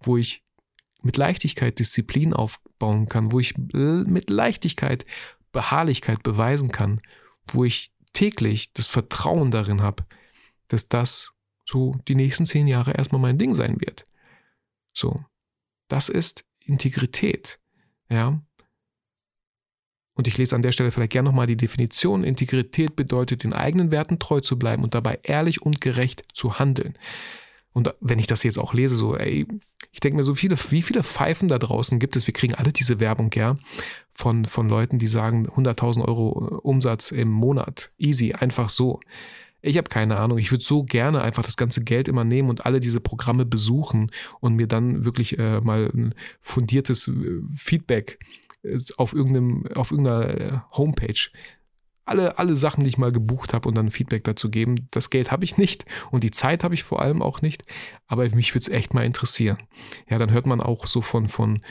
wo 0.00 0.16
ich 0.16 0.44
mit 1.02 1.16
Leichtigkeit 1.16 1.78
Disziplin 1.78 2.32
aufbauen 2.32 3.08
kann, 3.08 3.32
wo 3.32 3.40
ich 3.40 3.56
mit 3.58 4.30
Leichtigkeit 4.30 5.04
Beharrlichkeit 5.50 6.22
beweisen 6.22 6.70
kann, 6.70 7.00
wo 7.48 7.64
ich 7.64 7.92
täglich 8.12 8.72
das 8.72 8.86
Vertrauen 8.86 9.50
darin 9.50 9.82
habe, 9.82 10.04
dass 10.72 10.88
das 10.88 11.32
so 11.64 11.92
die 12.08 12.14
nächsten 12.14 12.46
zehn 12.46 12.66
Jahre 12.66 12.92
erstmal 12.92 13.20
mein 13.20 13.38
Ding 13.38 13.54
sein 13.54 13.80
wird. 13.80 14.04
So, 14.92 15.24
das 15.88 16.08
ist 16.08 16.44
Integrität. 16.64 17.58
Ja. 18.08 18.42
Und 20.14 20.28
ich 20.28 20.36
lese 20.36 20.54
an 20.54 20.62
der 20.62 20.72
Stelle 20.72 20.90
vielleicht 20.90 21.12
gerne 21.12 21.28
nochmal 21.28 21.46
die 21.46 21.56
Definition. 21.56 22.24
Integrität 22.24 22.96
bedeutet, 22.96 23.44
den 23.44 23.52
eigenen 23.52 23.92
Werten 23.92 24.18
treu 24.18 24.40
zu 24.40 24.58
bleiben 24.58 24.82
und 24.82 24.94
dabei 24.94 25.20
ehrlich 25.22 25.62
und 25.62 25.80
gerecht 25.80 26.22
zu 26.32 26.58
handeln. 26.58 26.98
Und 27.72 27.94
wenn 28.00 28.18
ich 28.18 28.26
das 28.26 28.42
jetzt 28.42 28.58
auch 28.58 28.74
lese, 28.74 28.96
so, 28.96 29.16
ey, 29.16 29.46
ich 29.92 30.00
denke 30.00 30.18
mir 30.18 30.24
so 30.24 30.34
viele, 30.34 30.56
wie 30.70 30.82
viele 30.82 31.02
Pfeifen 31.02 31.48
da 31.48 31.58
draußen 31.58 31.98
gibt 31.98 32.16
es? 32.16 32.26
Wir 32.26 32.34
kriegen 32.34 32.54
alle 32.54 32.72
diese 32.72 33.00
Werbung, 33.00 33.30
ja, 33.34 33.54
von, 34.12 34.44
von 34.44 34.68
Leuten, 34.68 34.98
die 34.98 35.06
sagen 35.06 35.48
100.000 35.48 36.06
Euro 36.06 36.58
Umsatz 36.58 37.12
im 37.12 37.28
Monat. 37.28 37.90
Easy, 37.96 38.34
einfach 38.34 38.68
so. 38.68 39.00
Ich 39.62 39.78
habe 39.78 39.88
keine 39.88 40.18
Ahnung. 40.18 40.38
Ich 40.38 40.50
würde 40.50 40.64
so 40.64 40.82
gerne 40.82 41.22
einfach 41.22 41.44
das 41.44 41.56
ganze 41.56 41.84
Geld 41.84 42.08
immer 42.08 42.24
nehmen 42.24 42.50
und 42.50 42.66
alle 42.66 42.80
diese 42.80 43.00
Programme 43.00 43.46
besuchen 43.46 44.10
und 44.40 44.54
mir 44.54 44.66
dann 44.66 45.04
wirklich 45.04 45.38
äh, 45.38 45.60
mal 45.60 45.90
ein 45.94 46.14
fundiertes 46.40 47.08
äh, 47.08 47.40
Feedback 47.56 48.18
äh, 48.64 48.78
auf, 48.96 49.14
irgendeinem, 49.14 49.66
auf 49.74 49.92
irgendeiner 49.92 50.66
Homepage 50.72 51.30
alle, 52.04 52.38
alle 52.38 52.56
Sachen, 52.56 52.82
die 52.82 52.90
ich 52.90 52.98
mal 52.98 53.12
gebucht 53.12 53.54
habe 53.54 53.68
und 53.68 53.76
dann 53.76 53.90
Feedback 53.90 54.24
dazu 54.24 54.50
geben. 54.50 54.88
Das 54.90 55.10
Geld 55.10 55.30
habe 55.30 55.44
ich 55.44 55.56
nicht 55.56 55.84
und 56.10 56.24
die 56.24 56.30
Zeit 56.30 56.64
habe 56.64 56.74
ich 56.74 56.82
vor 56.82 57.00
allem 57.00 57.22
auch 57.22 57.42
nicht, 57.42 57.64
aber 58.06 58.28
mich 58.30 58.54
würde 58.54 58.62
es 58.62 58.68
echt 58.68 58.94
mal 58.94 59.04
interessieren. 59.04 59.58
Ja, 60.08 60.18
dann 60.18 60.32
hört 60.32 60.46
man 60.46 60.60
auch 60.60 60.86
so 60.86 61.00
von, 61.00 61.28
von 61.28 61.62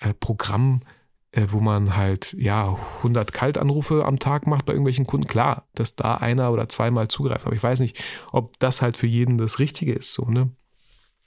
äh, 0.00 0.12
Programmen, 0.14 0.82
äh, 0.82 0.97
wo 1.34 1.60
man 1.60 1.96
halt, 1.96 2.34
ja, 2.38 2.74
100 2.98 3.32
Kaltanrufe 3.32 4.04
am 4.04 4.18
Tag 4.18 4.46
macht 4.46 4.64
bei 4.64 4.72
irgendwelchen 4.72 5.06
Kunden. 5.06 5.26
Klar, 5.26 5.68
dass 5.74 5.94
da 5.94 6.14
einer 6.14 6.52
oder 6.52 6.68
zweimal 6.68 7.08
zugreift, 7.08 7.46
aber 7.46 7.54
ich 7.54 7.62
weiß 7.62 7.80
nicht, 7.80 8.02
ob 8.32 8.58
das 8.58 8.80
halt 8.82 8.96
für 8.96 9.06
jeden 9.06 9.38
das 9.38 9.58
Richtige 9.58 9.92
ist, 9.92 10.12
so, 10.12 10.24
ne? 10.24 10.50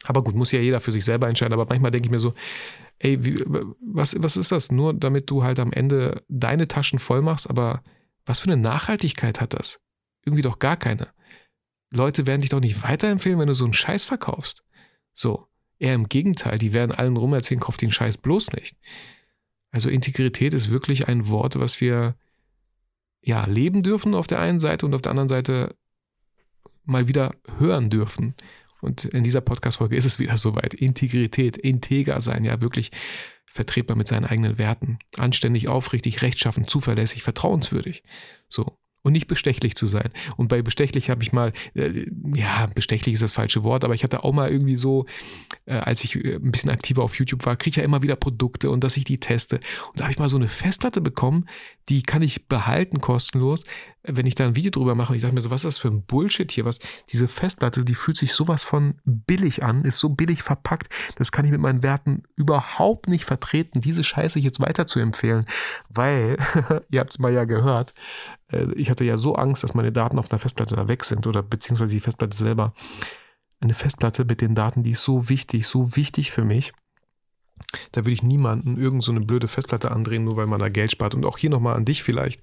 Aber 0.06 0.24
gut, 0.24 0.36
muss 0.36 0.52
ja 0.52 0.60
jeder 0.60 0.82
für 0.82 0.92
sich 0.92 1.06
selber 1.06 1.28
entscheiden, 1.28 1.54
aber 1.54 1.68
manchmal 1.70 1.92
denke 1.92 2.08
ich 2.08 2.12
mir 2.12 2.20
so, 2.20 2.34
ey, 2.98 3.24
wie, 3.24 3.44
was, 3.80 4.16
was 4.18 4.38
ist 4.38 4.52
das? 4.52 4.72
Nur 4.72 4.94
damit 4.94 5.30
du 5.30 5.44
halt 5.44 5.60
am 5.60 5.72
Ende 5.72 6.24
deine 6.28 6.68
Taschen 6.68 6.98
voll 6.98 7.22
machst, 7.22 7.50
aber 7.50 7.84
was 8.26 8.40
für 8.40 8.52
eine 8.52 8.62
Nachhaltigkeit 8.62 9.42
hat 9.42 9.54
das? 9.54 9.80
Irgendwie 10.26 10.42
doch 10.42 10.58
gar 10.60 10.78
keine. 10.78 11.10
Leute 11.92 12.26
werden 12.26 12.42
dich 12.42 12.50
doch 12.50 12.60
nicht 12.60 12.84
weiterempfehlen, 12.84 13.40
wenn 13.40 13.48
du 13.48 13.54
so 13.54 13.66
einen 13.66 13.74
Scheiß 13.74 14.06
verkaufst. 14.06 14.64
So, 15.14 15.46
eher 15.78 15.94
im 15.94 16.08
Gegenteil, 16.08 16.58
die 16.58 16.74
werden 16.74 16.92
allen 16.92 17.18
rum 17.18 17.34
erzählen, 17.34 17.60
kauf 17.60 17.78
den 17.78 17.92
Scheiß 17.92 18.18
bloß 18.18 18.54
nicht. 18.54 18.78
Also 19.72 19.90
Integrität 19.90 20.54
ist 20.54 20.70
wirklich 20.70 21.08
ein 21.08 21.30
Wort, 21.30 21.60
was 21.60 21.82
wir 21.82 22.16
ja 23.22 23.46
leben 23.46 23.84
dürfen 23.84 24.16
auf 24.16 24.28
der 24.28 24.40
einen 24.40 24.60
Seite 24.60 24.86
und 24.86 24.94
auf 24.94 25.02
der 25.02 25.12
anderen 25.12 25.30
Seite 25.30 25.76
mal 26.84 27.08
wieder 27.08 27.36
hören 27.58 27.90
dürfen. 27.90 28.36
Und 28.82 29.06
in 29.06 29.24
dieser 29.24 29.42
Podcast-Folge 29.42 29.96
ist 29.96 30.06
es 30.06 30.20
wieder 30.20 30.38
soweit. 30.38 30.74
Integrität, 30.74 31.56
integer 31.56 32.20
sein, 32.20 32.44
ja 32.44 32.62
wirklich 32.62 32.92
vertretbar 33.46 33.96
mit 33.96 34.08
seinen 34.08 34.26
eigenen 34.26 34.58
Werten. 34.58 34.98
Anständig, 35.18 35.68
aufrichtig, 35.68 36.22
rechtschaffen, 36.22 36.68
zuverlässig, 36.68 37.22
vertrauenswürdig. 37.22 38.04
So 38.50 38.78
und 39.04 39.14
nicht 39.14 39.28
bestechlich 39.28 39.76
zu 39.76 39.88
sein. 39.88 40.12
Und 40.38 40.48
bei 40.48 40.62
bestechlich 40.62 41.10
habe 41.10 41.24
ich 41.24 41.34
mal, 41.34 41.54
äh, 41.74 42.06
ja, 42.36 42.68
bestechlich 42.74 43.14
ist 43.14 43.24
das 43.24 43.32
falsche 43.32 43.64
Wort, 43.64 43.84
aber 43.84 43.94
ich 43.94 44.04
hatte 44.04 44.24
auch 44.24 44.34
mal 44.34 44.52
irgendwie 44.52 44.76
so, 44.76 45.06
äh, 45.66 45.76
als 45.76 46.04
ich 46.04 46.16
äh, 46.16 46.36
ein 46.36 46.52
bisschen 46.52 46.72
aktiver 46.72 47.04
auf 47.04 47.18
YouTube 47.18 47.46
war, 47.46 47.56
kriege 47.56 47.72
ich 47.72 47.76
ja 47.78 47.84
immer 47.84 48.02
wieder 48.02 48.16
Produkte 48.16 48.70
und 48.70 48.84
dass 48.84 48.98
ich 48.98 49.04
die 49.04 49.20
teste. 49.20 49.60
Und 49.90 50.00
da 50.00 50.04
habe 50.04 50.12
ich 50.12 50.20
mal 50.20 50.30
so 50.30 50.38
eine 50.38 50.48
Festplatte 50.48 51.02
bekommen, 51.02 51.48
die 51.90 52.04
kann 52.04 52.22
ich 52.22 52.48
behalten 52.48 53.00
kostenlos, 53.00 53.64
wenn 54.04 54.26
ich 54.26 54.36
da 54.36 54.46
ein 54.46 54.56
Video 54.56 54.72
drüber 54.72 54.96
mache. 54.96 55.12
Und 55.12 55.18
ich 55.18 55.22
dachte 55.22 55.36
mir 55.36 55.42
so, 55.42 55.52
was 55.52 55.62
ist 55.62 55.76
das 55.76 55.78
für 55.78 55.90
ein 55.90 56.04
Bullshit 56.04 56.52
hier? 56.52 56.66
Was, 56.66 56.80
diese 57.10 57.28
Festplatte, 57.28 57.86
die 57.86 57.96
fühlt 57.96 58.18
sich 58.18 58.34
sowas 58.34 58.64
von 58.64 58.96
billig 59.06 59.64
an, 59.64 59.84
ist 59.84 60.00
so 60.00 60.10
billig 60.10 60.44
verpackt, 60.44 60.90
das 61.16 61.32
kann 61.32 61.46
ich 61.46 61.52
mit 61.52 61.62
meinen 61.62 61.84
Werten 61.84 62.24
überhaupt 62.36 63.08
nicht 63.08 63.26
vertreten, 63.26 63.82
diese 63.82 64.04
Scheiße 64.04 64.40
jetzt 64.40 64.60
weiter 64.60 64.88
zu 64.88 65.00
empfehlen, 65.00 65.46
weil, 65.90 66.38
ihr 66.90 67.00
habt 67.00 67.12
es 67.12 67.20
mal 67.20 67.34
ja 67.34 67.46
gehört, 67.46 67.94
äh, 68.52 68.68
ich 68.76 68.90
hatte 68.90 69.04
ja 69.04 69.18
so 69.18 69.36
Angst, 69.36 69.64
dass 69.64 69.74
meine 69.74 69.92
Daten 69.92 70.20
auf 70.20 70.32
einer 70.32 70.40
Festplatte 70.40 70.76
da 70.76 70.88
weg 70.88 71.04
sind 71.04 71.28
oder 71.28 71.44
beziehungsweise 71.44 71.94
die 71.94 72.02
Festplatte 72.02 72.36
selber. 72.36 72.74
Eine 73.62 73.76
Festplatte 73.76 74.26
mit 74.26 74.42
den 74.42 74.56
Daten, 74.56 74.84
die 74.84 74.92
ist 74.92 75.04
so 75.04 75.30
wichtig, 75.30 75.68
so 75.68 75.96
wichtig 75.96 76.32
für 76.32 76.44
mich. 76.44 76.74
Da 77.92 78.02
würde 78.02 78.14
ich 78.14 78.24
niemanden 78.24 78.76
irgend 78.78 79.04
so 79.04 79.12
eine 79.12 79.22
blöde 79.22 79.48
Festplatte 79.48 79.92
andrehen, 79.92 80.24
nur 80.24 80.36
weil 80.36 80.48
man 80.48 80.60
da 80.60 80.70
Geld 80.70 80.92
spart. 80.92 81.14
Und 81.14 81.26
auch 81.26 81.38
hier 81.38 81.52
nochmal 81.52 81.76
an 81.76 81.86
dich 81.86 82.02
vielleicht. 82.02 82.42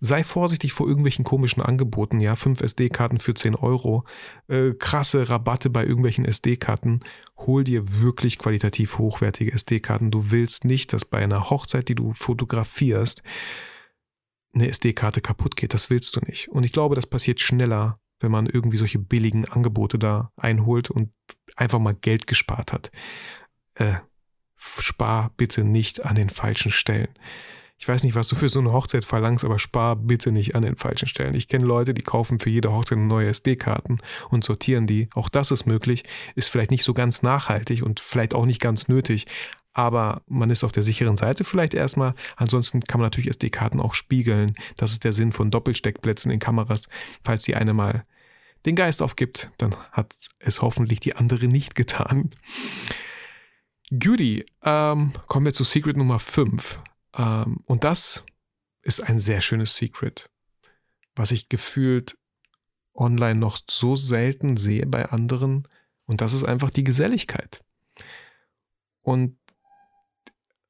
Sei 0.00 0.24
vorsichtig 0.24 0.72
vor 0.72 0.86
irgendwelchen 0.86 1.24
komischen 1.24 1.62
Angeboten, 1.62 2.20
ja, 2.20 2.34
5 2.36 2.60
SD-Karten 2.60 3.18
für 3.18 3.34
10 3.34 3.56
Euro, 3.56 4.04
äh, 4.46 4.70
krasse 4.72 5.28
Rabatte 5.28 5.70
bei 5.70 5.84
irgendwelchen 5.84 6.24
SD-Karten. 6.24 7.00
Hol 7.36 7.64
dir 7.64 8.00
wirklich 8.00 8.38
qualitativ 8.38 8.98
hochwertige 8.98 9.52
SD-Karten. 9.52 10.10
Du 10.10 10.30
willst 10.30 10.64
nicht, 10.64 10.92
dass 10.92 11.04
bei 11.04 11.18
einer 11.18 11.50
Hochzeit, 11.50 11.88
die 11.88 11.96
du 11.96 12.12
fotografierst, 12.12 13.22
eine 14.54 14.68
SD-Karte 14.68 15.20
kaputt 15.20 15.56
geht. 15.56 15.74
Das 15.74 15.90
willst 15.90 16.16
du 16.16 16.20
nicht. 16.20 16.48
Und 16.48 16.64
ich 16.64 16.72
glaube, 16.72 16.94
das 16.94 17.06
passiert 17.06 17.40
schneller, 17.40 17.98
wenn 18.20 18.30
man 18.30 18.46
irgendwie 18.46 18.76
solche 18.76 18.98
billigen 18.98 19.46
Angebote 19.46 19.98
da 19.98 20.32
einholt 20.36 20.90
und 20.90 21.12
einfach 21.56 21.78
mal 21.78 21.94
Geld 21.94 22.26
gespart 22.26 22.72
hat. 22.72 22.90
Äh, 23.74 23.96
spar 24.56 25.30
bitte 25.36 25.64
nicht 25.64 26.04
an 26.04 26.16
den 26.16 26.30
falschen 26.30 26.70
Stellen. 26.70 27.08
Ich 27.80 27.86
weiß 27.86 28.02
nicht, 28.02 28.16
was 28.16 28.26
du 28.26 28.34
für 28.34 28.48
so 28.48 28.58
eine 28.58 28.72
Hochzeit 28.72 29.04
verlangst, 29.04 29.44
aber 29.44 29.60
spar 29.60 29.94
bitte 29.94 30.32
nicht 30.32 30.56
an 30.56 30.62
den 30.62 30.76
falschen 30.76 31.06
Stellen. 31.06 31.34
Ich 31.34 31.46
kenne 31.46 31.64
Leute, 31.64 31.94
die 31.94 32.02
kaufen 32.02 32.40
für 32.40 32.50
jede 32.50 32.72
Hochzeit 32.72 32.98
neue 32.98 33.28
SD-Karten 33.28 33.98
und 34.30 34.42
sortieren 34.42 34.88
die. 34.88 35.08
Auch 35.14 35.28
das 35.28 35.52
ist 35.52 35.64
möglich, 35.64 36.02
ist 36.34 36.50
vielleicht 36.50 36.72
nicht 36.72 36.82
so 36.82 36.92
ganz 36.92 37.22
nachhaltig 37.22 37.84
und 37.84 38.00
vielleicht 38.00 38.34
auch 38.34 38.46
nicht 38.46 38.60
ganz 38.60 38.88
nötig, 38.88 39.26
aber 39.78 40.22
man 40.26 40.50
ist 40.50 40.64
auf 40.64 40.72
der 40.72 40.82
sicheren 40.82 41.16
Seite 41.16 41.44
vielleicht 41.44 41.72
erstmal. 41.72 42.14
Ansonsten 42.34 42.80
kann 42.80 42.98
man 43.00 43.06
natürlich 43.06 43.30
SD-Karten 43.30 43.78
auch 43.78 43.94
spiegeln. 43.94 44.56
Das 44.76 44.90
ist 44.90 45.04
der 45.04 45.12
Sinn 45.12 45.30
von 45.30 45.52
Doppelsteckplätzen 45.52 46.32
in 46.32 46.40
Kameras. 46.40 46.88
Falls 47.24 47.44
die 47.44 47.54
eine 47.54 47.74
mal 47.74 48.04
den 48.66 48.74
Geist 48.74 49.02
aufgibt, 49.02 49.50
dann 49.56 49.76
hat 49.92 50.16
es 50.40 50.62
hoffentlich 50.62 50.98
die 50.98 51.14
andere 51.14 51.46
nicht 51.46 51.76
getan. 51.76 52.30
Goody, 53.90 54.44
ähm, 54.64 55.12
kommen 55.28 55.46
wir 55.46 55.54
zu 55.54 55.62
Secret 55.62 55.96
Nummer 55.96 56.18
5. 56.18 56.80
Ähm, 57.18 57.58
und 57.66 57.84
das 57.84 58.24
ist 58.82 59.00
ein 59.00 59.18
sehr 59.18 59.42
schönes 59.42 59.76
Secret, 59.76 60.30
was 61.14 61.32
ich 61.32 61.48
gefühlt 61.48 62.16
online 62.94 63.38
noch 63.38 63.58
so 63.68 63.96
selten 63.96 64.56
sehe 64.56 64.86
bei 64.86 65.06
anderen. 65.06 65.68
Und 66.06 66.20
das 66.20 66.32
ist 66.32 66.44
einfach 66.44 66.70
die 66.70 66.84
Geselligkeit. 66.84 67.62
Und 69.02 69.36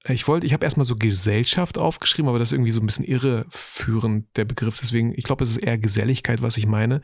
ich 0.05 0.27
wollte, 0.27 0.47
ich 0.47 0.53
habe 0.53 0.65
erstmal 0.65 0.85
so 0.85 0.97
Gesellschaft 0.97 1.77
aufgeschrieben, 1.77 2.29
aber 2.29 2.39
das 2.39 2.49
ist 2.49 2.53
irgendwie 2.53 2.71
so 2.71 2.81
ein 2.81 2.87
bisschen 2.87 3.05
irreführend, 3.05 4.27
der 4.37 4.45
Begriff. 4.45 4.79
Deswegen, 4.81 5.13
ich 5.17 5.25
glaube, 5.25 5.45
es 5.45 5.51
ist 5.51 5.59
eher 5.59 5.79
Geselligkeit, 5.79 6.41
was 6.41 6.57
ich 6.57 6.67
meine. 6.67 7.03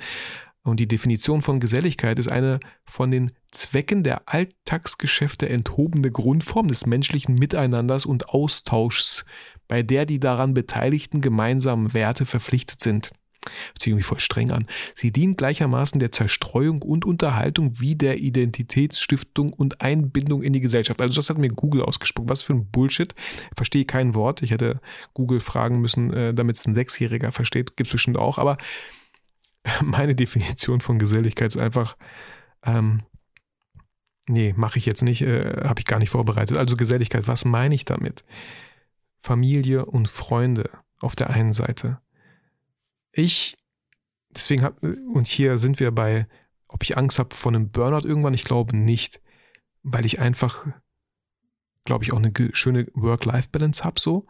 Und 0.65 0.81
die 0.81 0.89
Definition 0.89 1.43
von 1.43 1.61
Geselligkeit 1.61 2.19
ist 2.19 2.29
eine 2.29 2.59
von 2.87 3.11
den 3.11 3.31
Zwecken 3.51 4.03
der 4.03 4.23
Alltagsgeschäfte 4.27 5.49
enthobene 5.49 6.11
Grundform 6.11 6.69
des 6.69 6.87
menschlichen 6.87 7.35
Miteinanders 7.35 8.07
und 8.07 8.31
Austauschs, 8.31 9.27
bei 9.69 9.83
der 9.83 10.07
die 10.07 10.19
daran 10.19 10.55
beteiligten 10.55 11.21
gemeinsamen 11.21 11.93
Werte 11.93 12.25
verpflichtet 12.25 12.81
sind. 12.81 13.13
Hört 13.45 13.83
sich 13.83 13.89
irgendwie 13.89 14.05
voll 14.05 14.21
streng 14.21 14.51
an. 14.51 14.67
Sie 14.95 15.13
dient 15.13 15.37
gleichermaßen 15.37 15.99
der 15.99 16.13
Zerstreuung 16.13 16.81
und 16.81 17.05
Unterhaltung 17.05 17.79
wie 17.79 17.95
der 17.95 18.19
Identitätsstiftung 18.21 19.53
und 19.53 19.83
Einbindung 19.83 20.43
in 20.43 20.55
die 20.55 20.63
Gesellschaft. 20.63 21.03
Also 21.03 21.17
das 21.17 21.29
hat 21.29 21.37
mir 21.37 21.51
Google 21.51 21.83
ausgesprochen. 21.83 22.31
Was 22.31 22.41
für 22.41 22.55
ein 22.55 22.71
Bullshit. 22.71 23.15
Ich 23.51 23.57
verstehe 23.57 23.85
kein 23.85 24.15
Wort. 24.15 24.43
Ich 24.43 24.51
hätte 24.51 24.81
Google 25.13 25.41
fragen 25.41 25.83
müssen, 25.83 26.11
äh, 26.15 26.33
damit 26.33 26.57
es 26.57 26.67
ein 26.67 26.75
Sechsjähriger 26.75 27.33
versteht. 27.33 27.77
Gibt 27.77 27.89
es 27.89 27.93
bestimmt 27.93 28.17
auch. 28.17 28.39
Aber 28.39 28.57
meine 29.83 30.15
Definition 30.15 30.81
von 30.81 30.99
Geselligkeit 30.99 31.49
ist 31.49 31.61
einfach, 31.61 31.97
ähm, 32.65 33.01
nee, 34.29 34.55
mache 34.57 34.79
ich 34.79 34.87
jetzt 34.87 35.03
nicht, 35.03 35.23
äh, 35.23 35.63
habe 35.65 35.81
ich 35.81 35.87
gar 35.87 35.99
nicht 35.99 36.11
vorbereitet. 36.11 36.57
Also 36.57 36.77
Geselligkeit, 36.77 37.27
was 37.29 37.45
meine 37.45 37.75
ich 37.75 37.85
damit? 37.85 38.25
Familie 39.21 39.87
und 39.87 40.09
Freunde 40.09 40.71
auf 41.01 41.17
der 41.17 41.31
einen 41.31 41.53
Seite 41.53 41.99
ich, 43.15 43.57
deswegen 44.31 44.63
hab, 44.63 44.83
und 44.83 45.27
hier 45.27 45.59
sind 45.59 45.81
wir 45.81 45.91
bei, 45.93 46.27
ob 46.69 46.83
ich 46.83 46.97
Angst 46.97 47.19
habe 47.19 47.35
vor 47.35 47.53
einem 47.53 47.71
Burnout 47.71 48.07
irgendwann, 48.07 48.35
ich 48.35 48.45
glaube 48.45 48.77
nicht, 48.77 49.21
weil 49.83 50.05
ich 50.05 50.19
einfach, 50.19 50.67
glaube 51.85 52.05
ich, 52.05 52.13
auch 52.13 52.19
eine 52.19 52.33
schöne 52.53 52.87
Work-Life-Balance 52.95 53.85
habe 53.85 54.01
so 54.01 54.27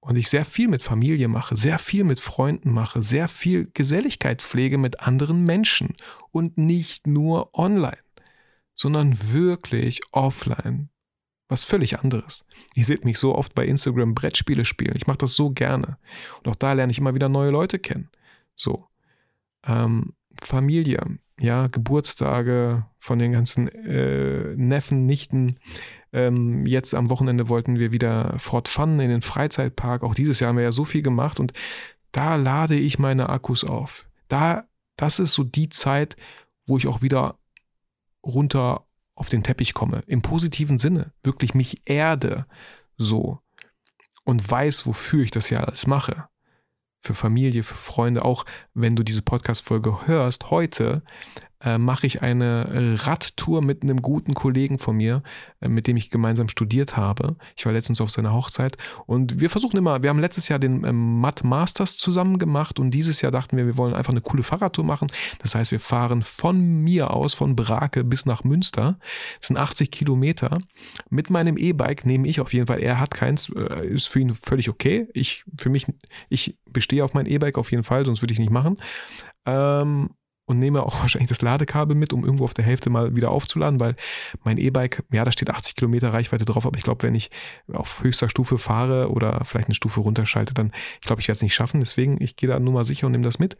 und 0.00 0.16
ich 0.16 0.28
sehr 0.28 0.44
viel 0.44 0.68
mit 0.68 0.82
Familie 0.82 1.28
mache, 1.28 1.56
sehr 1.56 1.78
viel 1.78 2.04
mit 2.04 2.20
Freunden 2.20 2.72
mache, 2.72 3.02
sehr 3.02 3.28
viel 3.28 3.70
Geselligkeit 3.74 4.42
pflege 4.42 4.78
mit 4.78 5.00
anderen 5.00 5.44
Menschen 5.44 5.94
und 6.30 6.56
nicht 6.58 7.06
nur 7.06 7.50
online, 7.58 8.02
sondern 8.74 9.16
wirklich 9.32 10.00
offline. 10.12 10.88
was 11.48 11.64
völlig 11.64 11.98
anderes. 11.98 12.46
Ihr 12.76 12.84
seht 12.84 13.04
mich 13.04 13.18
so 13.18 13.34
oft 13.34 13.54
bei 13.56 13.66
Instagram 13.66 14.14
Brettspiele 14.14 14.64
spielen. 14.64 14.94
Ich 14.96 15.08
mache 15.08 15.18
das 15.18 15.34
so 15.34 15.50
gerne. 15.50 15.98
Und 16.38 16.48
auch 16.48 16.54
da 16.54 16.72
lerne 16.72 16.92
ich 16.92 16.98
immer 16.98 17.14
wieder 17.14 17.28
neue 17.28 17.50
Leute 17.50 17.80
kennen. 17.80 18.08
So. 18.54 18.86
Ähm, 19.66 20.14
Familie, 20.40 21.18
ja, 21.40 21.66
Geburtstage 21.66 22.86
von 22.98 23.18
den 23.18 23.32
ganzen 23.32 23.66
äh, 23.68 24.54
Neffen, 24.56 25.06
Nichten. 25.06 25.58
Ähm, 26.12 26.66
jetzt 26.66 26.94
am 26.94 27.10
Wochenende 27.10 27.48
wollten 27.48 27.78
wir 27.78 27.92
wieder 27.92 28.34
Fort 28.38 28.68
Fun 28.68 29.00
in 29.00 29.10
den 29.10 29.22
Freizeitpark. 29.22 30.02
Auch 30.02 30.14
dieses 30.14 30.40
Jahr 30.40 30.48
haben 30.48 30.56
wir 30.56 30.64
ja 30.64 30.72
so 30.72 30.84
viel 30.84 31.02
gemacht 31.02 31.40
und 31.40 31.52
da 32.12 32.36
lade 32.36 32.76
ich 32.76 32.98
meine 32.98 33.28
Akkus 33.28 33.64
auf. 33.64 34.08
Da, 34.28 34.64
das 34.96 35.20
ist 35.20 35.34
so 35.34 35.44
die 35.44 35.68
Zeit, 35.68 36.16
wo 36.66 36.76
ich 36.76 36.88
auch 36.88 37.02
wieder 37.02 37.38
runter 38.24 38.84
auf 39.14 39.28
den 39.28 39.42
Teppich 39.42 39.74
komme. 39.74 40.02
Im 40.06 40.22
positiven 40.22 40.78
Sinne. 40.78 41.12
Wirklich 41.22 41.54
mich 41.54 41.82
erde 41.84 42.46
so. 42.96 43.38
Und 44.24 44.48
weiß, 44.48 44.86
wofür 44.86 45.24
ich 45.24 45.30
das 45.30 45.50
ja 45.50 45.60
alles 45.60 45.86
mache 45.86 46.28
für 47.00 47.14
Familie, 47.14 47.62
für 47.62 47.74
Freunde, 47.74 48.24
auch 48.24 48.44
wenn 48.74 48.94
du 48.94 49.02
diese 49.02 49.22
Podcast-Folge 49.22 50.06
hörst, 50.06 50.50
heute 50.50 51.02
äh, 51.62 51.78
mache 51.78 52.06
ich 52.06 52.22
eine 52.22 52.96
Radtour 53.04 53.62
mit 53.62 53.82
einem 53.82 54.02
guten 54.02 54.34
Kollegen 54.34 54.78
von 54.78 54.96
mir, 54.96 55.22
äh, 55.60 55.68
mit 55.68 55.86
dem 55.86 55.96
ich 55.96 56.10
gemeinsam 56.10 56.48
studiert 56.48 56.96
habe. 56.96 57.36
Ich 57.56 57.66
war 57.66 57.72
letztens 57.72 58.00
auf 58.00 58.10
seiner 58.10 58.32
Hochzeit 58.32 58.76
und 59.06 59.40
wir 59.40 59.50
versuchen 59.50 59.76
immer, 59.76 60.02
wir 60.02 60.10
haben 60.10 60.20
letztes 60.20 60.48
Jahr 60.48 60.58
den 60.58 60.84
ähm, 60.84 61.20
Matt 61.20 61.44
Masters 61.44 61.96
zusammen 61.96 62.38
gemacht 62.38 62.78
und 62.78 62.92
dieses 62.92 63.20
Jahr 63.20 63.32
dachten 63.32 63.56
wir, 63.56 63.66
wir 63.66 63.76
wollen 63.76 63.94
einfach 63.94 64.12
eine 64.12 64.20
coole 64.20 64.42
Fahrradtour 64.42 64.84
machen. 64.84 65.10
Das 65.40 65.54
heißt, 65.54 65.72
wir 65.72 65.80
fahren 65.80 66.22
von 66.22 66.80
mir 66.82 67.12
aus, 67.12 67.34
von 67.34 67.56
Brake 67.56 68.04
bis 68.04 68.26
nach 68.26 68.44
Münster. 68.44 68.98
Das 69.38 69.48
sind 69.48 69.56
80 69.56 69.90
Kilometer. 69.90 70.58
Mit 71.10 71.30
meinem 71.30 71.56
E-Bike 71.56 72.06
nehme 72.06 72.28
ich 72.28 72.40
auf 72.40 72.52
jeden 72.54 72.66
Fall, 72.66 72.82
er 72.82 72.98
hat 72.98 73.12
keins, 73.12 73.50
äh, 73.50 73.86
ist 73.86 74.08
für 74.08 74.20
ihn 74.20 74.34
völlig 74.34 74.68
okay. 74.68 75.08
Ich, 75.12 75.44
für 75.58 75.68
mich, 75.68 75.86
ich 76.28 76.56
bestehe 76.70 77.04
auf 77.04 77.14
mein 77.14 77.26
E-Bike 77.26 77.58
auf 77.58 77.70
jeden 77.70 77.84
Fall, 77.84 78.06
sonst 78.06 78.22
würde 78.22 78.32
ich 78.32 78.36
es 78.36 78.40
nicht 78.40 78.52
machen. 78.52 78.78
Ähm, 79.46 80.10
und 80.50 80.58
nehme 80.58 80.82
auch 80.82 81.00
wahrscheinlich 81.00 81.28
das 81.28 81.42
Ladekabel 81.42 81.96
mit, 81.96 82.12
um 82.12 82.24
irgendwo 82.24 82.44
auf 82.44 82.54
der 82.54 82.64
Hälfte 82.64 82.90
mal 82.90 83.14
wieder 83.14 83.30
aufzuladen, 83.30 83.78
weil 83.78 83.94
mein 84.42 84.58
E-Bike, 84.58 85.04
ja, 85.12 85.24
da 85.24 85.30
steht 85.30 85.48
80 85.48 85.76
Kilometer 85.76 86.12
Reichweite 86.12 86.44
drauf, 86.44 86.66
aber 86.66 86.76
ich 86.76 86.82
glaube, 86.82 87.04
wenn 87.04 87.14
ich 87.14 87.30
auf 87.72 88.02
höchster 88.02 88.28
Stufe 88.28 88.58
fahre 88.58 89.10
oder 89.10 89.44
vielleicht 89.44 89.68
eine 89.68 89.74
Stufe 89.76 90.00
runterschalte, 90.00 90.52
dann, 90.52 90.72
ich 91.00 91.06
glaube, 91.06 91.22
ich 91.22 91.28
werde 91.28 91.36
es 91.36 91.42
nicht 91.42 91.54
schaffen. 91.54 91.78
Deswegen, 91.80 92.20
ich 92.20 92.34
gehe 92.34 92.48
da 92.48 92.58
nur 92.58 92.74
mal 92.74 92.84
sicher 92.84 93.06
und 93.06 93.12
nehme 93.12 93.24
das 93.24 93.38
mit. 93.38 93.56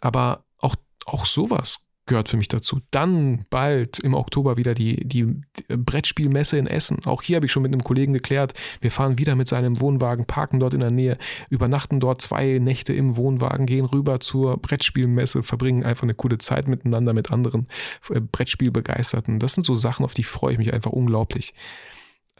Aber 0.00 0.44
auch, 0.58 0.74
auch 1.06 1.24
sowas 1.24 1.86
gehört 2.06 2.28
für 2.28 2.36
mich 2.36 2.48
dazu. 2.48 2.80
Dann 2.90 3.44
bald 3.50 3.98
im 3.98 4.14
Oktober 4.14 4.56
wieder 4.56 4.74
die, 4.74 5.06
die 5.06 5.26
Brettspielmesse 5.68 6.56
in 6.56 6.66
Essen. 6.66 7.04
Auch 7.04 7.22
hier 7.22 7.36
habe 7.36 7.46
ich 7.46 7.52
schon 7.52 7.62
mit 7.62 7.72
einem 7.72 7.82
Kollegen 7.82 8.12
geklärt. 8.12 8.54
Wir 8.80 8.90
fahren 8.90 9.18
wieder 9.18 9.34
mit 9.34 9.48
seinem 9.48 9.80
Wohnwagen, 9.80 10.24
parken 10.24 10.60
dort 10.60 10.74
in 10.74 10.80
der 10.80 10.90
Nähe, 10.90 11.18
übernachten 11.50 12.00
dort 12.00 12.22
zwei 12.22 12.58
Nächte 12.58 12.94
im 12.94 13.16
Wohnwagen, 13.16 13.66
gehen 13.66 13.84
rüber 13.84 14.20
zur 14.20 14.56
Brettspielmesse, 14.56 15.42
verbringen 15.42 15.84
einfach 15.84 16.04
eine 16.04 16.14
coole 16.14 16.38
Zeit 16.38 16.68
miteinander 16.68 17.12
mit 17.12 17.32
anderen 17.32 17.66
äh, 18.10 18.20
Brettspielbegeisterten. 18.20 19.38
Das 19.40 19.54
sind 19.54 19.64
so 19.66 19.74
Sachen, 19.74 20.04
auf 20.04 20.14
die 20.14 20.24
freue 20.24 20.52
ich 20.52 20.58
mich 20.58 20.72
einfach 20.72 20.92
unglaublich. 20.92 21.54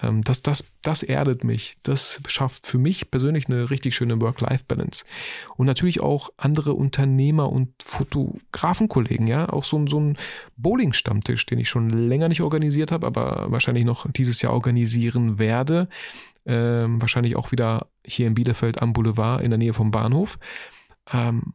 Ähm, 0.01 0.23
das, 0.23 0.43
das, 0.43 0.73
das 0.83 1.03
erdet 1.03 1.45
mich. 1.45 1.77
Das 1.83 2.21
schafft 2.27 2.67
für 2.67 2.79
mich 2.79 3.11
persönlich 3.11 3.49
eine 3.49 3.71
richtig 3.71 3.95
schöne 3.95 4.21
Work-Life-Balance. 4.21 5.05
Und 5.57 5.67
natürlich 5.67 6.01
auch 6.01 6.31
andere 6.37 6.75
Unternehmer 6.75 7.51
und 7.51 7.71
Fotografenkollegen, 7.83 9.27
ja. 9.27 9.49
Auch 9.49 9.65
so, 9.65 9.87
so 9.87 10.01
ein 10.01 10.19
Bowling-Stammtisch, 10.57 11.47
den 11.47 11.59
ich 11.59 11.69
schon 11.69 11.89
länger 11.91 12.29
nicht 12.29 12.43
organisiert 12.43 12.93
habe, 12.93 13.07
aber 13.07 13.47
wahrscheinlich 13.51 13.85
noch 13.85 14.11
dieses 14.11 14.43
Jahr 14.43 14.53
organisieren 14.53 15.39
werde. 15.39 15.89
Ähm, 16.45 17.01
wahrscheinlich 17.01 17.37
auch 17.37 17.51
wieder 17.51 17.89
hier 18.05 18.27
in 18.27 18.35
Bielefeld 18.35 18.81
am 18.81 18.93
Boulevard 18.93 19.43
in 19.43 19.51
der 19.51 19.59
Nähe 19.59 19.73
vom 19.73 19.91
Bahnhof. 19.91 20.39
Ähm, 21.13 21.55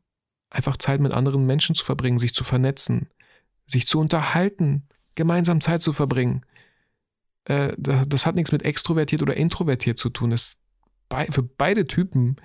einfach 0.50 0.78
Zeit 0.78 1.00
mit 1.00 1.14
anderen 1.14 1.46
Menschen 1.46 1.76
zu 1.76 1.86
verbringen, 1.86 2.20
sich 2.20 2.34
zu 2.34 2.44
vernetzen, 2.44 3.08
sich 3.68 3.88
zu 3.88 4.00
unterhalten, 4.00 4.84
gemeinsam 5.16 5.62
Zeit 5.62 5.82
zu 5.82 5.94
verbringen 5.94 6.44
äh, 7.46 7.74
das 7.78 8.26
hat 8.26 8.36
nichts 8.36 8.52
mit 8.52 8.64
extrovertiert 8.64 9.22
oder 9.22 9.38
introvertiert 9.38 9.98
zu 9.98 10.10
tun. 10.10 10.32
Das 10.32 10.58
für 11.30 11.44
beide 11.44 11.88
Typen, 11.88 12.38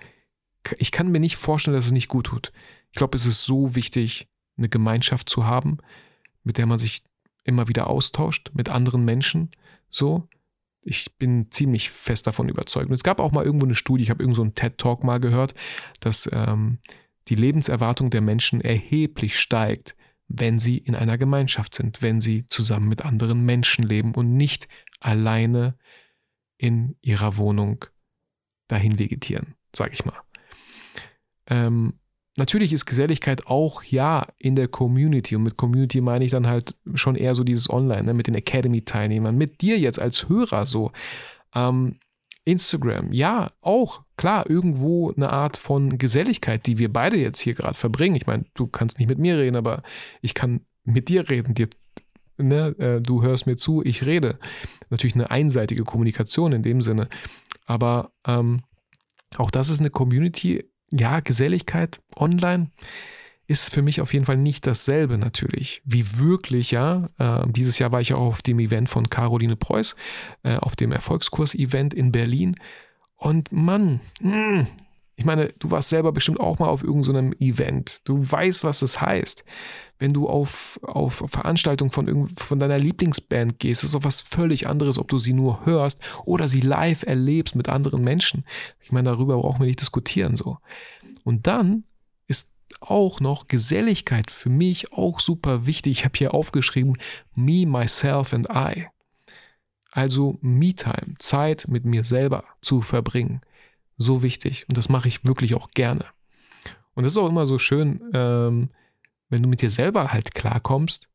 ich 0.79 0.91
kann 0.91 1.13
mir 1.13 1.21
nicht 1.21 1.37
vorstellen, 1.37 1.77
dass 1.77 1.87
es 1.87 1.93
nicht 1.93 2.09
gut 2.09 2.27
tut. 2.27 2.53
Ich 2.91 2.99
glaube, 2.99 3.17
es 3.17 3.27
ist 3.27 3.45
so 3.45 3.75
wichtig, 3.75 4.29
eine 4.57 4.69
Gemeinschaft 4.69 5.29
zu 5.29 5.47
haben, 5.47 5.79
mit 6.43 6.59
der 6.59 6.67
man 6.67 6.79
sich 6.79 7.05
immer 7.45 7.69
wieder 7.69 7.87
austauscht, 7.89 8.51
mit 8.55 8.69
anderen 8.69 9.05
Menschen. 9.05 9.51
So. 9.91 10.29
Ich 10.83 11.17
bin 11.17 11.51
ziemlich 11.51 11.91
fest 11.91 12.27
davon 12.27 12.49
überzeugt. 12.49 12.89
Und 12.89 12.95
es 12.95 13.03
gab 13.03 13.21
auch 13.21 13.33
mal 13.33 13.45
irgendwo 13.45 13.67
eine 13.67 13.75
Studie, 13.75 14.05
ich 14.05 14.11
habe 14.11 14.23
irgendwo 14.23 14.37
so 14.37 14.43
einen 14.43 14.55
TED-Talk 14.55 15.05
mal 15.05 15.19
gehört, 15.19 15.55
dass 16.01 16.29
ähm, 16.33 16.79
die 17.29 17.35
Lebenserwartung 17.35 18.11
der 18.11 18.21
Menschen 18.21 18.61
erheblich 18.61 19.39
steigt, 19.39 19.97
wenn 20.29 20.59
sie 20.59 20.79
in 20.79 20.95
einer 20.95 21.19
Gemeinschaft 21.19 21.75
sind, 21.75 22.03
wenn 22.03 22.21
sie 22.21 22.47
zusammen 22.47 22.89
mit 22.89 23.05
anderen 23.05 23.45
Menschen 23.45 23.85
leben 23.85 24.15
und 24.15 24.37
nicht 24.37 24.69
alleine 25.01 25.77
in 26.59 26.97
ihrer 27.03 27.37
Wohnung 27.37 27.85
dahin 28.69 28.99
vegetieren, 28.99 29.55
sage 29.75 29.93
ich 29.95 30.05
mal. 30.05 30.21
Ähm, 31.49 31.95
natürlich 32.37 32.73
ist 32.73 32.87
Geselligkeit 32.87 33.47
auch 33.47 33.83
ja 33.83 34.27
in 34.39 34.57
der 34.57 34.69
Community 34.69 35.37
und 35.37 35.43
mit 35.43 35.57
Community 35.57 36.01
meine 36.01 36.25
ich 36.25 36.31
dann 36.31 36.47
halt 36.47 36.77
schon 36.95 37.17
eher 37.17 37.35
so 37.35 37.45
dieses 37.45 37.71
Online, 37.71 38.05
ne, 38.05 38.15
mit 38.15 38.27
den 38.27 38.35
Academy-Teilnehmern, 38.35 39.37
mit 39.37 39.61
dir 39.61 39.79
jetzt 39.79 40.01
als 40.01 40.29
Hörer 40.29 40.67
so. 40.67 40.93
Ähm, 41.55 41.99
Instagram, 42.47 43.13
ja, 43.13 43.51
auch 43.61 44.05
klar, 44.17 44.49
irgendwo 44.49 45.11
eine 45.11 45.31
Art 45.31 45.57
von 45.57 45.99
Geselligkeit, 45.99 46.65
die 46.67 46.79
wir 46.79 46.93
beide 46.93 47.17
jetzt 47.17 47.41
hier 47.41 47.55
gerade 47.55 47.75
verbringen. 47.75 48.15
Ich 48.15 48.29
meine, 48.29 48.45
du 48.55 48.69
kannst 48.69 49.01
nicht 49.01 49.09
mit 49.09 49.19
mir 49.19 49.37
reden, 49.37 49.57
aber 49.57 49.83
ich 50.23 50.33
kann 50.33 50.61
mit 50.85 51.09
dir 51.09 51.29
reden, 51.29 51.55
dir 51.55 51.69
ne, 52.39 52.75
äh, 52.79 53.01
du 53.01 53.23
hörst 53.23 53.47
mir 53.47 53.57
zu, 53.57 53.83
ich 53.85 54.07
rede. 54.07 54.39
Natürlich 54.91 55.15
eine 55.15 55.31
einseitige 55.31 55.85
Kommunikation 55.85 56.53
in 56.53 56.63
dem 56.63 56.83
Sinne. 56.83 57.09
Aber 57.67 58.13
ähm, 58.27 58.63
auch 59.37 59.51
das 59.51 59.69
ist 59.69 59.81
eine 59.81 59.91
Community, 59.91 60.65
ja, 60.93 61.21
Geselligkeit 61.21 62.01
online 62.17 62.71
ist 63.49 63.73
für 63.73 63.83
mich 63.83 64.01
auf 64.01 64.13
jeden 64.13 64.25
Fall 64.25 64.37
nicht 64.37 64.67
dasselbe 64.67 65.19
natürlich, 65.19 65.81
wie 65.85 66.19
wirklich, 66.19 66.73
ja. 66.73 67.09
Äh, 67.19 67.45
dieses 67.53 67.79
Jahr 67.79 67.93
war 67.93 68.01
ich 68.01 68.13
auch 68.13 68.27
auf 68.27 68.43
dem 68.43 68.59
Event 68.59 68.91
von 68.91 69.09
Caroline 69.09 69.57
Preuß, 69.57 69.95
äh, 70.43 70.57
auf 70.57 70.75
dem 70.75 70.91
Erfolgskurs-Event 70.91 71.95
in 71.95 72.11
Berlin. 72.11 72.57
Und 73.15 73.53
Mann, 73.53 74.01
mh, 74.21 74.37
mm, 74.37 74.67
ich 75.19 75.25
meine, 75.25 75.49
du 75.59 75.71
warst 75.71 75.89
selber 75.89 76.13
bestimmt 76.13 76.41
auch 76.41 76.59
mal 76.59 76.69
auf 76.69 76.85
irgendeinem 76.85 77.33
so 77.33 77.45
Event. 77.45 78.01
Du 78.05 78.19
weißt, 78.31 78.65
was 78.65 78.81
das 78.81 79.01
heißt. 79.01 79.45
Wenn 79.99 80.13
du 80.13 80.29
auf, 80.29 80.79
auf 80.83 81.25
Veranstaltungen 81.29 81.91
von, 81.91 82.29
von 82.37 82.59
deiner 82.59 82.79
Lieblingsband 82.79 83.59
gehst, 83.59 83.83
ist 83.83 83.95
doch 83.95 84.05
was 84.05 84.21
völlig 84.21 84.69
anderes, 84.69 84.99
ob 84.99 85.09
du 85.09 85.19
sie 85.19 85.33
nur 85.33 85.65
hörst 85.65 86.01
oder 86.27 86.49
sie 86.49 86.61
live 86.61 87.03
erlebst 87.03 87.57
mit 87.57 87.71
anderen 87.71 88.05
Menschen. 88.05 88.45
Ich 88.83 88.93
meine, 88.93 89.09
darüber 89.09 89.39
brauchen 89.39 89.61
wir 89.61 89.67
nicht 89.67 89.81
diskutieren, 89.81 90.37
so. 90.37 90.59
Und 91.25 91.47
dann 91.47 91.85
ist 92.27 92.53
auch 92.81 93.21
noch 93.21 93.49
Geselligkeit 93.49 94.31
für 94.31 94.51
mich 94.51 94.93
auch 94.93 95.21
super 95.21 95.67
wichtig. 95.67 95.93
Ich 95.93 96.05
habe 96.05 96.19
hier 96.19 96.35
aufgeschrieben, 96.35 96.99
me, 97.35 97.65
myself 97.65 98.35
and 98.35 98.49
I. 98.55 98.89
Also 99.93 100.37
Me-Time, 100.43 101.15
Zeit 101.19 101.69
mit 101.69 101.87
mir 101.87 102.05
selber 102.05 102.45
zu 102.61 102.83
verbringen 102.83 103.41
so 103.97 104.23
wichtig 104.23 104.67
und 104.69 104.77
das 104.77 104.89
mache 104.89 105.09
ich 105.09 105.25
wirklich 105.25 105.55
auch 105.55 105.69
gerne. 105.71 106.05
Und 106.95 107.05
das 107.05 107.13
ist 107.13 107.19
auch 107.19 107.29
immer 107.29 107.47
so 107.47 107.59
schön, 107.59 108.03
ähm, 108.13 108.71
wenn 109.29 109.43
du 109.43 109.49
mit 109.49 109.63
dir 109.63 109.71
selber 109.71 110.13
halt 110.13 110.35
klarkommst, 110.35 111.09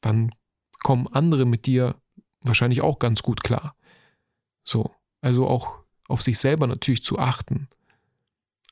dann 0.00 0.34
kommen 0.82 1.06
andere 1.08 1.44
mit 1.44 1.66
dir 1.66 2.00
wahrscheinlich 2.40 2.82
auch 2.82 2.98
ganz 2.98 3.22
gut 3.22 3.42
klar. 3.42 3.76
So, 4.64 4.94
also 5.20 5.46
auch 5.46 5.78
auf 6.08 6.22
sich 6.22 6.38
selber 6.38 6.66
natürlich 6.66 7.02
zu 7.02 7.18
achten 7.18 7.68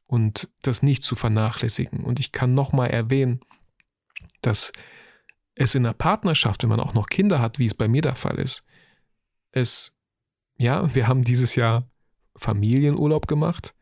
und 0.07 0.49
das 0.63 0.83
nicht 0.83 1.05
zu 1.05 1.15
vernachlässigen. 1.15 2.05
Und 2.05 2.19
ich 2.19 2.33
kann 2.33 2.55
nochmal 2.55 2.91
erwähnen, 2.91 3.41
dass 4.43 4.73
es 5.55 5.75
in 5.75 5.85
einer 5.85 5.95
Partnerschaft, 5.95 6.63
wenn 6.63 6.71
man 6.71 6.81
auch 6.81 6.95
noch 6.95 7.09
Kinder 7.09 7.41
hat, 7.41 7.59
wie 7.59 7.67
es 7.67 7.75
bei 7.75 7.89
mir 7.89 8.03
der 8.03 8.15
Fall 8.15 8.39
ist, 8.39 8.65
es, 9.53 9.99
ja, 10.57 10.95
wir 10.95 11.07
haben 11.07 11.25
dieses 11.25 11.55
Jahr 11.55 11.90
Familienurlaub 12.41 13.27
gemacht. 13.27 13.75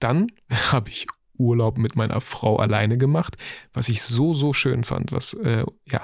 Dann 0.00 0.28
habe 0.72 0.90
ich 0.90 1.06
Urlaub 1.38 1.78
mit 1.78 1.96
meiner 1.96 2.20
Frau 2.20 2.56
alleine 2.56 2.96
gemacht, 2.96 3.36
was 3.72 3.88
ich 3.88 4.02
so, 4.02 4.32
so 4.32 4.52
schön 4.52 4.84
fand, 4.84 5.12
was 5.12 5.34
äh, 5.34 5.64
ja 5.84 6.02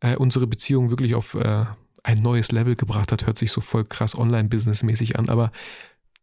äh, 0.00 0.16
unsere 0.16 0.46
Beziehung 0.46 0.90
wirklich 0.90 1.14
auf 1.14 1.34
äh, 1.34 1.64
ein 2.02 2.18
neues 2.18 2.50
Level 2.50 2.74
gebracht 2.74 3.12
hat. 3.12 3.26
Hört 3.26 3.38
sich 3.38 3.52
so 3.52 3.60
voll 3.60 3.84
krass 3.84 4.18
online-businessmäßig 4.18 5.16
an, 5.18 5.28
aber 5.28 5.52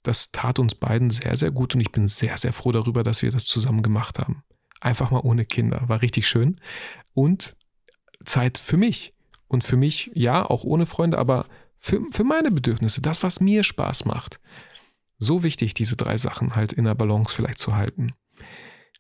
das 0.04 0.32
tat 0.32 0.60
uns 0.60 0.76
beiden 0.76 1.10
sehr, 1.10 1.38
sehr 1.38 1.52
gut 1.52 1.76
und 1.76 1.82
ich 1.82 1.92
bin 1.92 2.08
sehr, 2.08 2.38
sehr 2.38 2.54
froh 2.54 2.72
darüber, 2.72 3.04
dass 3.04 3.22
wir 3.22 3.32
das 3.32 3.46
zusammen 3.46 3.82
gemacht 3.82 4.20
haben. 4.20 4.44
Einfach 4.82 5.12
mal 5.12 5.22
ohne 5.22 5.46
Kinder. 5.46 5.84
War 5.88 6.02
richtig 6.02 6.28
schön. 6.28 6.60
Und 7.14 7.56
Zeit 8.26 8.58
für 8.58 8.78
mich. 8.78 9.14
Und 9.48 9.64
für 9.64 9.78
mich, 9.78 10.12
ja, 10.14 10.46
auch 10.46 10.64
ohne 10.64 10.86
Freunde, 10.86 11.18
aber 11.18 11.46
Für, 11.82 12.02
für 12.12 12.26
meine 12.26 12.52
Bedürfnisse, 12.52 13.02
das, 13.02 13.24
was 13.24 13.40
mir 13.40 13.64
Spaß 13.64 14.04
macht. 14.04 14.42
So 15.20 15.44
wichtig, 15.44 15.74
diese 15.74 15.98
drei 15.98 16.18
Sachen 16.18 16.56
halt 16.56 16.74
in 16.74 16.86
der 16.86 16.96
Balance 16.96 17.36
vielleicht 17.36 17.60
zu 17.60 17.76
halten. 17.76 18.14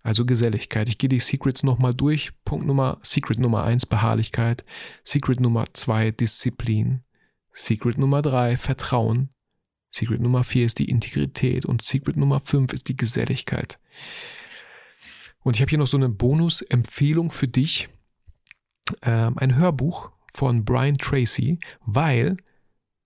Also 0.03 0.25
Geselligkeit. 0.25 0.87
Ich 0.87 0.97
gehe 0.97 1.09
die 1.09 1.19
Secrets 1.19 1.63
nochmal 1.63 1.93
durch. 1.93 2.31
Punkt 2.45 2.65
Nummer, 2.65 2.99
Secret 3.03 3.39
Nummer 3.39 3.63
eins 3.63 3.85
Beharrlichkeit. 3.85 4.63
Secret 5.03 5.39
Nummer 5.39 5.65
zwei 5.73 6.11
Disziplin. 6.11 7.03
Secret 7.53 7.97
Nummer 7.97 8.21
drei 8.21 8.57
Vertrauen. 8.57 9.29
Secret 9.89 10.21
Nummer 10.21 10.43
vier 10.43 10.65
ist 10.65 10.79
die 10.79 10.89
Integrität. 10.89 11.65
Und 11.65 11.83
Secret 11.83 12.15
Nummer 12.15 12.39
fünf 12.39 12.73
ist 12.73 12.89
die 12.89 12.95
Geselligkeit. 12.95 13.79
Und 15.41 15.55
ich 15.55 15.61
habe 15.61 15.69
hier 15.69 15.79
noch 15.79 15.87
so 15.87 15.97
eine 15.97 16.09
Bonus-Empfehlung 16.09 17.31
für 17.31 17.47
dich. 17.47 17.89
Ähm, 19.01 19.37
ein 19.37 19.55
Hörbuch 19.55 20.11
von 20.33 20.63
Brian 20.65 20.95
Tracy, 20.95 21.59
weil 21.85 22.37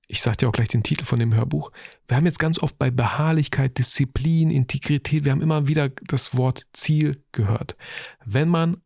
ich 0.08 0.22
sage 0.22 0.38
dir 0.38 0.50
auch 0.50 0.54
gleich 0.54 0.68
den 0.68 0.84
Titel 0.84 1.06
von 1.06 1.20
dem 1.20 1.34
Hörbuch. 1.34 1.72
Wir 2.08 2.18
haben 2.18 2.26
jetzt 2.26 2.40
ganz 2.40 2.60
oft 2.60 2.78
bei 2.78 2.92
Beharrlichkeit, 2.92 3.78
Disziplin, 3.78 4.52
Integrität, 4.52 5.24
wir 5.24 5.32
haben 5.32 5.42
immer 5.42 5.68
wieder 5.68 5.90
das 5.90 6.36
Wort 6.38 6.68
Ziel 6.74 7.24
gehört. 7.32 7.78
Wenn 8.26 8.50
man 8.50 8.82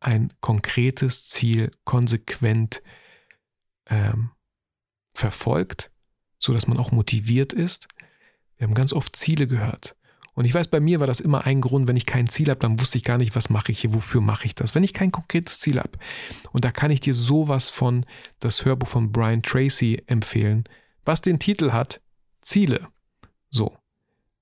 ein 0.00 0.32
konkretes 0.40 1.28
Ziel 1.28 1.72
konsequent 1.84 2.82
ähm, 3.86 4.30
verfolgt, 5.14 5.90
so 6.38 6.52
dass 6.52 6.66
man 6.66 6.78
auch 6.78 6.92
motiviert 6.92 7.52
ist, 7.52 7.88
wir 8.56 8.66
haben 8.66 8.74
ganz 8.74 8.92
oft 8.92 9.16
Ziele 9.16 9.46
gehört. 9.46 9.96
Und 10.40 10.46
ich 10.46 10.54
weiß, 10.54 10.68
bei 10.68 10.80
mir 10.80 11.00
war 11.00 11.06
das 11.06 11.20
immer 11.20 11.44
ein 11.44 11.60
Grund, 11.60 11.86
wenn 11.86 11.96
ich 11.96 12.06
kein 12.06 12.26
Ziel 12.26 12.48
habe, 12.48 12.60
dann 12.60 12.80
wusste 12.80 12.96
ich 12.96 13.04
gar 13.04 13.18
nicht, 13.18 13.36
was 13.36 13.50
mache 13.50 13.72
ich 13.72 13.80
hier, 13.80 13.92
wofür 13.92 14.22
mache 14.22 14.46
ich 14.46 14.54
das. 14.54 14.74
Wenn 14.74 14.82
ich 14.82 14.94
kein 14.94 15.12
konkretes 15.12 15.60
Ziel 15.60 15.78
habe. 15.78 15.90
Und 16.50 16.64
da 16.64 16.72
kann 16.72 16.90
ich 16.90 17.00
dir 17.00 17.14
sowas 17.14 17.68
von 17.68 18.06
das 18.38 18.64
Hörbuch 18.64 18.88
von 18.88 19.12
Brian 19.12 19.42
Tracy 19.42 20.02
empfehlen, 20.06 20.64
was 21.04 21.20
den 21.20 21.40
Titel 21.40 21.72
hat 21.72 22.00
Ziele. 22.40 22.88
So. 23.50 23.76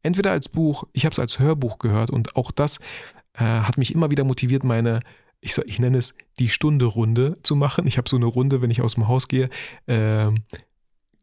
Entweder 0.05 0.31
als 0.31 0.49
Buch, 0.49 0.85
ich 0.93 1.05
habe 1.05 1.15
es 1.15 1.19
als 1.19 1.41
Hörbuch 1.41 1.81
gehört 1.81 2.11
und 2.11 2.37
auch 2.37 2.53
das 2.53 2.79
äh, 3.33 3.43
hat 3.43 3.77
mich 3.77 3.93
immer 3.93 4.13
wieder 4.13 4.23
motiviert, 4.23 4.63
meine 4.63 5.01
ich, 5.41 5.59
ich, 5.59 5.81
nenne 5.81 5.99
es 5.99 6.15
die 6.39 6.49
Stunde 6.49 6.85
Runde 6.85 7.35
zu 7.43 7.57
machen. 7.57 7.89
Ich 7.89 7.99
habe 7.99 8.09
so 8.09 8.15
eine 8.15 8.27
Runde, 8.27 8.63
wenn 8.63 8.71
ich 8.71 8.83
aus 8.83 8.95
dem 8.95 9.09
Haus 9.09 9.27
gehe. 9.27 9.51
Äh, 9.87 10.31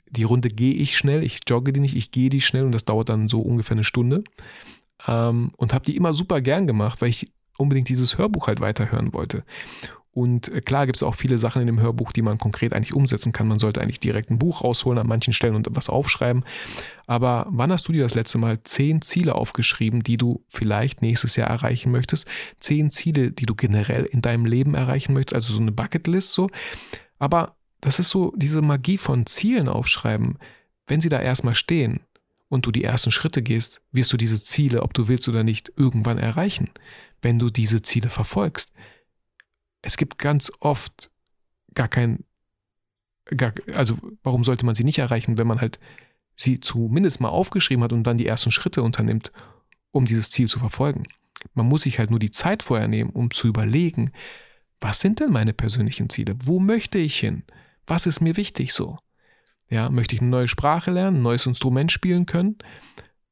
die 0.09 0.23
Runde 0.23 0.49
gehe 0.49 0.73
ich 0.73 0.97
schnell, 0.97 1.23
ich 1.23 1.39
jogge 1.47 1.73
die 1.73 1.79
nicht, 1.79 1.95
ich 1.95 2.11
gehe 2.11 2.29
die 2.29 2.41
schnell 2.41 2.63
und 2.63 2.71
das 2.71 2.85
dauert 2.85 3.09
dann 3.09 3.29
so 3.29 3.41
ungefähr 3.41 3.75
eine 3.75 3.83
Stunde. 3.83 4.23
Ähm, 5.07 5.51
und 5.57 5.73
habe 5.73 5.85
die 5.85 5.95
immer 5.95 6.13
super 6.13 6.41
gern 6.41 6.67
gemacht, 6.67 7.01
weil 7.01 7.09
ich 7.09 7.31
unbedingt 7.57 7.89
dieses 7.89 8.17
Hörbuch 8.17 8.47
halt 8.47 8.59
weiterhören 8.59 9.13
wollte. 9.13 9.43
Und 10.15 10.47
äh, 10.55 10.61
klar 10.61 10.85
gibt 10.85 10.95
es 10.95 11.03
auch 11.03 11.13
viele 11.13 11.37
Sachen 11.37 11.61
in 11.61 11.67
dem 11.67 11.81
Hörbuch, 11.81 12.13
die 12.13 12.21
man 12.21 12.37
konkret 12.37 12.73
eigentlich 12.73 12.93
umsetzen 12.93 13.33
kann. 13.33 13.49
Man 13.49 13.59
sollte 13.59 13.81
eigentlich 13.81 13.99
direkt 13.99 14.31
ein 14.31 14.39
Buch 14.39 14.63
rausholen 14.63 14.97
an 14.97 15.07
manchen 15.07 15.33
Stellen 15.33 15.55
und 15.55 15.67
was 15.71 15.89
aufschreiben. 15.89 16.45
Aber 17.05 17.47
wann 17.49 17.71
hast 17.71 17.85
du 17.89 17.91
dir 17.91 18.01
das 18.01 18.15
letzte 18.15 18.37
Mal 18.37 18.63
zehn 18.63 19.01
Ziele 19.01 19.35
aufgeschrieben, 19.35 20.03
die 20.03 20.15
du 20.15 20.45
vielleicht 20.47 21.01
nächstes 21.01 21.35
Jahr 21.35 21.49
erreichen 21.49 21.91
möchtest? 21.91 22.27
Zehn 22.59 22.91
Ziele, 22.91 23.31
die 23.33 23.45
du 23.45 23.55
generell 23.55 24.05
in 24.05 24.21
deinem 24.21 24.45
Leben 24.45 24.73
erreichen 24.73 25.13
möchtest, 25.13 25.35
also 25.35 25.53
so 25.53 25.61
eine 25.61 25.73
Bucketlist 25.73 26.31
so. 26.31 26.49
Aber 27.19 27.54
das 27.85 27.99
ist 27.99 28.09
so 28.09 28.33
diese 28.35 28.63
Magie 28.63 28.97
von 28.97 29.27
Zielen 29.27 29.69
aufschreiben. 29.69 30.39
Wenn 30.87 31.01
sie 31.01 31.09
da 31.09 31.19
erstmal 31.19 31.53
stehen 31.53 31.99
und 32.49 32.65
du 32.65 32.71
die 32.71 32.83
ersten 32.83 33.11
Schritte 33.11 33.43
gehst, 33.43 33.83
wirst 33.91 34.11
du 34.11 34.17
diese 34.17 34.41
Ziele, 34.41 34.81
ob 34.81 34.95
du 34.95 35.07
willst 35.07 35.29
oder 35.29 35.43
nicht, 35.43 35.71
irgendwann 35.75 36.17
erreichen, 36.17 36.71
wenn 37.21 37.37
du 37.37 37.51
diese 37.51 37.83
Ziele 37.83 38.09
verfolgst. 38.09 38.71
Es 39.83 39.97
gibt 39.97 40.17
ganz 40.17 40.51
oft 40.61 41.11
gar 41.75 41.87
kein, 41.87 42.23
gar, 43.37 43.53
also 43.75 43.99
warum 44.23 44.43
sollte 44.43 44.65
man 44.65 44.73
sie 44.73 44.83
nicht 44.83 44.97
erreichen, 44.97 45.37
wenn 45.37 45.45
man 45.45 45.61
halt 45.61 45.79
sie 46.35 46.59
zumindest 46.59 47.21
mal 47.21 47.29
aufgeschrieben 47.29 47.83
hat 47.83 47.93
und 47.93 48.01
dann 48.01 48.17
die 48.17 48.25
ersten 48.25 48.51
Schritte 48.51 48.81
unternimmt, 48.81 49.31
um 49.91 50.05
dieses 50.05 50.31
Ziel 50.31 50.47
zu 50.47 50.57
verfolgen. 50.57 51.03
Man 51.53 51.67
muss 51.67 51.83
sich 51.83 51.99
halt 51.99 52.09
nur 52.09 52.19
die 52.19 52.31
Zeit 52.31 52.63
vorher 52.63 52.87
nehmen, 52.87 53.11
um 53.11 53.29
zu 53.29 53.47
überlegen, 53.47 54.11
was 54.81 55.01
sind 55.01 55.19
denn 55.19 55.31
meine 55.31 55.53
persönlichen 55.53 56.09
Ziele? 56.09 56.35
Wo 56.43 56.59
möchte 56.59 56.97
ich 56.97 57.19
hin? 57.19 57.43
Was 57.87 58.07
ist 58.07 58.21
mir 58.21 58.37
wichtig 58.37 58.73
so? 58.73 58.97
Ja, 59.69 59.89
möchte 59.89 60.15
ich 60.15 60.21
eine 60.21 60.29
neue 60.29 60.47
Sprache 60.47 60.91
lernen, 60.91 61.17
ein 61.17 61.23
neues 61.23 61.45
Instrument 61.45 61.91
spielen 61.91 62.25
können? 62.25 62.57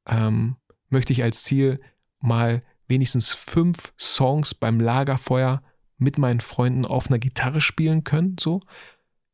Ähm, 0.08 0.56
möchte 0.90 1.14
ich 1.14 1.24
als 1.24 1.44
Ziel 1.44 1.80
mal 2.20 2.64
wenigstens 2.88 3.34
fünf 3.34 3.94
Songs 4.00 4.54
beim 4.54 4.80
Lagerfeuer 4.80 5.62
mit 5.98 6.18
meinen 6.18 6.40
Freunden 6.40 6.86
auf 6.86 7.08
einer 7.08 7.20
Gitarre 7.20 7.62
spielen 7.62 8.04
können? 8.04 8.36
So 8.40 8.62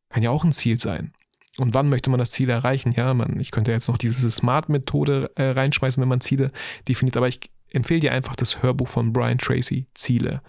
kann 0.10 0.24
ja 0.24 0.30
auch 0.30 0.44
ein 0.44 0.54
Ziel 0.54 0.80
sein. 0.80 1.14
Und 1.58 1.74
wann 1.74 1.90
möchte 1.90 2.10
man 2.10 2.20
das 2.20 2.32
Ziel 2.32 2.50
erreichen? 2.50 2.94
Ja, 2.94 3.14
man, 3.14 3.40
ich 3.40 3.52
könnte 3.52 3.72
jetzt 3.72 3.88
noch 3.88 3.98
diese 3.98 4.30
Smart-Methode 4.30 5.32
äh, 5.36 5.50
reinschmeißen, 5.52 6.00
wenn 6.02 6.08
man 6.08 6.22
Ziele 6.22 6.52
definiert, 6.88 7.18
aber 7.18 7.28
ich 7.28 7.52
empfehle 7.72 8.00
dir 8.00 8.14
einfach 8.14 8.36
das 8.36 8.64
Hörbuch 8.64 8.88
von 8.88 9.14
Brian 9.14 9.38
Tracy, 9.38 9.88
Ziele. 9.94 10.42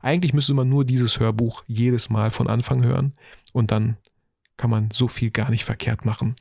Eigentlich 0.00 0.32
müsste 0.32 0.54
man 0.54 0.68
nur 0.68 0.84
dieses 0.84 1.20
Hörbuch 1.20 1.64
jedes 1.66 2.10
Mal 2.10 2.30
von 2.30 2.48
Anfang 2.48 2.84
hören 2.84 3.14
und 3.52 3.70
dann 3.70 3.96
kann 4.62 4.70
man 4.70 4.92
so 4.92 5.08
viel 5.08 5.32
gar 5.32 5.50
nicht 5.50 5.64
verkehrt 5.64 6.04
machen. 6.04 6.36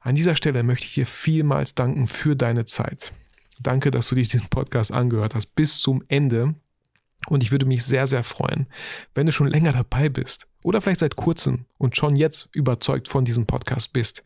An 0.00 0.16
dieser 0.16 0.34
Stelle 0.34 0.64
möchte 0.64 0.86
ich 0.86 0.94
dir 0.94 1.06
vielmals 1.06 1.76
danken 1.76 2.08
für 2.08 2.34
deine 2.34 2.64
Zeit. 2.64 3.12
Danke, 3.60 3.92
dass 3.92 4.08
du 4.08 4.16
dich 4.16 4.30
diesen 4.30 4.48
Podcast 4.48 4.92
angehört 4.92 5.36
hast 5.36 5.54
bis 5.54 5.78
zum 5.78 6.02
Ende. 6.08 6.56
Und 7.28 7.44
ich 7.44 7.52
würde 7.52 7.64
mich 7.64 7.84
sehr, 7.84 8.08
sehr 8.08 8.24
freuen, 8.24 8.66
wenn 9.14 9.26
du 9.26 9.30
schon 9.30 9.46
länger 9.46 9.70
dabei 9.70 10.08
bist 10.08 10.48
oder 10.64 10.80
vielleicht 10.80 10.98
seit 10.98 11.14
kurzem 11.14 11.66
und 11.76 11.96
schon 11.96 12.16
jetzt 12.16 12.48
überzeugt 12.56 13.06
von 13.06 13.24
diesem 13.24 13.46
Podcast 13.46 13.92
bist, 13.92 14.24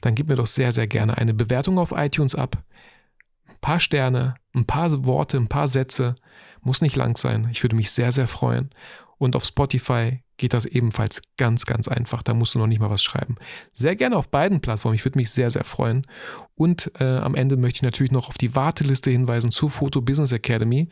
dann 0.00 0.14
gib 0.14 0.30
mir 0.30 0.36
doch 0.36 0.46
sehr, 0.46 0.72
sehr 0.72 0.86
gerne 0.86 1.18
eine 1.18 1.34
Bewertung 1.34 1.78
auf 1.78 1.92
iTunes 1.94 2.34
ab. 2.34 2.64
Ein 3.46 3.60
paar 3.60 3.80
Sterne, 3.80 4.36
ein 4.54 4.64
paar 4.64 5.04
Worte, 5.04 5.36
ein 5.36 5.48
paar 5.48 5.68
Sätze. 5.68 6.14
Muss 6.62 6.80
nicht 6.80 6.96
lang 6.96 7.18
sein. 7.18 7.48
Ich 7.52 7.62
würde 7.62 7.76
mich 7.76 7.90
sehr, 7.90 8.12
sehr 8.12 8.26
freuen. 8.26 8.70
Und 9.18 9.36
auf 9.36 9.44
Spotify 9.44 10.22
geht 10.36 10.52
das 10.52 10.66
ebenfalls 10.66 11.22
ganz, 11.38 11.64
ganz 11.64 11.88
einfach. 11.88 12.22
Da 12.22 12.34
musst 12.34 12.54
du 12.54 12.58
noch 12.58 12.66
nicht 12.66 12.80
mal 12.80 12.90
was 12.90 13.02
schreiben. 13.02 13.36
Sehr 13.72 13.96
gerne 13.96 14.16
auf 14.16 14.28
beiden 14.28 14.60
Plattformen. 14.60 14.94
Ich 14.94 15.04
würde 15.04 15.18
mich 15.18 15.30
sehr, 15.30 15.50
sehr 15.50 15.64
freuen. 15.64 16.06
Und 16.54 16.92
äh, 16.98 17.04
am 17.04 17.34
Ende 17.34 17.56
möchte 17.56 17.78
ich 17.78 17.82
natürlich 17.82 18.12
noch 18.12 18.28
auf 18.28 18.36
die 18.36 18.54
Warteliste 18.54 19.10
hinweisen 19.10 19.50
zur 19.50 19.70
Photo 19.70 20.02
Business 20.02 20.32
Academy. 20.32 20.88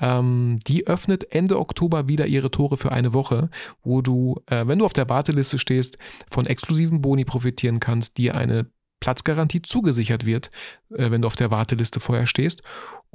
Ähm, 0.00 0.58
die 0.66 0.86
öffnet 0.86 1.30
Ende 1.32 1.58
Oktober 1.58 2.08
wieder 2.08 2.26
ihre 2.26 2.50
Tore 2.50 2.78
für 2.78 2.92
eine 2.92 3.12
Woche, 3.12 3.50
wo 3.82 4.00
du, 4.00 4.40
äh, 4.46 4.66
wenn 4.66 4.78
du 4.78 4.86
auf 4.86 4.94
der 4.94 5.08
Warteliste 5.08 5.58
stehst, 5.58 5.98
von 6.30 6.46
exklusiven 6.46 7.02
Boni 7.02 7.24
profitieren 7.24 7.80
kannst, 7.80 8.16
dir 8.16 8.34
eine 8.34 8.70
Platzgarantie 9.00 9.60
zugesichert 9.60 10.24
wird, 10.24 10.50
äh, 10.90 11.10
wenn 11.10 11.20
du 11.20 11.26
auf 11.26 11.36
der 11.36 11.50
Warteliste 11.50 12.00
vorher 12.00 12.26
stehst 12.26 12.62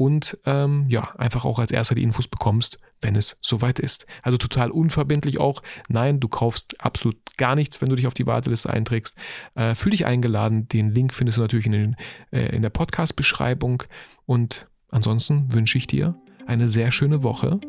und 0.02 0.40
ähm, 0.48 0.88
ja, 0.90 1.14
einfach 1.20 1.46
auch 1.46 1.60
als 1.60 1.72
erster 1.72 1.94
die 1.94 2.02
Infos 2.02 2.28
bekommst, 2.28 2.80
wenn 3.02 3.16
es 3.16 3.38
soweit 3.40 3.78
ist. 3.78 4.08
Also 4.24 4.40
total 4.40 4.72
unverbindlich 4.72 5.40
auch. 5.40 5.62
Nein, 5.90 6.20
du 6.20 6.28
kaufst 6.28 6.74
absolut 6.82 7.18
gar 7.38 7.56
nichts, 7.56 7.82
wenn 7.82 7.90
du 7.90 7.96
dich 7.96 8.08
auf 8.08 8.16
die 8.16 8.26
Warteliste 8.26 8.72
einträgst. 8.72 9.16
Äh, 9.54 9.76
fühl 9.76 9.92
dich 9.92 10.08
eingeladen. 10.08 10.68
Den 10.68 10.90
Link 10.90 11.14
findest 11.14 11.38
du 11.38 11.44
natürlich 11.44 11.68
in, 11.68 11.72
den, 11.74 11.96
äh, 12.32 12.48
in 12.48 12.64
der 12.64 12.72
Podcast-Beschreibung. 12.72 13.84
Und 14.26 14.66
ansonsten 14.90 15.54
wünsche 15.54 15.78
ich 15.78 15.86
dir 15.86 16.20
eine 16.48 16.68
sehr 16.68 16.90
schöne 16.90 17.22
Woche. 17.22 17.60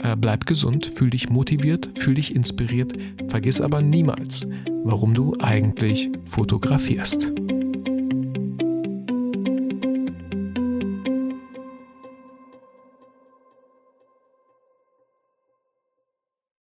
Äh, 0.00 0.16
bleib 0.16 0.44
gesund, 0.44 0.92
fühl 0.96 1.08
dich 1.08 1.30
motiviert, 1.30 1.88
fühl 1.96 2.16
dich 2.16 2.36
inspiriert. 2.36 2.92
Vergiss 3.28 3.62
aber 3.62 3.80
niemals, 3.80 4.46
warum 4.84 5.14
du 5.14 5.32
eigentlich 5.40 6.10
fotografierst. 6.26 7.32